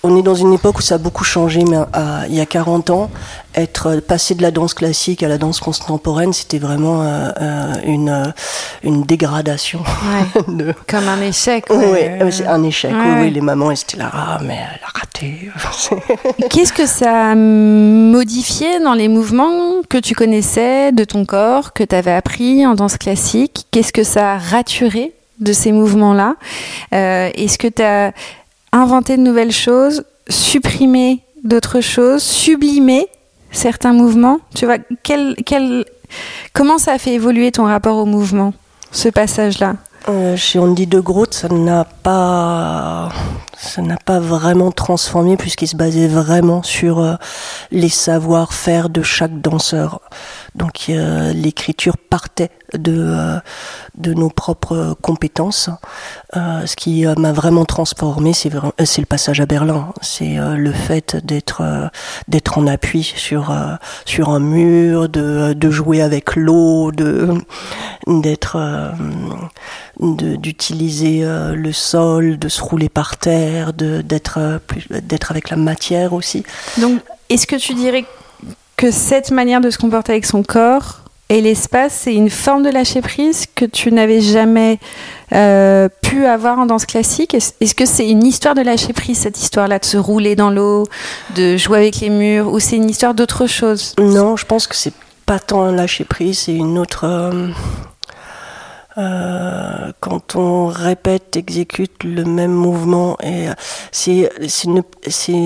on 0.05 0.17
est 0.17 0.23
dans 0.23 0.35
une 0.35 0.53
époque 0.53 0.79
où 0.79 0.83
ça 0.83 0.97
a 0.97 0.99
beaucoup 0.99 1.25
changé, 1.25 1.65
mais 1.65 1.77
euh, 1.77 2.25
il 2.29 2.35
y 2.35 2.41
a 2.41 2.47
40 2.47 2.91
ans, 2.91 3.11
être 3.55 3.87
euh, 3.89 4.01
passé 4.01 4.35
de 4.35 4.43
la 4.43 4.51
danse 4.51 4.75
classique 4.75 5.23
à 5.23 5.29
la 5.29 5.39
danse 5.39 5.61
contemporaine, 5.61 6.33
c'était 6.33 6.59
vraiment 6.59 7.03
euh, 7.03 7.75
une, 7.85 8.35
une 8.83 9.05
dégradation. 9.05 9.81
Comme 10.89 11.09
un 11.09 11.21
échec. 11.21 11.67
Oui, 11.71 12.31
c'est 12.31 12.47
un 12.47 12.63
échec. 12.65 12.93
Oui, 13.21 13.31
les 13.31 13.41
mamans, 13.41 13.71
elles 13.71 13.79
étaient 13.81 13.97
là, 13.97 14.11
ah, 14.13 14.39
mais 14.43 14.55
elle 14.55 14.81
a 14.85 14.99
raté. 14.99 15.51
Qu'est-ce 16.51 16.73
que 16.73 16.87
ça 16.87 17.31
a 17.31 17.35
modifié 17.37 18.81
dans 18.81 18.95
les 18.95 19.09
mouvements 19.09 19.83
que 19.89 19.99
tu 19.99 20.15
connaissais 20.17 20.91
de 20.91 21.05
ton 21.05 21.25
corps, 21.25 21.73
que 21.73 21.85
tu 21.85 21.95
avais 21.95 22.13
appris 22.13 22.67
en 22.67 22.75
danse 22.75 22.97
classique? 22.97 23.67
Qu'est-ce 23.71 23.93
que 23.93 24.03
ça 24.03 24.33
a 24.33 24.39
raturé 24.39 25.13
de 25.39 25.53
ces 25.53 25.71
mouvements-là? 25.71 26.35
Est-ce 26.91 27.59
que 27.59 27.69
tu 27.69 27.83
as 27.83 28.13
inventer 28.73 29.17
de 29.17 29.23
nouvelles 29.23 29.53
choses, 29.53 30.05
supprimer 30.29 31.21
d'autres 31.45 31.81
choses, 31.81 32.23
sublimer 32.23 33.07
certains 33.51 33.93
mouvements. 33.93 34.41
Tu 34.55 34.65
vois, 34.65 34.79
comment 36.53 36.79
ça 36.79 36.93
a 36.93 36.99
fait 36.99 37.13
évoluer 37.13 37.53
ton 37.53 37.65
rapport 37.65 37.97
au 37.97 38.07
mouvement, 38.07 38.55
ce 38.91 39.09
passage-là? 39.09 39.77
Euh, 40.09 40.37
Chez 40.37 40.59
Andy 40.59 40.87
de 40.89 40.99
Groot, 40.99 41.33
ça 41.33 41.49
n'a 41.49 41.85
pas, 41.85 43.11
ça 43.57 43.83
n'a 43.83 43.97
pas 43.97 44.19
vraiment 44.19 44.73
transformé 44.73 45.37
puisqu'il 45.37 45.69
se 45.69 45.77
basait 45.77 46.09
vraiment 46.09 46.65
sur 46.65 46.99
euh, 46.99 47.15
les 47.71 47.89
savoir-faire 47.89 48.89
de 48.89 49.03
chaque 49.03 49.41
danseur. 49.41 50.01
Donc 50.55 50.87
euh, 50.89 51.33
l'écriture 51.33 51.97
partait 51.97 52.51
de, 52.75 52.95
euh, 52.95 53.39
de 53.97 54.13
nos 54.13 54.29
propres 54.29 54.95
compétences. 55.01 55.71
Euh, 56.37 56.67
ce 56.67 56.77
qui 56.77 57.07
m'a 57.17 57.33
vraiment 57.33 57.65
transformé, 57.65 58.35
c'est 58.35 58.51
le 58.51 59.07
passage 59.07 59.41
à 59.41 59.47
Berlin. 59.47 59.93
C'est 60.03 60.37
le 60.37 60.73
fait 60.73 61.17
d'être 61.25 62.59
en 62.59 62.67
appui 62.67 63.03
sur 63.03 63.55
sur 64.05 64.31
un 64.31 64.41
mur, 64.41 65.09
de, 65.09 65.55
de 65.55 65.71
jouer 65.71 66.03
avec 66.03 66.37
l'eau, 66.37 66.93
d'être 66.93 68.59
d'utiliser 69.99 71.23
le 71.25 71.73
sol, 71.73 72.39
de 72.39 72.49
se 72.49 72.63
rouler 72.63 72.89
par 72.89 73.17
terre, 73.17 73.73
d'être 73.73 74.61
avec 75.31 75.51
la 75.51 75.57
matière 75.57 76.13
aussi. 76.13 76.45
Donc, 76.79 77.01
est-ce 77.29 77.47
que 77.47 77.57
tu 77.57 77.75
dirais 77.75 78.05
cette 78.91 79.31
manière 79.31 79.61
de 79.61 79.71
se 79.71 79.79
comporter 79.79 80.13
avec 80.13 80.27
son 80.27 80.43
corps 80.43 81.03
et 81.29 81.41
l'espace, 81.41 82.01
c'est 82.03 82.15
une 82.15 82.29
forme 82.29 82.63
de 82.63 82.69
lâcher 82.69 83.01
prise 83.01 83.47
que 83.55 83.65
tu 83.65 83.91
n'avais 83.91 84.21
jamais 84.21 84.79
euh, 85.33 85.89
pu 86.03 86.27
avoir 86.27 86.59
en 86.59 86.67
danse 86.67 86.85
classique? 86.85 87.33
Est-ce 87.33 87.75
que 87.75 87.87
c'est 87.87 88.07
une 88.07 88.27
histoire 88.27 88.55
de 88.55 88.61
lâcher 88.61 88.93
prise, 88.93 89.19
cette 89.19 89.41
histoire-là, 89.41 89.79
de 89.79 89.85
se 89.87 89.97
rouler 89.97 90.37
dans 90.37 90.51
l'eau, 90.51 90.85
de 91.35 91.57
jouer 91.57 91.79
avec 91.79 92.01
les 92.01 92.11
murs, 92.11 92.53
ou 92.53 92.61
c'est 92.61 92.77
une 92.77 92.91
histoire 92.91 93.15
d'autre 93.15 93.47
chose? 93.47 93.95
Non, 93.99 94.37
je 94.37 94.45
pense 94.45 94.67
que 94.67 94.77
c'est 94.77 94.93
pas 95.25 95.39
tant 95.39 95.63
un 95.63 95.73
lâcher 95.73 96.05
prise, 96.05 96.41
c'est 96.41 96.55
une 96.55 96.77
autre. 96.77 97.05
Euh, 97.05 97.49
euh, 98.99 99.93
quand 100.01 100.37
on 100.37 100.67
répète, 100.67 101.37
exécute 101.37 102.05
le 102.05 102.25
même 102.25 102.53
mouvement, 102.53 103.17
et 103.23 103.49
euh, 103.49 103.55
c'est 103.93 104.31
ne, 104.67 104.81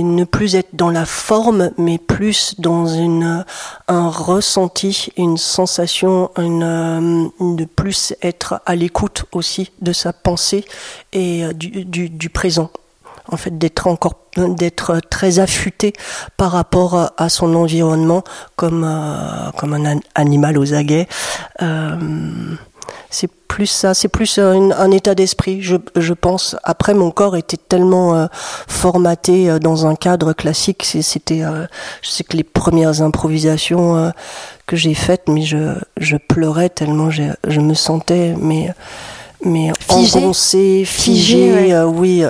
ne 0.03 0.25
plus 0.25 0.55
être 0.57 0.75
dans 0.75 0.91
la 0.91 1.07
forme, 1.07 1.71
mais 1.79 1.99
plus 1.99 2.55
dans 2.59 2.87
une 2.87 3.45
un 3.89 4.09
ressenti, 4.09 5.11
une 5.17 5.37
sensation, 5.37 6.31
une, 6.39 6.63
euh, 6.63 7.29
de 7.41 7.65
plus 7.65 8.15
être 8.23 8.61
à 8.67 8.75
l'écoute 8.75 9.27
aussi 9.33 9.71
de 9.81 9.93
sa 9.93 10.13
pensée 10.13 10.65
et 11.13 11.45
du, 11.55 11.85
du, 11.85 12.09
du 12.09 12.31
présent. 12.31 12.71
En 13.29 13.37
fait 13.37 13.59
d'être 13.59 13.89
encore 13.89 14.15
d'être 14.37 15.01
très 15.11 15.41
affûté 15.41 15.95
par 16.37 16.53
rapport 16.53 17.11
à 17.17 17.29
son 17.29 17.57
environnement 17.57 18.23
comme 18.55 18.89
comme 19.57 19.75
un 19.75 19.99
animal 20.15 20.59
aux 20.59 20.75
aguets. 20.75 21.09
Euh, 21.63 21.97
c'est 23.11 23.31
plus 23.57 23.67
ça, 23.67 23.95
c'est 23.95 24.09
plus 24.09 24.39
un, 24.39 24.91
état 24.91 25.15
d'esprit, 25.15 25.63
je, 25.63 25.77
je, 25.97 26.13
pense. 26.13 26.57
Après, 26.63 26.95
mon 26.95 27.11
corps 27.11 27.37
était 27.37 27.57
tellement 27.57 28.15
euh, 28.15 28.27
formaté 28.69 29.49
euh, 29.49 29.59
dans 29.59 29.87
un 29.87 29.95
cadre 29.95 30.33
classique. 30.33 30.85
C'était, 30.85 31.43
euh, 31.43 31.67
je 32.03 32.11
sais 32.11 32.25
que 32.25 32.37
les 32.37 32.45
premières 32.45 33.03
improvisations 33.03 34.13
que 34.67 34.77
j'ai 34.77 34.95
faites, 34.95 35.29
mais 35.29 35.43
je, 35.43 35.75
je 35.97 36.17
pleurais 36.17 36.69
tellement 36.69 37.11
je 37.11 37.61
me 37.61 37.75
sentais, 37.75 38.35
mais, 38.39 38.75
mais 39.43 39.73
figé. 39.79 40.19
engoncé, 40.19 40.85
figé, 40.85 41.83
oui, 41.85 42.25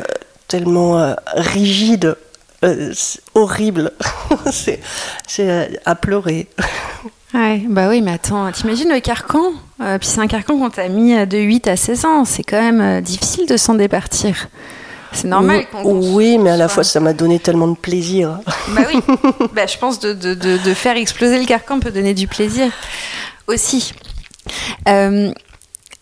tellement 0.46 1.14
rigide. 1.34 2.16
horrible, 3.34 3.92
c'est 4.50 4.80
à 5.84 5.94
pleurer. 5.94 6.46
Ouais, 7.36 7.62
bah 7.68 7.90
oui, 7.90 8.00
mais 8.00 8.12
attends, 8.12 8.50
t'imagines 8.50 8.88
le 8.88 9.00
carcan? 9.00 9.52
Euh, 9.82 9.98
Puis 9.98 10.08
c'est 10.08 10.20
un 10.20 10.26
carcan 10.26 10.58
qu'on 10.58 10.70
t'a 10.70 10.88
mis 10.88 11.14
de 11.26 11.36
8 11.36 11.68
à 11.68 11.76
16 11.76 12.04
ans. 12.06 12.24
C'est 12.24 12.42
quand 12.42 12.60
même 12.60 12.80
euh, 12.80 13.00
difficile 13.02 13.46
de 13.46 13.58
s'en 13.58 13.74
départir. 13.74 14.48
C'est 15.12 15.28
normal. 15.28 15.66
Oui, 15.84 16.08
oui 16.14 16.38
mais 16.38 16.48
à 16.48 16.56
la 16.56 16.68
fois, 16.68 16.82
ça 16.82 16.98
m'a 16.98 17.12
donné 17.12 17.38
tellement 17.38 17.68
de 17.68 17.76
plaisir. 17.76 18.38
Bah 18.68 18.82
oui, 18.88 19.00
bah, 19.54 19.66
je 19.66 19.76
pense 19.76 20.00
de, 20.00 20.14
de, 20.14 20.32
de, 20.34 20.74
faire 20.74 20.96
exploser 20.96 21.38
le 21.38 21.44
carcan 21.44 21.78
peut 21.78 21.90
donner 21.90 22.14
du 22.14 22.26
plaisir 22.26 22.72
aussi. 23.48 23.92
Euh, 24.88 25.30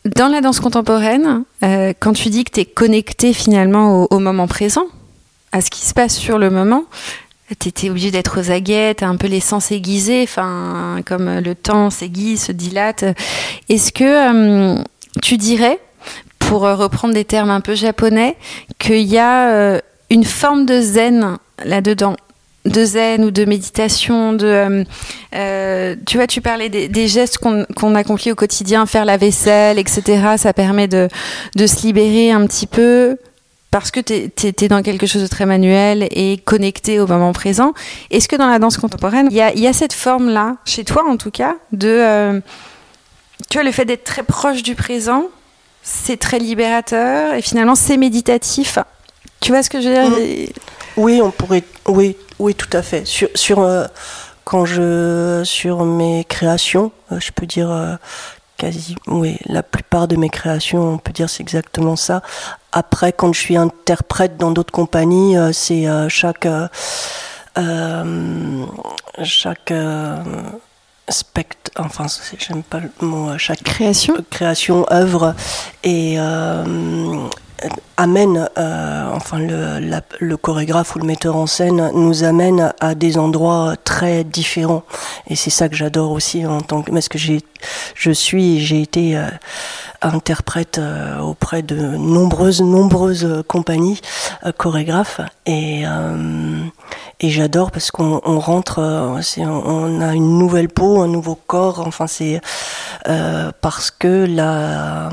dans 0.04 0.28
la 0.28 0.40
danse 0.40 0.60
contemporaine, 0.60 1.42
quand 1.62 2.12
tu 2.12 2.28
dis 2.28 2.44
que 2.44 2.52
tu 2.52 2.60
es 2.60 2.64
connecté 2.64 3.32
finalement 3.32 4.02
au, 4.02 4.08
au, 4.10 4.18
moment 4.20 4.46
présent, 4.46 4.86
à 5.50 5.60
ce 5.60 5.70
qui 5.70 5.84
se 5.84 5.94
passe 5.94 6.14
sur 6.14 6.38
le 6.38 6.50
moment, 6.50 6.84
T'étais 7.58 7.90
obligé 7.90 8.10
d'être 8.10 8.40
aux 8.40 8.50
aguettes, 8.50 9.02
un 9.02 9.16
peu 9.16 9.26
les 9.26 9.40
sens 9.40 9.70
aiguisés, 9.70 10.22
enfin, 10.22 11.02
comme 11.04 11.40
le 11.40 11.54
temps 11.54 11.90
s'aiguise, 11.90 12.44
se 12.44 12.52
dilate. 12.52 13.04
Est-ce 13.68 13.92
que 13.92 14.78
euh, 14.78 14.82
tu 15.22 15.36
dirais, 15.36 15.78
pour 16.38 16.62
reprendre 16.62 17.12
des 17.12 17.26
termes 17.26 17.50
un 17.50 17.60
peu 17.60 17.74
japonais, 17.74 18.36
qu'il 18.78 19.02
y 19.02 19.18
a 19.18 19.50
euh, 19.50 19.80
une 20.08 20.24
forme 20.24 20.64
de 20.64 20.80
zen 20.80 21.36
là-dedans? 21.64 22.16
De 22.64 22.82
zen 22.82 23.22
ou 23.22 23.30
de 23.30 23.44
méditation, 23.44 24.32
de 24.32 24.86
euh, 25.34 25.96
tu 26.06 26.16
vois, 26.16 26.26
tu 26.26 26.40
parlais 26.40 26.70
des, 26.70 27.08
gestes 27.08 27.36
qu'on 27.36 27.94
accomplit 27.94 28.32
au 28.32 28.34
quotidien, 28.34 28.86
faire 28.86 29.04
la 29.04 29.18
vaisselle, 29.18 29.78
etc. 29.78 30.36
Ça 30.38 30.54
permet 30.54 30.88
de, 30.88 31.10
de 31.56 31.66
se 31.66 31.82
libérer 31.82 32.30
un 32.30 32.46
petit 32.46 32.66
peu, 32.66 33.18
parce 33.74 33.90
que 33.90 33.98
tu 33.98 34.46
es, 34.46 34.68
dans 34.68 34.82
quelque 34.82 35.04
chose 35.04 35.22
de 35.22 35.26
très 35.26 35.46
manuel 35.46 36.06
et 36.12 36.38
connecté 36.44 37.00
au 37.00 37.08
moment 37.08 37.32
présent. 37.32 37.74
Est-ce 38.12 38.28
que 38.28 38.36
dans 38.36 38.46
la 38.46 38.60
danse 38.60 38.76
contemporaine, 38.76 39.26
il 39.32 39.36
y 39.36 39.66
a, 39.66 39.72
cette 39.72 39.92
forme-là, 39.92 40.58
chez 40.64 40.84
toi 40.84 41.02
en 41.08 41.16
tout 41.16 41.32
cas, 41.32 41.56
de... 41.72 41.88
Euh, 41.88 42.40
tu 43.50 43.58
vois, 43.58 43.64
le 43.64 43.72
fait 43.72 43.84
d'être 43.84 44.04
très 44.04 44.22
proche 44.22 44.62
du 44.62 44.76
présent, 44.76 45.24
c'est 45.82 46.18
très 46.18 46.38
libérateur 46.38 47.34
et 47.34 47.42
finalement 47.42 47.74
c'est 47.74 47.96
méditatif? 47.96 48.78
Tu 49.40 49.50
vois 49.50 49.64
ce 49.64 49.70
que 49.70 49.80
je 49.80 49.88
veux 49.88 49.94
dire? 49.94 50.08
Mmh. 50.08 50.52
Oui, 50.96 51.20
on 51.20 51.32
pourrait... 51.32 51.64
Oui, 51.88 52.16
oui, 52.38 52.54
tout 52.54 52.70
à 52.76 52.82
fait. 52.82 53.04
Sur... 53.04 53.58
euh, 53.58 53.86
quand 54.44 54.66
je 54.66 55.42
sur 55.44 55.84
mes 55.84 56.24
créations, 56.28 56.92
euh, 57.10 57.18
je 57.18 57.32
peux 57.32 57.46
dire 57.46 57.98
quasi, 58.56 58.96
oui, 59.06 59.36
la 59.46 59.62
plupart 59.62 60.08
de 60.08 60.16
mes 60.16 60.28
créations, 60.28 60.94
on 60.94 60.98
peut 60.98 61.12
dire 61.12 61.28
c'est 61.28 61.42
exactement 61.42 61.96
ça. 61.96 62.22
Après, 62.72 63.12
quand 63.12 63.32
je 63.32 63.40
suis 63.40 63.56
interprète 63.56 64.36
dans 64.36 64.50
d'autres 64.50 64.72
compagnies, 64.72 65.36
euh, 65.36 65.52
c'est 65.52 65.86
euh, 65.86 66.08
chaque 66.08 66.46
euh, 66.46 66.66
chaque 69.22 69.72
spect, 71.08 71.70
enfin 71.76 72.06
j'aime 72.38 72.62
pas 72.62 72.80
le 72.80 73.06
mot 73.06 73.38
chaque 73.38 73.62
création, 73.62 74.16
création, 74.30 74.86
œuvre 74.90 75.34
et 75.84 76.18
amène, 77.96 78.48
euh, 78.58 79.10
enfin 79.12 79.38
le, 79.38 79.80
le, 80.18 80.36
chorégraphe 80.36 80.96
ou 80.96 80.98
le 80.98 81.06
metteur 81.06 81.36
en 81.36 81.46
scène 81.46 81.90
nous 81.94 82.24
amène 82.24 82.72
à 82.80 82.94
des 82.94 83.18
endroits 83.18 83.74
très 83.84 84.24
différents. 84.24 84.82
Et 85.28 85.36
c'est 85.36 85.50
ça 85.50 85.68
que 85.68 85.76
j'adore 85.76 86.10
aussi 86.10 86.44
en 86.46 86.60
tant 86.60 86.82
que 86.82 86.90
parce 86.90 87.08
que 87.08 87.18
j'ai, 87.18 87.40
je 87.94 88.10
suis, 88.10 88.60
j'ai 88.60 88.82
été 88.82 89.16
euh, 89.16 89.28
interprète 90.02 90.78
euh, 90.78 91.18
auprès 91.20 91.62
de 91.62 91.76
nombreuses, 91.76 92.62
nombreuses 92.62 93.44
compagnies 93.46 94.00
chorégraphes 94.56 95.20
et 95.46 95.84
et 97.20 97.30
j'adore 97.30 97.70
parce 97.70 97.90
qu'on 97.90 98.20
on 98.24 98.38
rentre, 98.40 99.18
c'est, 99.22 99.44
on 99.44 100.00
a 100.00 100.14
une 100.14 100.38
nouvelle 100.38 100.68
peau, 100.68 101.00
un 101.00 101.08
nouveau 101.08 101.34
corps. 101.34 101.80
Enfin 101.86 102.06
c'est 102.06 102.40
parce 103.60 103.90
que 103.90 104.26
la 104.28 105.10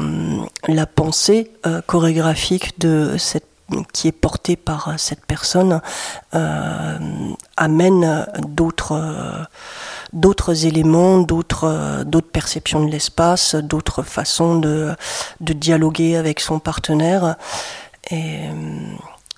la 0.68 0.86
pensée 0.86 1.52
chorégraphique 1.88 2.80
de 2.80 3.18
qui 3.94 4.08
est 4.08 4.12
portée 4.12 4.56
par 4.56 4.90
euh, 4.90 4.94
cette 4.98 5.26
personne 5.26 5.82
euh, 6.34 6.98
amène 7.58 8.26
d'autres 8.48 8.94
euh, 8.94 9.44
d'autres 10.14 10.66
éléments, 10.66 11.20
d'autres 11.20 12.04
d'autres 12.06 12.32
perceptions 12.32 12.86
de 12.86 12.92
l'espace, 12.92 13.56
d'autres 13.56 14.04
façons 14.04 14.60
de 14.60 14.94
de 15.40 15.54
dialoguer 15.54 16.18
avec 16.18 16.40
son 16.40 16.60
partenaire 16.60 17.36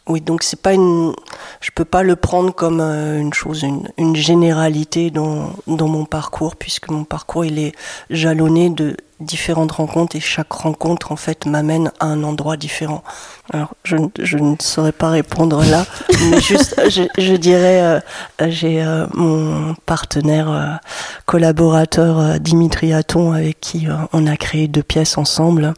oui, 0.07 0.19
donc 0.19 0.43
c'est 0.43 0.61
pas 0.61 0.73
une, 0.73 1.13
je 1.61 1.71
peux 1.73 1.85
pas 1.85 2.03
le 2.03 2.17
prendre 2.17 2.53
comme 2.53 2.81
une 2.81 3.33
chose, 3.33 3.63
une, 3.63 3.87
une 3.97 4.15
généralité 4.17 5.11
dans, 5.11 5.51
dans 5.65 5.87
mon 5.87 6.03
parcours, 6.03 6.57
puisque 6.57 6.89
mon 6.89 7.05
parcours 7.05 7.45
il 7.45 7.57
est 7.57 7.73
jalonné 8.09 8.69
de 8.69 8.97
différentes 9.23 9.71
rencontres 9.71 10.15
et 10.15 10.19
chaque 10.19 10.51
rencontre 10.51 11.11
en 11.11 11.15
fait 11.15 11.45
m'amène 11.45 11.91
à 12.01 12.07
un 12.07 12.23
endroit 12.23 12.57
différent. 12.57 13.03
Alors 13.51 13.73
je, 13.83 13.95
je 14.19 14.37
ne 14.37 14.55
saurais 14.59 14.91
pas 14.91 15.09
répondre 15.09 15.63
là, 15.63 15.85
mais 16.29 16.41
juste 16.41 16.75
je, 16.89 17.03
je 17.17 17.33
dirais 17.35 17.81
euh, 17.81 17.99
j'ai 18.49 18.83
euh, 18.83 19.07
mon 19.13 19.75
partenaire 19.85 20.51
euh, 20.51 20.73
collaborateur 21.25 22.39
Dimitri 22.41 22.93
Aton 22.93 23.31
avec 23.31 23.61
qui 23.61 23.87
on 24.11 24.27
a 24.27 24.35
créé 24.35 24.67
deux 24.67 24.83
pièces 24.83 25.17
ensemble 25.17 25.73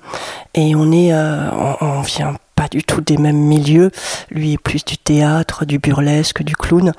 et 0.54 0.76
on 0.76 0.92
est 0.92 1.14
on, 1.14 1.78
on 1.82 2.02
vient 2.02 2.36
pas 2.56 2.68
du 2.70 2.84
tout 2.84 3.02
des 3.02 3.18
mêmes 3.18 3.38
milieux. 3.38 3.92
Lui 4.30 4.54
est 4.54 4.58
plus 4.58 4.84
du 4.86 4.98
théâtre, 4.98 5.66
du 5.66 5.80
burlesque, 5.80 6.44
du 6.44 6.56
clown, 6.56 6.94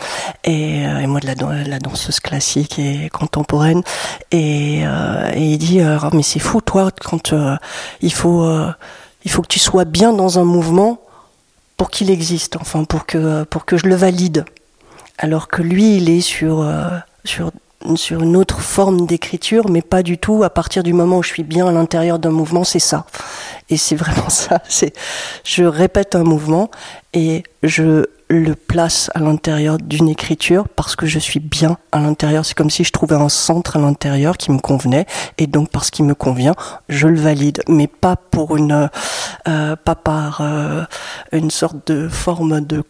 et, 0.44 0.86
euh, 0.86 0.98
et 0.98 1.06
moi 1.06 1.20
de 1.20 1.26
la, 1.68 1.78
danseuse 1.78 2.20
classique 2.20 2.78
et 2.78 3.08
contemporaine. 3.10 3.82
Et, 4.30 4.82
euh, 4.84 5.32
et 5.34 5.52
il 5.52 5.58
dit 5.58 5.80
euh, 5.80 5.98
mais 6.12 6.22
c'est 6.22 6.38
fou 6.38 6.60
toi 6.60 6.90
quand 6.90 7.34
il 8.00 8.12
faut 8.12 8.46
il 9.24 9.30
faut 9.30 9.42
que 9.42 9.48
tu 9.48 9.58
sois 9.58 9.84
bien 9.84 10.12
dans 10.12 10.38
un 10.38 10.44
mouvement 10.44 11.00
pour 11.76 11.90
qu'il 11.90 12.10
existe, 12.10 12.56
enfin 12.56 12.84
pour 12.84 13.06
que 13.06 13.44
pour 13.44 13.64
que 13.64 13.76
je 13.76 13.86
le 13.86 13.94
valide. 13.94 14.44
Alors 15.18 15.48
que 15.48 15.62
lui 15.62 15.96
il 15.96 16.10
est 16.10 16.20
sur 16.20 16.66
sur 17.24 17.50
sur 17.94 18.22
une 18.22 18.36
autre 18.36 18.60
forme 18.60 19.06
d'écriture, 19.06 19.68
mais 19.68 19.82
pas 19.82 20.02
du 20.02 20.18
tout. 20.18 20.42
À 20.42 20.50
partir 20.50 20.82
du 20.82 20.92
moment 20.92 21.18
où 21.18 21.22
je 21.22 21.28
suis 21.28 21.42
bien 21.44 21.66
à 21.66 21.72
l'intérieur 21.72 22.18
d'un 22.18 22.30
mouvement, 22.30 22.64
c'est 22.64 22.78
ça. 22.78 23.06
Et 23.68 23.76
c'est 23.76 23.96
vraiment 23.96 24.28
ça. 24.28 24.60
C'est, 24.68 24.92
je 25.44 25.64
répète 25.64 26.14
un 26.14 26.24
mouvement 26.24 26.70
et 27.12 27.42
je 27.62 28.06
le 28.28 28.54
place 28.54 29.08
à 29.14 29.20
l'intérieur 29.20 29.78
d'une 29.78 30.08
écriture 30.08 30.66
parce 30.68 30.96
que 30.96 31.06
je 31.06 31.18
suis 31.18 31.40
bien 31.40 31.78
à 31.92 32.00
l'intérieur. 32.00 32.44
C'est 32.44 32.56
comme 32.56 32.70
si 32.70 32.82
je 32.82 32.90
trouvais 32.90 33.14
un 33.14 33.28
centre 33.28 33.76
à 33.76 33.80
l'intérieur 33.80 34.36
qui 34.36 34.50
me 34.50 34.58
convenait 34.58 35.06
et 35.38 35.46
donc 35.46 35.70
parce 35.70 35.90
qu'il 35.90 36.04
me 36.06 36.14
convient, 36.14 36.54
je 36.88 37.06
le 37.06 37.20
valide, 37.20 37.62
mais 37.68 37.86
pas 37.86 38.16
pour 38.16 38.56
une, 38.56 38.90
euh, 39.48 39.76
pas 39.76 39.94
par 39.94 40.40
euh, 40.40 40.82
une 41.32 41.50
sorte 41.50 41.86
de 41.86 42.08
forme 42.08 42.60
de 42.62 42.82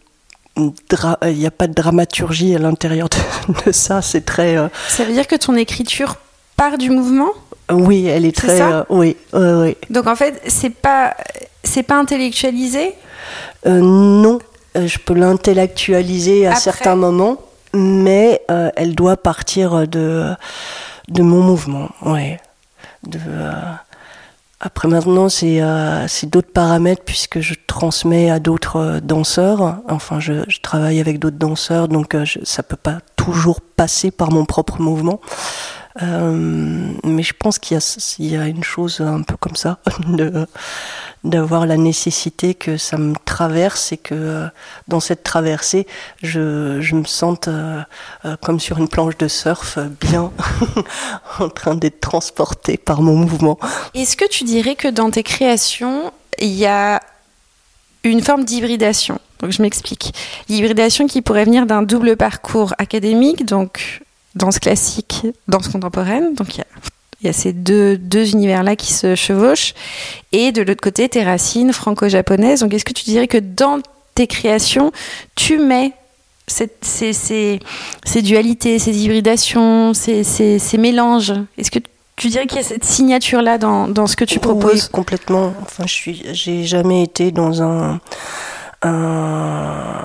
il 0.57 1.37
n'y 1.37 1.47
a 1.47 1.51
pas 1.51 1.67
de 1.67 1.75
dramaturgie 1.75 2.55
à 2.55 2.59
l'intérieur 2.59 3.09
de, 3.67 3.73
ça. 3.73 4.03
C'est 4.03 4.25
très. 4.25 4.57
Euh, 4.57 4.69
ça 4.89 5.05
veut 5.05 5.13
dire 5.13 5.27
que 5.27 5.37
ton 5.37 5.55
écriture 5.57 6.17
part 6.57 6.79
du 6.79 6.91
mouvement? 6.91 7.31
Oui, 7.71 8.07
elle 8.07 8.25
est, 8.25 8.37
très. 8.37 8.59
Ça? 8.59 8.87
oui, 8.89 9.17
oui, 9.33 9.77
Donc 9.91 10.07
en 10.07 10.17
fait, 10.17 10.41
c'est 10.47 10.71
pas 10.71 11.15
c'est 11.65 11.83
pas 11.83 11.97
intellectualisé? 11.97 12.95
Euh, 13.67 13.81
Non, 13.81 14.39
euh, 14.77 14.87
je 14.87 14.99
peux 14.99 15.15
l'intellectualiser 15.15 16.47
à 16.47 16.55
certains 16.55 16.97
moments, 16.97 17.39
mais 17.75 18.43
elle 18.77 18.95
doit 18.95 19.17
partir 19.17 19.89
de 19.89 20.33
de 21.09 21.23
mon 21.23 21.43
mouvement. 21.43 21.89
Ouais. 22.03 22.41
De 23.07 23.19
après 24.59 24.89
maintenant, 24.89 25.29
euh, 25.43 26.05
c'est 26.09 26.31
d'autres 26.31 26.53
paramètres 26.53 27.03
puisque 27.05 27.41
je 27.41 27.55
transmets 27.67 28.31
à 28.31 28.39
d'autres 28.39 28.77
euh, 28.77 29.01
danseurs. 29.01 29.83
Enfin, 29.89 30.19
je, 30.19 30.45
je, 30.49 30.61
travaille 30.61 30.99
avec 30.99 31.19
d'autres 31.19 31.37
danseurs, 31.37 31.89
donc 31.89 32.15
euh, 32.15 32.25
je, 32.25 32.39
ça 32.43 32.63
peut 32.63 32.77
pas 32.77 33.01
toujours 33.17 33.61
passer 33.61 34.11
par 34.11 34.33
mon 34.33 34.47
propre 34.47 34.81
mouvement. 34.81 35.21
Euh, 36.03 36.93
mais 37.05 37.23
je 37.23 37.33
pense 37.39 37.59
qu'il 37.59 37.79
y, 38.19 38.37
a 38.37 38.47
une 38.47 38.65
chose 38.65 39.01
un 39.01 39.23
peu 39.23 39.37
comme 39.37 39.57
ça, 39.57 39.79
d'avoir 41.25 41.67
la 41.67 41.77
nécessité 41.77 42.55
que 42.55 42.77
ça 42.77 42.99
me 42.99 43.15
traverse 43.25 43.93
et 43.93 43.97
que 43.97 44.15
euh, 44.15 44.47
dans 44.89 45.01
cette 45.01 45.23
traversée, 45.23 45.87
je, 46.23 46.81
je 46.81 46.95
me 46.95 47.05
sente 47.05 47.49
euh, 47.49 47.83
comme 48.43 48.61
sur 48.61 48.79
une 48.79 48.89
planche 48.89 49.17
de 49.17 49.29
surf, 49.29 49.79
bien 50.01 50.31
en 51.39 51.49
train 51.49 51.75
d'être 51.75 52.01
transporté 52.01 52.77
par 52.77 53.01
mon 53.03 53.17
mouvement. 53.17 53.59
Est-ce 53.95 54.17
que 54.17 54.29
tu 54.29 54.45
dirais 54.45 54.75
que 54.75 54.89
dans 54.89 55.11
tes 55.11 55.23
créations, 55.23 56.13
il 56.39 56.55
y 56.55 56.67
a 56.67 57.01
une 58.05 58.23
forme 58.23 58.45
d'hybridation? 58.45 59.19
Donc 59.41 59.51
je 59.51 59.61
m'explique. 59.63 60.15
L'hybridation 60.49 61.07
qui 61.07 61.21
pourrait 61.23 61.45
venir 61.45 61.67
d'un 61.67 61.83
double 61.83 62.17
parcours 62.17 62.75
académique, 62.79 63.45
donc 63.45 64.03
danse 64.37 64.59
classique, 64.61 65.27
danse 65.49 65.69
contemporaine. 65.69 66.35
Donc 66.35 66.57
il 66.57 67.27
y 67.27 67.29
a, 67.29 67.33
ces 67.33 67.53
deux, 67.53 67.99
deux 67.99 68.31
univers-là 68.31 68.77
qui 68.77 68.93
se 68.93 69.15
chevauchent. 69.15 69.75
Et 70.33 70.53
de 70.53 70.63
l'autre 70.63 70.81
côté, 70.81 71.09
tes 71.09 71.25
racines 71.25 71.73
franco-japonaises. 71.73 72.61
Donc 72.61 72.73
est-ce 72.73 72.85
que 72.85 72.93
tu 72.93 73.05
dirais 73.05 73.27
que 73.27 73.39
dans 73.39 73.81
tes 74.15 74.27
créations, 74.27 74.93
tu 75.35 75.59
mets 75.59 75.93
ces, 76.47 76.71
ces, 76.83 77.13
ces, 77.13 78.23
dualités, 78.23 78.79
ces 78.79 79.05
hybridations, 79.05 79.95
ces, 79.95 80.23
ces 80.23 80.79
mélanges? 80.79 81.33
Est-ce 81.59 81.71
que 81.71 81.81
tu 82.17 82.29
dirais 82.29 82.47
qu'il 82.47 82.57
y 82.57 82.61
a 82.61 82.65
cette 82.65 82.85
signature-là 82.85 83.59
dans, 83.59 83.89
dans, 83.89 84.07
ce 84.07 84.17
que 84.17 84.25
tu 84.25 84.39
proposes? 84.39 84.85
Oui, 84.85 84.91
complètement. 84.91 85.53
Enfin, 85.63 85.85
je 85.87 85.93
suis, 85.93 86.23
j'ai 86.33 86.65
jamais 86.65 87.03
été 87.03 87.31
dans 87.31 87.63
un, 87.63 88.01
un, 88.83 90.03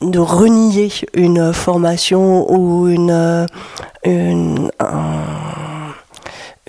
de 0.00 0.18
renier 0.18 0.90
une 1.14 1.52
formation 1.52 2.50
ou 2.52 2.88
une, 2.88 3.46
une, 4.04 4.70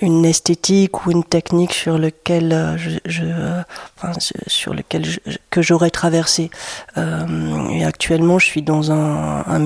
une 0.00 0.24
esthétique 0.24 1.06
ou 1.06 1.10
une 1.10 1.24
technique 1.24 1.74
sur 1.74 1.98
lequel 1.98 2.76
je, 2.76 2.90
je 3.04 3.24
enfin, 3.96 4.12
sur 4.46 4.74
lequel 4.74 5.04
que 5.50 5.62
j'aurais 5.62 5.90
traversé. 5.90 6.50
Euh, 6.96 7.68
et 7.70 7.84
actuellement, 7.84 8.38
je 8.38 8.46
suis 8.46 8.62
dans 8.62 8.90
un, 8.90 9.58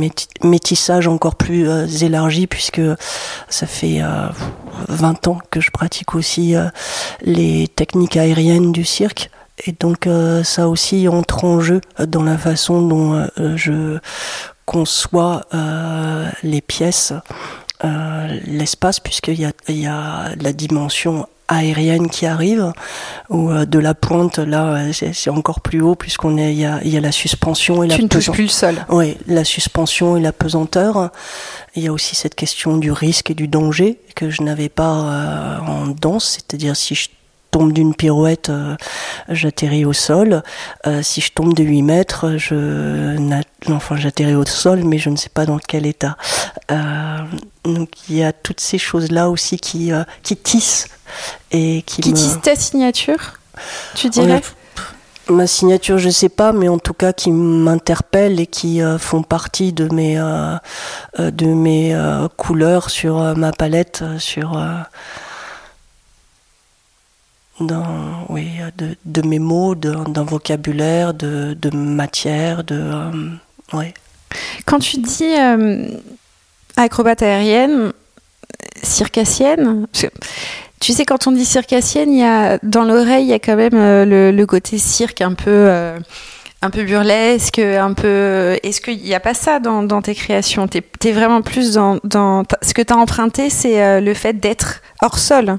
métissage 0.43 1.07
encore 1.07 1.37
plus 1.37 1.69
euh, 1.69 1.87
élargi 1.87 2.47
puisque 2.47 2.83
ça 3.49 3.67
fait 3.67 4.03
euh, 4.03 4.29
20 4.89 5.29
ans 5.29 5.39
que 5.51 5.61
je 5.61 5.71
pratique 5.71 6.15
aussi 6.15 6.57
euh, 6.57 6.69
les 7.23 7.69
techniques 7.69 8.17
aériennes 8.17 8.73
du 8.73 8.85
cirque. 8.85 9.31
Et 9.63 9.73
donc 9.79 10.07
euh, 10.07 10.43
ça 10.43 10.69
aussi 10.69 11.07
entre 11.09 11.45
en 11.45 11.61
jeu 11.61 11.81
dans 11.99 12.23
la 12.23 12.37
façon 12.37 12.83
dont 12.83 13.15
euh, 13.15 13.57
je 13.57 13.99
conçois 14.67 15.43
euh, 15.55 16.29
les 16.43 16.61
pièces, 16.61 17.13
l'espace, 18.47 18.99
puisqu'il 18.99 19.39
y 19.39 19.45
a, 19.45 19.53
il 19.69 19.77
y 19.77 19.87
a 19.87 20.31
la 20.41 20.53
dimension 20.55 21.29
aérienne 21.49 22.09
qui 22.09 22.25
arrive 22.25 22.73
ou 23.29 23.53
de 23.53 23.79
la 23.79 23.93
pointe 23.93 24.39
là 24.39 24.91
c'est 24.95 25.29
encore 25.29 25.61
plus 25.61 25.83
haut 25.83 25.95
puisqu'on 25.95 26.39
est 26.39 26.55
il 26.55 26.61
y 26.61 26.65
a, 26.65 26.81
il 26.83 26.91
y 26.91 26.97
a 26.97 27.01
la 27.01 27.13
suspension 27.13 27.83
et 27.83 27.89
tu 27.89 27.99
la 27.99 28.03
ne 28.05 28.09
touches 28.09 28.31
plus 28.31 28.45
le 28.45 28.49
sol. 28.49 28.87
Oui 28.89 29.19
la 29.27 29.45
suspension 29.45 30.17
et 30.17 30.23
la 30.23 30.33
pesanteur. 30.33 31.11
Il 31.77 31.83
y 31.83 31.89
a 31.89 31.93
aussi 31.93 32.15
cette 32.15 32.35
question 32.35 32.79
du 32.79 32.91
risque 32.91 33.31
et 33.31 33.35
du 33.35 33.47
danger 33.47 33.99
que 34.17 34.31
je 34.31 34.43
n'avais 34.43 34.71
pas 34.71 35.61
en 35.67 35.89
danse 35.89 36.39
c'est-à-dire 36.39 36.75
si 36.75 36.95
je 36.95 37.09
tombe 37.55 37.73
d'une 37.73 37.95
pirouette, 37.95 38.49
euh, 38.49 38.75
j'atterris 39.29 39.85
au 39.85 39.93
sol. 39.93 40.43
Euh, 40.89 41.03
si 41.05 41.21
je 41.21 41.31
tombe 41.31 41.55
de 41.55 41.63
8 41.63 41.83
mètres, 41.83 42.37
je 42.37 43.17
enfin 43.71 43.95
j'atterris 43.95 44.35
au 44.35 44.45
sol, 44.45 44.83
mais 44.83 44.99
je 44.99 45.09
ne 45.09 45.15
sais 45.15 45.29
pas 45.29 45.47
dans 45.47 45.59
quel 45.59 45.87
état. 45.87 46.17
Euh, 46.73 47.19
donc 47.63 47.91
il 48.09 48.17
y 48.17 48.25
a 48.25 48.33
toutes 48.33 48.59
ces 48.59 48.77
choses 48.77 49.13
là 49.13 49.31
aussi 49.31 49.59
qui 49.59 49.93
qui 50.25 50.37
tissent 50.37 50.89
et 51.53 51.85
qui, 51.87 52.03
qui 52.03 52.13
tissent 52.13 52.41
ta 52.43 52.57
signature. 52.57 53.39
Tu 53.95 54.09
dirais? 54.09 54.43
Ma 55.31 55.47
signature, 55.47 55.97
je 55.99 56.11
sais 56.11 56.29
pas, 56.29 56.53
mais 56.53 56.69
en 56.69 56.79
tout 56.79 56.93
cas 56.93 57.13
qui 57.13 57.31
m'interpellent 57.31 58.41
et 58.41 58.49
qui 58.49 58.81
font 58.99 59.23
partie 59.23 59.73
de 59.73 59.89
mes 59.95 60.17
de 61.19 61.47
mes 61.47 61.97
couleurs 62.37 62.91
sur 62.91 63.37
ma 63.37 63.53
palette, 63.53 64.03
sur 64.19 64.59
dans, 67.61 68.27
oui, 68.29 68.49
de, 68.77 68.97
de 69.05 69.27
mes 69.27 69.39
mots, 69.39 69.75
d'un 69.75 70.25
vocabulaire, 70.25 71.15
de, 71.15 71.57
de 71.61 71.71
matière, 71.77 72.65
de, 72.65 72.81
euh, 73.75 73.83
Quand 74.67 74.79
tu 74.81 74.99
dis 74.99 75.35
euh, 75.39 75.89
acrobate 76.77 77.23
aérienne, 77.23 77.93
circassienne, 78.83 79.87
tu 80.81 80.93
sais, 80.93 81.05
quand 81.05 81.27
on 81.27 81.33
dit 81.33 81.45
circassienne, 81.45 82.13
il 82.13 82.19
y 82.19 82.25
a, 82.25 82.59
dans 82.63 82.83
l'oreille, 82.83 83.25
il 83.25 83.31
y 83.31 83.33
a 83.33 83.39
quand 83.39 83.57
même 83.57 83.75
euh, 83.75 84.05
le, 84.05 84.33
le, 84.33 84.47
côté 84.47 84.77
cirque 84.77 85.21
un 85.21 85.35
peu, 85.35 85.71
un 86.61 86.71
peu 86.71 86.83
burlesque, 86.83 87.61
un 87.61 87.95
peu. 87.95 88.59
Est-ce 88.65 88.81
qu'il 88.81 89.01
n'y 89.01 89.15
a 89.15 89.21
pas 89.21 89.35
ça 89.35 89.61
dans, 89.61 89.85
dans 89.85 90.03
tes 90.03 90.15
créations? 90.17 90.67
Tu 90.67 90.83
es, 91.05 91.13
vraiment 91.13 91.41
plus 91.41 91.75
dans. 91.75 92.01
dans 92.03 92.43
ce 92.63 92.75
que 92.75 92.83
tu 92.83 92.93
as 92.93 92.97
emprunté, 92.97 93.49
c'est 93.49 94.01
le 94.01 94.15
fait 94.15 94.41
d'être 94.41 94.83
hors 95.01 95.19
sol. 95.19 95.59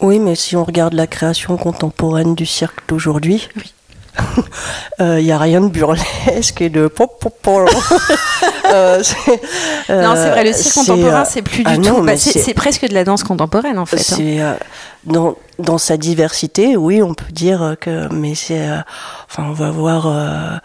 Oui, 0.00 0.18
mais 0.18 0.34
si 0.34 0.56
on 0.56 0.64
regarde 0.64 0.92
la 0.94 1.06
création 1.06 1.56
contemporaine 1.56 2.34
du 2.34 2.46
cirque 2.46 2.86
d'aujourd'hui, 2.88 3.48
il 4.98 5.04
n'y 5.22 5.32
euh, 5.32 5.34
a 5.34 5.38
rien 5.38 5.60
de 5.60 5.68
burlesque 5.68 6.60
et 6.60 6.68
de 6.68 6.86
pop 6.88 7.18
pop 7.20 7.34
pop. 7.42 7.68
euh, 8.72 9.02
non, 9.88 10.14
c'est 10.14 10.30
vrai, 10.30 10.44
le 10.44 10.52
cirque 10.52 10.74
contemporain, 10.74 11.24
c'est 11.24 11.42
plus 11.42 11.64
du 11.64 11.70
ah 11.70 11.76
tout. 11.78 12.02
Bah, 12.02 12.16
c'est 12.16 12.54
presque 12.54 12.88
de 12.88 12.94
la 12.94 13.04
danse 13.04 13.24
contemporaine, 13.24 13.78
en 13.78 13.86
fait. 13.86 14.14
Hein. 14.14 14.20
Euh, 14.20 14.54
dans, 15.04 15.36
dans, 15.58 15.78
sa 15.78 15.96
diversité, 15.96 16.76
oui, 16.76 17.02
on 17.02 17.14
peut 17.14 17.32
dire 17.32 17.76
que. 17.80 18.12
Mais 18.12 18.34
c'est. 18.34 18.68
Euh, 18.68 18.78
enfin, 19.30 19.44
on 19.48 19.52
va 19.52 19.70
voir 19.70 20.60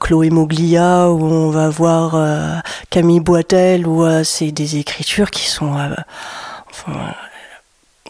Chloé 0.00 0.30
Moglia 0.30 1.10
ou 1.10 1.24
on 1.24 1.50
va 1.50 1.68
voir 1.68 2.62
Camille 2.90 3.20
Boitel, 3.20 3.86
ou 3.86 4.04
c'est 4.24 4.50
des 4.50 4.76
écritures 4.76 5.30
qui 5.30 5.48
sont. 5.48 5.72
enfin, 6.70 7.14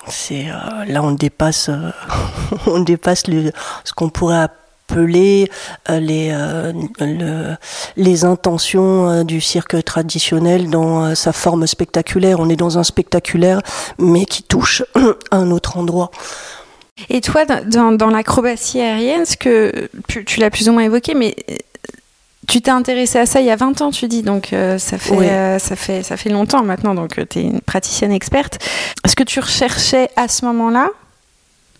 c'est 0.09 0.46
euh, 0.48 0.84
là 0.86 1.03
on 1.03 1.12
dépasse 1.12 1.68
euh, 1.68 1.90
on 2.66 2.80
dépasse 2.80 3.24
ce 3.24 3.92
qu'on 3.92 4.09
pourrait 4.09 4.40
appeler 4.40 5.50
euh, 5.90 6.00
les 6.00 6.34
le, 7.00 7.57
les 7.96 8.24
intentions 8.24 9.24
du 9.24 9.40
cirque 9.40 9.82
traditionnel 9.84 10.68
dans 10.68 11.14
sa 11.14 11.32
forme 11.32 11.66
spectaculaire. 11.66 12.40
On 12.40 12.48
est 12.48 12.57
dans 12.57 12.78
un 12.78 12.82
spectaculaire 12.82 13.62
mais 13.98 14.24
qui 14.24 14.42
touche 14.42 14.82
un 15.30 15.50
autre 15.50 15.78
endroit. 15.78 16.11
Et 17.09 17.20
toi, 17.22 17.46
dans, 17.46 18.11
l'acrobatie 18.11 18.80
aérienne, 18.80 19.24
ce 19.24 19.36
que 19.36 19.88
tu 20.09 20.40
l'as 20.40 20.50
plus 20.50 20.68
ou 20.68 20.72
moins 20.72 20.84
évoqué, 20.84 21.14
mais 21.14 21.34
tu 22.49 22.61
t'es 22.61 22.70
intéressée 22.70 23.18
à 23.18 23.26
ça 23.26 23.40
il 23.40 23.47
y 23.47 23.51
a 23.51 23.57
20 23.57 23.80
ans, 23.82 23.90
tu 23.90 24.09
dis, 24.09 24.22
donc 24.22 24.53
euh, 24.53 24.78
ça, 24.78 24.99
fait, 24.99 25.14
euh, 25.14 25.59
ça, 25.59 25.76
fait, 25.76 26.03
ça 26.03 26.16
fait 26.16 26.30
longtemps 26.30 26.62
maintenant, 26.62 26.95
donc 26.95 27.18
euh, 27.18 27.24
tu 27.28 27.38
es 27.38 27.43
une 27.43 27.61
praticienne 27.61 28.12
experte. 28.12 28.59
Ce 29.07 29.14
que 29.14 29.22
tu 29.22 29.40
recherchais 29.40 30.11
à 30.16 30.28
ce 30.28 30.45
moment-là, 30.47 30.88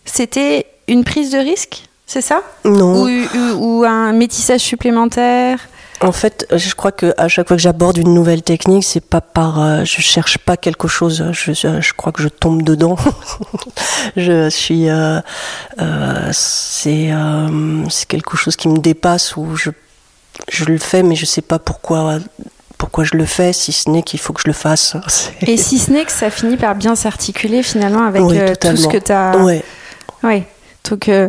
c'était 0.05 0.67
une 0.89 1.05
prise 1.05 1.31
de 1.31 1.39
risque, 1.39 1.85
c'est 2.07 2.21
ça? 2.21 2.43
Non. 2.65 3.05
Ou, 3.05 3.09
ou, 3.57 3.85
un 3.85 4.13
métissage 4.13 4.61
supplémentaire? 4.61 5.59
En 6.01 6.13
fait, 6.13 6.47
je 6.51 6.75
crois 6.75 6.91
que 6.91 7.15
à 7.17 7.29
chaque 7.29 7.47
fois 7.47 7.57
que 7.57 7.63
j'aborde 7.63 7.97
une 7.97 8.13
nouvelle 8.13 8.43
technique, 8.43 8.83
c'est 8.83 9.05
pas 9.05 9.21
par, 9.21 9.85
je 9.85 10.01
cherche 10.01 10.39
pas 10.39 10.57
quelque 10.57 10.89
chose. 10.89 11.25
Je, 11.31 11.53
je 11.53 11.93
crois 11.93 12.11
que 12.11 12.23
je 12.23 12.29
tombe 12.29 12.65
dedans. 12.65 12.97
je 14.17 14.51
suis, 14.51 14.89
c'est, 16.33 17.11
c'est 17.89 18.09
quelque 18.09 18.37
chose 18.37 18.57
qui 18.57 18.67
me 18.67 18.79
dépasse 18.79 19.37
où 19.37 19.55
je 19.55 19.71
je 20.49 20.65
le 20.65 20.79
fais, 20.79 21.03
mais 21.03 21.15
je 21.15 21.25
sais 21.27 21.43
pas 21.43 21.59
pourquoi, 21.59 22.19
pourquoi 22.79 23.05
je 23.05 23.17
le 23.17 23.25
fais, 23.25 23.53
si 23.53 23.73
ce 23.73 23.91
n'est 23.91 24.03
qu'il 24.03 24.21
faut 24.21 24.33
que 24.33 24.43
je 24.43 24.49
le 24.49 24.53
fasse. 24.53 24.97
Et 25.43 25.57
si 25.57 25.79
ce 25.79 25.91
n'est 25.91 26.05
que 26.05 26.13
ça 26.13 26.31
finit 26.31 26.57
par 26.57 26.75
bien 26.75 26.95
s'articuler 26.95 27.63
finalement 27.63 28.05
avec 28.05 28.23
euh, 28.23 28.55
tout 28.55 28.77
ce 28.77 28.89
que 28.89 28.99
tu 28.99 29.13
as. 29.13 29.37
Oui. 29.39 29.61
Ouais. 30.23 30.45
Donc, 30.91 31.09
euh, 31.09 31.29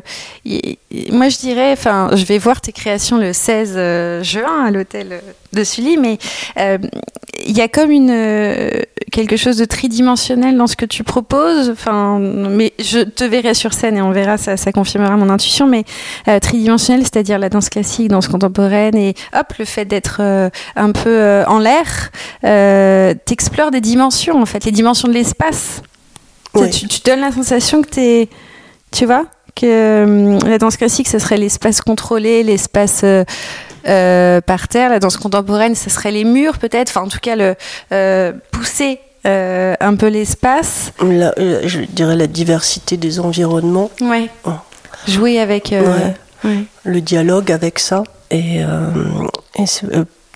moi, 1.12 1.30
je 1.30 1.38
dirais, 1.38 1.72
enfin, 1.74 2.10
je 2.14 2.26
vais 2.26 2.38
voir 2.38 2.62
tes 2.62 2.72
créations 2.72 3.18
le 3.18 3.34
16 3.34 3.74
euh, 3.76 4.24
juin 4.24 4.66
à 4.66 4.72
l'hôtel 4.72 5.22
de 5.54 5.64
Sully, 5.64 5.97
mais 5.97 6.18
euh, 6.58 6.78
il 7.45 7.56
y 7.56 7.62
a 7.62 7.68
comme 7.68 7.91
une 7.91 8.14
quelque 9.12 9.38
chose 9.38 9.58
de 9.58 9.66
tridimensionnel 9.66 10.58
dans 10.58 10.66
ce 10.66 10.76
que 10.76 10.86
tu 10.86 11.04
proposes. 11.04 11.70
Enfin, 11.70 12.18
mais 12.20 12.74
je 12.80 12.99
te 12.99 13.24
verrai 13.24 13.54
sur 13.54 13.74
scène 13.74 13.97
et 13.97 14.01
on 14.01 14.12
verra, 14.12 14.38
ça, 14.38 14.58
ça 14.58 14.72
confirmera 14.72 15.16
mon 15.18 15.30
intuition. 15.30 15.68
Mais 15.68 15.84
tridimensionnel, 16.39 17.04
c'est-à-dire 17.04 17.38
la 17.38 17.49
danse 17.49 17.70
classique, 17.70 18.08
danse 18.08 18.28
contemporaine, 18.28 18.95
et 18.95 19.14
hop, 19.36 19.54
le 19.60 19.66
fait 19.66 19.86
d'être 19.86 20.22
un 20.76 20.91
peu 20.91 21.43
en 21.47 21.60
l'air, 21.60 22.12
t'explores 23.26 23.72
des 23.72 23.82
dimensions, 23.82 24.41
en 24.41 24.45
fait, 24.45 24.66
les 24.66 24.72
dimensions 24.72 25.08
de 25.08 25.14
l'espace. 25.14 25.84
Tu, 26.72 26.88
tu 26.88 27.01
donnes 27.01 27.22
la 27.22 27.32
sensation 27.32 27.82
que 27.82 27.89
t'es, 27.89 28.30
tu 28.91 29.06
vois? 29.06 29.26
Que 29.56 29.66
euh, 29.66 30.39
la 30.47 30.58
danse 30.58 30.78
classique, 30.78 31.08
ce 31.08 31.20
serait 31.20 31.38
l'espace 31.38 31.82
contrôlé, 31.82 32.43
l'espace 32.43 33.01
euh, 33.04 33.24
euh, 33.88 34.41
par 34.41 34.68
terre. 34.68 34.89
La 34.89 34.99
danse 34.99 35.18
contemporaine, 35.18 35.76
ce 35.76 35.89
serait 35.89 36.12
les 36.12 36.24
murs 36.24 36.58
peut-être. 36.58 36.89
Enfin, 36.89 37.01
en 37.01 37.08
tout 37.08 37.20
cas, 37.22 37.36
le 37.36 38.34
pousser 38.51 38.99
un 39.26 39.95
peu 39.95 40.08
l'espace. 40.08 40.91
je 40.99 41.86
dirais 41.86 42.16
la 42.16 42.28
diversité 42.28 42.97
des 42.97 43.20
environnements. 43.20 43.89
Ouais. 44.01 44.30
Oh. 44.45 44.51
Jouer 45.08 45.39
avec 45.39 45.74
le 46.84 47.01
dialogue 47.01 47.51
avec 47.51 47.80
ça. 47.80 48.04
Et, 48.32 48.58
et 48.58 49.66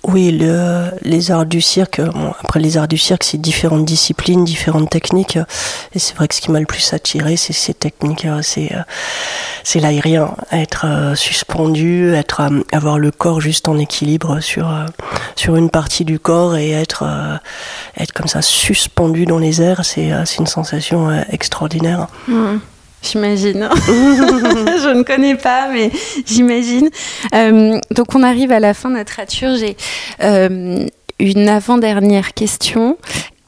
oui, 0.07 0.31
le, 0.31 0.91
les 1.01 1.31
arts 1.31 1.45
du 1.45 1.61
cirque. 1.61 2.01
Après, 2.41 2.59
les 2.59 2.77
arts 2.77 2.87
du 2.87 2.97
cirque, 2.97 3.23
c'est 3.23 3.37
différentes 3.37 3.85
disciplines, 3.85 4.45
différentes 4.45 4.89
techniques. 4.89 5.37
Et 5.93 5.99
c'est 5.99 6.15
vrai 6.15 6.27
que 6.29 6.35
ce 6.35 6.41
qui 6.41 6.49
m'a 6.49 6.61
le 6.61 6.65
plus 6.65 6.93
attiré, 6.93 7.35
c'est 7.35 7.53
ces 7.53 7.73
techniques. 7.73 8.25
C'est, 8.41 8.71
c'est 9.63 9.81
l'aérien, 9.81 10.33
être 10.53 10.85
euh, 10.87 11.15
suspendu, 11.15 12.13
être, 12.13 12.39
euh, 12.39 12.61
avoir 12.71 12.97
le 12.99 13.11
corps 13.11 13.41
juste 13.41 13.67
en 13.67 13.77
équilibre 13.77 14.39
sur 14.39 14.71
euh, 14.71 14.85
sur 15.35 15.57
une 15.57 15.69
partie 15.69 16.05
du 16.05 16.19
corps 16.19 16.55
et 16.55 16.71
être 16.71 17.03
être 17.97 18.13
comme 18.13 18.27
ça 18.27 18.41
suspendu 18.41 19.25
dans 19.25 19.39
les 19.39 19.61
airs. 19.61 19.83
C'est, 19.83 20.09
c'est 20.25 20.37
une 20.37 20.47
sensation 20.47 21.11
extraordinaire. 21.29 22.07
Mmh. 22.29 22.57
J'imagine. 23.01 23.69
je 23.87 24.93
ne 24.93 25.03
connais 25.03 25.35
pas, 25.35 25.69
mais 25.71 25.91
j'imagine. 26.25 26.89
Euh, 27.33 27.79
donc 27.91 28.15
on 28.15 28.23
arrive 28.23 28.51
à 28.51 28.59
la 28.59 28.73
fin 28.73 28.89
de 28.89 28.95
notre 28.95 29.19
nature. 29.19 29.55
J'ai 29.55 29.77
euh, 30.23 30.85
une 31.19 31.49
avant-dernière 31.49 32.33
question 32.33 32.97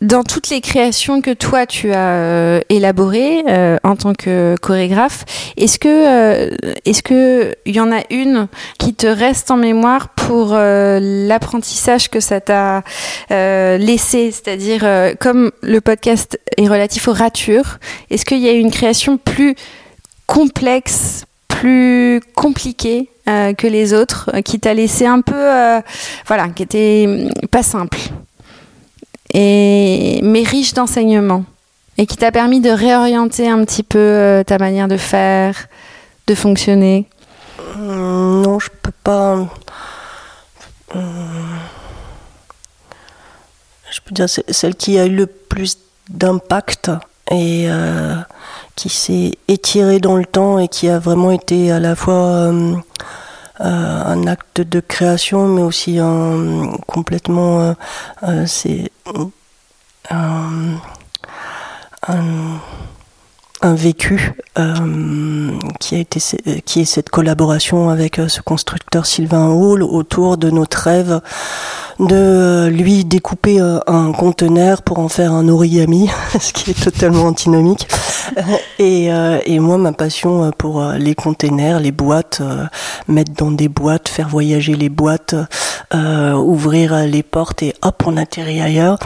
dans 0.01 0.23
toutes 0.23 0.49
les 0.49 0.61
créations 0.61 1.21
que 1.21 1.31
toi 1.31 1.65
tu 1.65 1.91
as 1.91 2.13
euh, 2.13 2.61
élaborées 2.69 3.43
euh, 3.47 3.77
en 3.83 3.95
tant 3.95 4.13
que 4.13 4.55
chorégraphe, 4.61 5.25
est-ce 5.57 5.77
que 5.77 5.89
euh, 5.89 6.55
est-ce 6.85 7.03
que 7.03 7.55
y 7.65 7.79
en 7.79 7.91
a 7.91 8.01
une 8.09 8.47
qui 8.77 8.93
te 8.93 9.07
reste 9.07 9.51
en 9.51 9.57
mémoire 9.57 10.09
pour 10.09 10.53
l'apprentissage 10.53 12.09
que 12.09 12.19
ça 12.19 12.39
t'a 12.39 12.83
laissé, 13.29 14.31
c'est-à-dire 14.31 14.85
comme 15.19 15.51
le 15.61 15.81
podcast 15.81 16.39
est 16.57 16.67
relatif 16.67 17.07
aux 17.07 17.13
ratures, 17.13 17.79
est-ce 18.09 18.25
qu'il 18.25 18.39
y 18.39 18.49
a 18.49 18.51
une 18.51 18.71
création 18.71 19.17
plus 19.17 19.55
complexe, 20.27 21.25
plus 21.47 22.21
compliquée 22.35 23.09
que 23.25 23.67
les 23.67 23.93
autres, 23.93 24.29
qui 24.45 24.59
t'a 24.59 24.73
laissé 24.73 25.05
un 25.05 25.21
peu, 25.21 25.81
voilà, 26.27 26.49
qui 26.49 26.63
était 26.63 27.29
pas 27.51 27.63
simple? 27.63 27.97
Et, 29.33 30.19
mais 30.23 30.43
riche 30.43 30.73
d'enseignements. 30.73 31.43
Et 31.97 32.05
qui 32.05 32.15
t'a 32.15 32.31
permis 32.31 32.61
de 32.61 32.69
réorienter 32.69 33.49
un 33.49 33.63
petit 33.65 33.83
peu 33.83 33.99
euh, 33.99 34.43
ta 34.43 34.57
manière 34.57 34.87
de 34.87 34.95
faire, 34.95 35.67
de 36.27 36.35
fonctionner. 36.35 37.07
Hum, 37.75 38.41
Non, 38.41 38.59
je 38.59 38.69
peux 38.81 38.93
pas. 39.03 39.47
Hum, 40.95 41.49
je 43.91 43.99
peux 44.05 44.13
dire 44.13 44.27
celle 44.29 44.75
qui 44.75 44.97
a 44.97 45.05
eu 45.05 45.15
le 45.15 45.25
plus 45.25 45.77
d'impact 46.09 46.89
et 47.31 47.65
euh, 47.67 48.15
qui 48.75 48.89
s'est 48.89 49.33
étirée 49.47 49.99
dans 49.99 50.15
le 50.15 50.25
temps 50.25 50.57
et 50.57 50.67
qui 50.67 50.87
a 50.87 50.99
vraiment 50.99 51.31
été 51.31 51.71
à 51.71 51.79
la 51.79 51.95
fois 51.95 52.47
hum, 52.47 52.81
euh, 53.59 53.65
un 54.05 54.25
acte 54.25 54.61
de 54.61 54.79
création, 54.79 55.47
mais 55.47 55.61
aussi 55.61 55.99
un 55.99 56.71
complètement, 56.87 57.75
c'est 58.45 58.89
un, 60.09 60.79
vécu 63.63 64.33
qui 65.79 65.95
a 65.95 65.99
été 65.99 66.19
qui 66.65 66.81
est 66.81 66.85
cette 66.85 67.09
collaboration 67.09 67.89
avec 67.89 68.21
ce 68.27 68.41
constructeur 68.41 69.05
Sylvain 69.05 69.49
Hall 69.49 69.83
autour 69.83 70.37
de 70.37 70.49
notre 70.49 70.77
rêve 70.77 71.21
de 71.99 72.69
lui 72.71 73.03
découper 73.05 73.59
un 73.59 74.11
conteneur 74.11 74.81
pour 74.81 74.99
en 74.99 75.09
faire 75.09 75.33
un 75.33 75.47
origami, 75.49 76.09
ce 76.39 76.53
qui 76.53 76.71
est 76.71 76.83
totalement 76.83 77.25
antinomique. 77.25 77.87
Et, 78.77 79.09
et 79.45 79.59
moi, 79.59 79.77
ma 79.77 79.91
passion 79.91 80.51
pour 80.57 80.81
les 80.97 81.15
containers, 81.15 81.79
les 81.79 81.91
boîtes, 81.91 82.41
mettre 83.07 83.33
dans 83.33 83.51
des 83.51 83.67
boîtes, 83.67 84.07
faire 84.07 84.29
voyager 84.29 84.75
les 84.75 84.89
boîtes, 84.89 85.35
ouvrir 85.93 87.05
les 87.05 87.23
portes 87.23 87.63
et 87.63 87.73
hop, 87.81 88.03
on 88.05 88.17
atterrit 88.17 88.61
ailleurs. 88.61 88.99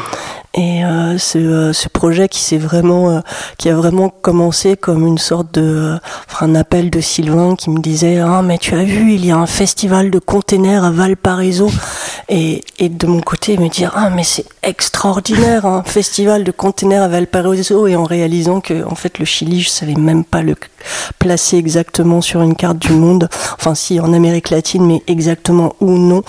Et 0.56 0.86
euh, 0.86 1.18
ce, 1.18 1.40
euh, 1.40 1.74
ce, 1.74 1.90
projet 1.90 2.30
qui 2.30 2.40
s'est 2.40 2.60
vraiment, 2.60 3.10
euh, 3.10 3.20
qui 3.58 3.70
a 3.70 3.76
vraiment 3.76 4.10
commencé 4.10 4.78
comme 4.78 5.08
une 5.08 5.18
sorte 5.18 5.52
de, 5.56 5.98
un 6.42 6.54
appel 6.54 6.92
de 6.92 7.02
Sylvain 7.02 7.56
qui 7.56 7.72
me 7.72 7.80
disait 7.80 8.20
ah 8.20 8.44
mais 8.44 8.60
tu 8.60 8.76
as 8.76 8.84
vu 8.84 9.14
il 9.14 9.26
y 9.26 9.32
a 9.32 9.38
un 9.38 9.48
festival 9.48 10.12
de 10.12 10.20
containers 10.20 10.84
à 10.84 10.92
Valparaiso. 10.92 11.72
Et, 12.30 12.64
et 12.78 12.90
de 12.90 13.08
mon 13.08 13.22
côté 13.22 13.58
me 13.58 13.68
dire 13.68 13.94
ah 13.96 14.12
mais 14.12 14.24
c'est 14.24 14.46
extraordinaire 14.62 15.66
un 15.66 15.82
festival 15.82 16.44
de 16.44 16.52
containers 16.52 17.02
à 17.02 17.08
Valparaiso. 17.08 17.88
Et 17.88 17.96
en 17.96 18.04
réalisant 18.04 18.62
que 18.62 18.84
en 18.86 18.94
fait 18.94 19.18
le 19.18 19.26
Chili 19.26 19.60
je 19.60 19.70
savais 19.70 19.96
même 19.96 20.24
pas 20.24 20.44
le 20.44 20.56
placer 21.18 21.58
exactement 21.58 22.22
sur 22.22 22.44
une 22.44 22.56
carte 22.56 22.78
du 22.78 22.94
monde. 22.94 23.28
Enfin 23.56 23.74
si 23.74 24.00
en 24.00 24.14
Amérique 24.14 24.52
latine 24.52 24.86
mais 24.86 25.02
exactement 25.08 25.74
où 25.80 25.98
non. 25.98 26.22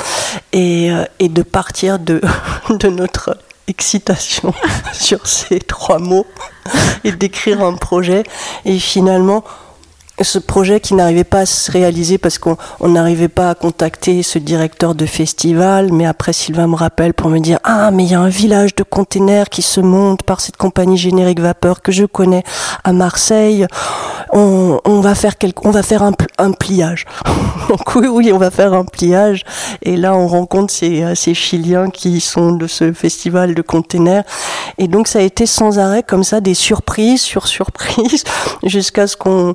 Et, 0.55 0.91
et 1.19 1.29
de 1.29 1.43
partir 1.43 1.99
de 1.99 2.23
de 2.71 2.89
notre 2.89 3.37
excitation 3.69 4.53
sur 4.93 5.27
ces 5.27 5.59
trois 5.59 5.99
mots 5.99 6.27
et 7.05 7.13
d'écrire 7.13 7.63
un 7.63 7.75
projet. 7.75 8.25
Et 8.65 8.79
finalement, 8.79 9.45
ce 10.23 10.39
projet 10.39 10.79
qui 10.79 10.95
n'arrivait 10.95 11.25
pas 11.25 11.41
à 11.41 11.47
se 11.47 11.71
réaliser 11.73 12.19
parce 12.19 12.39
qu'on 12.39 12.57
n'arrivait 12.83 13.29
pas 13.29 13.51
à 13.51 13.55
contacter 13.55 14.23
ce 14.23 14.39
directeur 14.39 14.95
de 14.95 15.07
festival, 15.07 15.93
mais 15.93 16.07
après 16.07 16.33
Sylvain 16.33 16.69
me 16.69 16.77
rappelle 16.77 17.15
pour 17.15 17.31
me 17.31 17.41
dire 17.41 17.59
ah 17.65 17.91
mais 17.91 18.05
il 18.05 18.13
y 18.13 18.15
a 18.15 18.21
un 18.21 18.29
village 18.29 18.77
de 18.77 18.85
containers 18.85 19.49
qui 19.49 19.63
se 19.63 19.81
monte 19.81 20.23
par 20.23 20.41
cette 20.41 20.57
compagnie 20.57 20.97
générique 20.97 21.41
vapeur 21.41 21.83
que 21.83 21.91
je 21.91 22.05
connais 22.05 22.45
à 22.85 22.93
Marseille. 22.93 23.67
On, 24.33 25.01
va 25.01 25.15
faire 25.15 25.39
quelque, 25.39 25.67
on 25.67 25.71
va 25.71 25.83
faire 25.83 26.03
un, 26.03 26.13
un 26.39 26.53
pliage. 26.53 27.07
Donc 27.69 27.95
oui 27.97 28.07
oui 28.07 28.33
on 28.33 28.39
va 28.39 28.51
faire 28.51 28.73
un 28.73 28.85
pliage 28.85 29.45
et 29.83 29.97
là 29.97 30.15
on 30.15 30.29
rencontre 30.29 30.73
ces, 30.73 31.15
ces 31.15 31.35
Chiliens 31.35 31.91
qui 31.91 32.21
sont 32.21 32.53
de 32.53 32.67
ce 32.67 32.93
festival 32.93 33.55
de 33.55 33.63
containers 33.63 34.25
et 34.77 34.87
donc 34.87 35.09
ça 35.09 35.21
a 35.21 35.23
été 35.23 35.47
sans 35.47 35.79
arrêt 35.79 36.03
comme 36.03 36.25
ça 36.25 36.41
des 36.41 36.55
surprises 36.55 37.23
sur 37.23 37.47
surprises 37.47 38.25
jusqu'à 38.65 39.07
ce 39.07 39.17
qu'on 39.17 39.55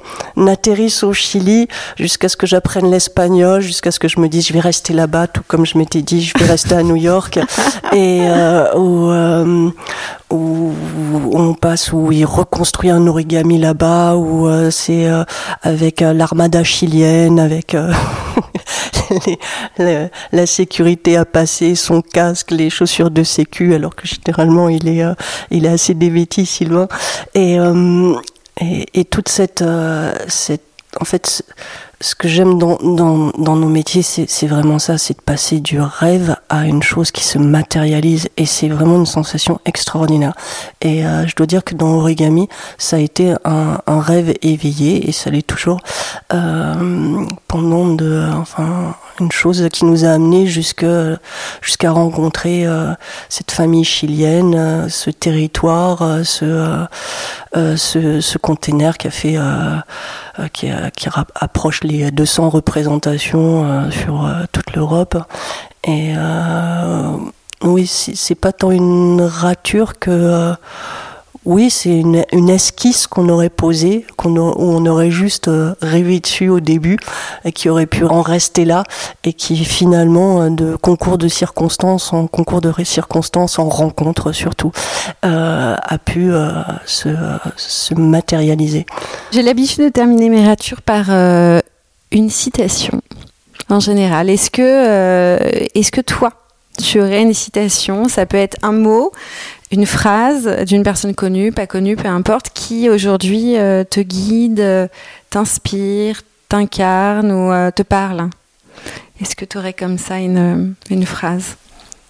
atterrisse 0.49 1.03
au 1.03 1.13
Chili 1.13 1.67
jusqu'à 1.97 2.27
ce 2.27 2.35
que 2.35 2.47
j'apprenne 2.47 2.89
l'espagnol, 2.91 3.61
jusqu'à 3.61 3.91
ce 3.91 3.99
que 3.99 4.07
je 4.07 4.19
me 4.19 4.27
dise 4.27 4.47
je 4.47 4.53
vais 4.53 4.59
rester 4.59 4.93
là-bas, 4.93 5.27
tout 5.27 5.43
comme 5.47 5.65
je 5.65 5.77
m'étais 5.77 6.01
dit 6.01 6.21
je 6.21 6.37
vais 6.37 6.45
rester 6.45 6.75
à 6.75 6.83
New 6.83 6.95
York, 6.95 7.37
et 7.93 8.19
euh, 8.21 8.73
où, 8.75 9.09
euh, 9.11 9.69
où, 10.29 10.73
on 11.31 11.53
passe 11.53 11.93
où 11.93 12.11
il 12.11 12.25
reconstruit 12.25 12.89
un 12.89 13.05
origami 13.07 13.59
là-bas, 13.59 14.15
où 14.15 14.47
euh, 14.47 14.71
c'est 14.71 15.07
avec 15.61 16.01
l'armada 16.01 16.63
chilienne, 16.63 17.39
avec 17.39 17.75
les, 19.77 20.07
la 20.31 20.45
sécurité 20.45 21.17
à 21.17 21.25
passer, 21.25 21.75
son 21.75 22.01
casque, 22.01 22.51
les 22.51 22.69
chaussures 22.69 23.11
de 23.11 23.23
sécu, 23.23 23.73
alors 23.73 23.95
que 23.95 24.07
généralement 24.07 24.69
il 24.69 24.87
est 24.87 25.05
il 25.51 25.65
est 25.65 25.69
assez 25.69 25.93
dévêti 25.93 26.45
si 26.45 26.65
loin, 26.65 26.87
et 27.35 27.57
et, 28.59 28.99
et 28.99 29.05
toute 29.05 29.29
cette, 29.29 29.61
euh, 29.61 30.13
cette 30.27 30.63
en 30.99 31.05
fait, 31.05 31.43
ce 32.01 32.15
que 32.15 32.27
j'aime 32.27 32.57
dans, 32.57 32.77
dans, 32.77 33.31
dans, 33.37 33.55
nos 33.55 33.67
métiers, 33.67 34.01
c'est 34.01 34.47
vraiment 34.47 34.79
ça, 34.79 34.97
c'est 34.97 35.17
de 35.17 35.21
passer 35.21 35.59
du 35.59 35.81
rêve 35.81 36.37
à 36.47 36.65
une 36.65 36.81
chose 36.81 37.11
qui 37.11 37.23
se 37.25 37.37
matérialise. 37.37 38.29
Et 38.37 38.45
c'est 38.45 38.69
vraiment 38.69 38.95
une 38.95 39.05
sensation 39.05 39.59
extraordinaire. 39.65 40.33
Et 40.81 41.05
euh, 41.05 41.27
je 41.27 41.35
dois 41.35 41.45
dire 41.45 41.63
que 41.63 41.75
dans 41.75 41.95
Origami, 41.95 42.47
ça 42.77 42.95
a 42.95 42.99
été 42.99 43.33
un, 43.43 43.79
un 43.85 43.99
rêve 43.99 44.33
éveillé, 44.41 45.09
et 45.09 45.11
ça 45.11 45.29
l'est 45.29 45.45
toujours, 45.45 45.81
euh, 46.33 47.25
pendant 47.47 47.93
de, 47.93 48.29
enfin, 48.33 48.95
une 49.19 49.31
chose 49.31 49.67
qui 49.71 49.85
nous 49.85 50.05
a 50.05 50.09
amené 50.09 50.47
jusqu'à 50.47 51.17
jusqu'à 51.61 51.91
rencontrer 51.91 52.65
euh, 52.65 52.93
cette 53.27 53.51
famille 53.51 53.83
chilienne, 53.83 54.55
euh, 54.55 54.89
ce 54.89 55.09
territoire, 55.09 56.01
euh, 56.01 56.23
ce, 56.23 56.85
ce, 57.75 58.21
ce 58.21 58.37
container 58.37 58.97
qui 58.97 59.07
a 59.07 59.11
fait 59.11 59.37
qui, 60.53 60.69
qui 60.95 61.09
approche 61.35 61.83
les 61.83 62.11
200 62.11 62.49
représentations 62.49 63.89
sur 63.91 64.29
toute 64.51 64.73
l'Europe. 64.73 65.17
Et 65.85 66.13
oui 67.61 67.87
c'est 67.87 68.35
pas 68.35 68.51
tant 68.53 68.71
une 68.71 69.21
rature 69.21 69.99
que 69.99 70.53
oui, 71.45 71.69
c'est 71.69 71.89
une, 71.89 72.49
esquisse 72.49 73.07
qu'on 73.07 73.29
aurait 73.29 73.49
posée, 73.49 74.05
qu'on 74.17 74.37
on 74.37 74.85
aurait 74.85 75.11
juste 75.11 75.47
euh, 75.47 75.73
rêvé 75.81 76.19
dessus 76.19 76.49
au 76.49 76.59
début, 76.59 76.97
et 77.45 77.51
qui 77.53 77.69
aurait 77.69 77.85
pu 77.85 78.03
en 78.03 78.21
rester 78.21 78.65
là, 78.65 78.83
et 79.23 79.31
qui 79.33 79.63
finalement, 79.63 80.41
euh, 80.41 80.49
de 80.49 80.75
concours 80.75 81.17
de 81.17 81.29
circonstances 81.29 82.11
en 82.11 82.27
concours 82.27 82.59
de 82.59 82.73
circonstances, 82.83 83.57
en 83.57 83.69
rencontre 83.69 84.33
surtout, 84.33 84.71
euh, 85.25 85.75
a 85.81 85.97
pu 85.97 86.31
se, 86.85 87.09
se, 87.55 87.93
matérialiser. 87.93 88.85
J'ai 89.31 89.41
l'habitude 89.41 89.85
de 89.85 89.89
terminer 89.89 90.29
mes 90.29 90.45
ratures 90.45 90.81
par 90.81 91.09
une 92.11 92.29
citation, 92.29 93.01
en 93.69 93.79
général. 93.79 94.29
Est-ce 94.29 94.51
que, 94.51 95.47
est-ce 95.73 95.91
que 95.91 96.01
toi, 96.01 96.31
tu 96.81 96.99
aurais 96.99 97.21
une 97.21 97.33
citation? 97.33 98.07
Ça 98.07 98.25
peut 98.25 98.37
être 98.37 98.57
un 98.61 98.71
mot, 98.71 99.11
une 99.71 99.85
phrase 99.85 100.47
d'une 100.65 100.83
personne 100.83 101.13
connue, 101.13 101.51
pas 101.51 101.67
connue, 101.67 101.95
peu 101.95 102.07
importe, 102.07 102.49
qui 102.53 102.89
aujourd'hui 102.89 103.57
euh, 103.57 103.83
te 103.83 103.99
guide, 103.99 104.59
euh, 104.59 104.87
t'inspire, 105.29 106.21
t'incarne 106.47 107.31
ou 107.31 107.51
euh, 107.51 107.69
te 107.71 107.83
parle. 107.83 108.29
Est-ce 109.21 109.35
que 109.35 109.45
tu 109.45 109.57
aurais 109.57 109.73
comme 109.73 109.97
ça 109.97 110.17
une, 110.17 110.73
une 110.89 111.05
phrase? 111.05 111.57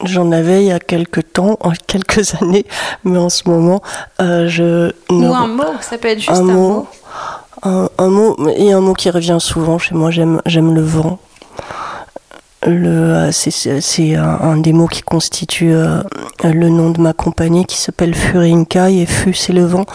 J'en 0.05 0.31
avais 0.31 0.63
il 0.63 0.67
y 0.67 0.71
a 0.71 0.79
quelques 0.79 1.33
temps, 1.33 1.57
en 1.59 1.71
quelques 1.87 2.35
années, 2.41 2.65
mais 3.03 3.17
en 3.17 3.29
ce 3.29 3.49
moment, 3.49 3.81
je... 4.19 4.91
Ou 5.09 5.25
un 5.25 5.47
mot, 5.47 5.63
ça 5.81 5.97
peut 5.97 6.07
être 6.07 6.19
juste 6.19 6.31
un, 6.31 6.43
mot. 6.43 6.87
Un, 7.63 7.89
un, 7.97 8.07
mot, 8.07 8.37
et 8.55 8.71
un 8.71 8.79
mot 8.79 8.93
qui 8.93 9.09
revient 9.09 9.39
souvent 9.41 9.77
chez 9.77 9.95
moi, 9.95 10.11
j'aime 10.11 10.41
le 10.73 10.81
vent 10.81 11.19
c'est 12.61 14.15
un, 14.15 14.23
un, 14.23 14.57
des 14.57 14.73
mots 14.73 14.87
qui 14.87 15.01
constitue 15.01 15.73
euh, 15.73 16.01
le 16.43 16.69
nom 16.69 16.89
de 16.91 16.99
ma 16.99 17.13
compagnie 17.13 17.65
qui 17.65 17.77
s'appelle 17.77 18.13
Furinkai 18.13 19.01
et 19.01 19.05
Fu 19.05 19.33
c'est 19.33 19.53
le 19.53 19.65
vent. 19.65 19.85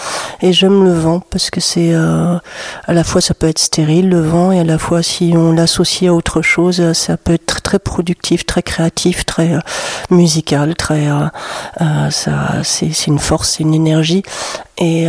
Et 0.40 0.52
j'aime 0.52 0.84
le 0.84 0.92
vent 0.92 1.20
parce 1.20 1.50
que 1.50 1.60
c'est 1.60 1.92
euh, 1.92 2.36
à 2.84 2.92
la 2.94 3.04
fois 3.04 3.20
ça 3.20 3.34
peut 3.34 3.48
être 3.48 3.58
stérile 3.58 4.08
le 4.08 4.20
vent 4.20 4.50
et 4.50 4.60
à 4.60 4.64
la 4.64 4.78
fois 4.78 5.02
si 5.02 5.34
on 5.36 5.52
l'associe 5.52 6.10
à 6.10 6.14
autre 6.14 6.40
chose 6.40 6.92
ça 6.94 7.16
peut 7.16 7.34
être 7.34 7.46
très, 7.46 7.60
très 7.60 7.78
productif 7.78 8.46
très 8.46 8.62
créatif 8.62 9.26
très 9.26 9.54
euh, 9.54 9.60
musical 10.10 10.74
très 10.74 11.04
ça 12.10 12.62
c'est 12.62 13.06
une 13.06 13.18
force 13.18 13.56
c'est 13.56 13.62
une 13.62 13.74
énergie 13.74 14.22
et 14.78 15.08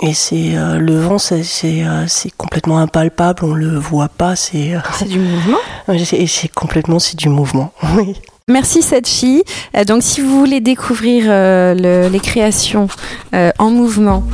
et 0.00 0.14
c'est 0.14 0.56
euh, 0.56 0.78
le 0.78 1.00
vent, 1.00 1.18
c'est 1.18 1.42
euh, 1.64 2.06
complètement 2.36 2.78
impalpable, 2.78 3.44
on 3.44 3.52
le 3.52 3.76
voit 3.76 4.08
pas. 4.08 4.36
C'est 4.36 4.74
euh, 4.74 4.78
du 5.08 5.18
mouvement? 5.18 5.58
Et 6.12 6.26
c'est 6.26 6.48
complètement 6.48 6.98
c'est 6.98 7.16
du 7.16 7.28
mouvement. 7.28 7.72
Oui. 7.96 8.14
Merci 8.50 8.80
Setchi. 8.80 9.42
donc 9.86 10.02
si 10.02 10.22
vous 10.22 10.38
voulez 10.38 10.60
découvrir 10.60 11.24
le, 11.28 12.08
les 12.08 12.20
créations 12.20 12.88
en 13.58 13.70
mouvement 13.70 14.24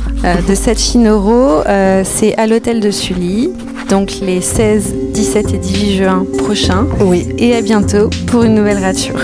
de 0.47 0.55
Setchi 0.55 0.99
Noro, 0.99 1.63
c'est 2.05 2.33
à 2.37 2.47
l'hôtel 2.47 2.79
de 2.79 2.91
Sully, 2.91 3.49
donc 3.89 4.13
les 4.21 4.39
16, 4.39 4.93
17 5.11 5.53
et 5.53 5.57
18 5.57 5.97
juin 5.97 6.25
prochains. 6.37 6.87
Oui. 7.01 7.27
Et 7.37 7.57
à 7.57 7.61
bientôt 7.61 8.09
pour 8.27 8.43
une 8.43 8.55
nouvelle 8.55 8.81
rature. 8.81 9.19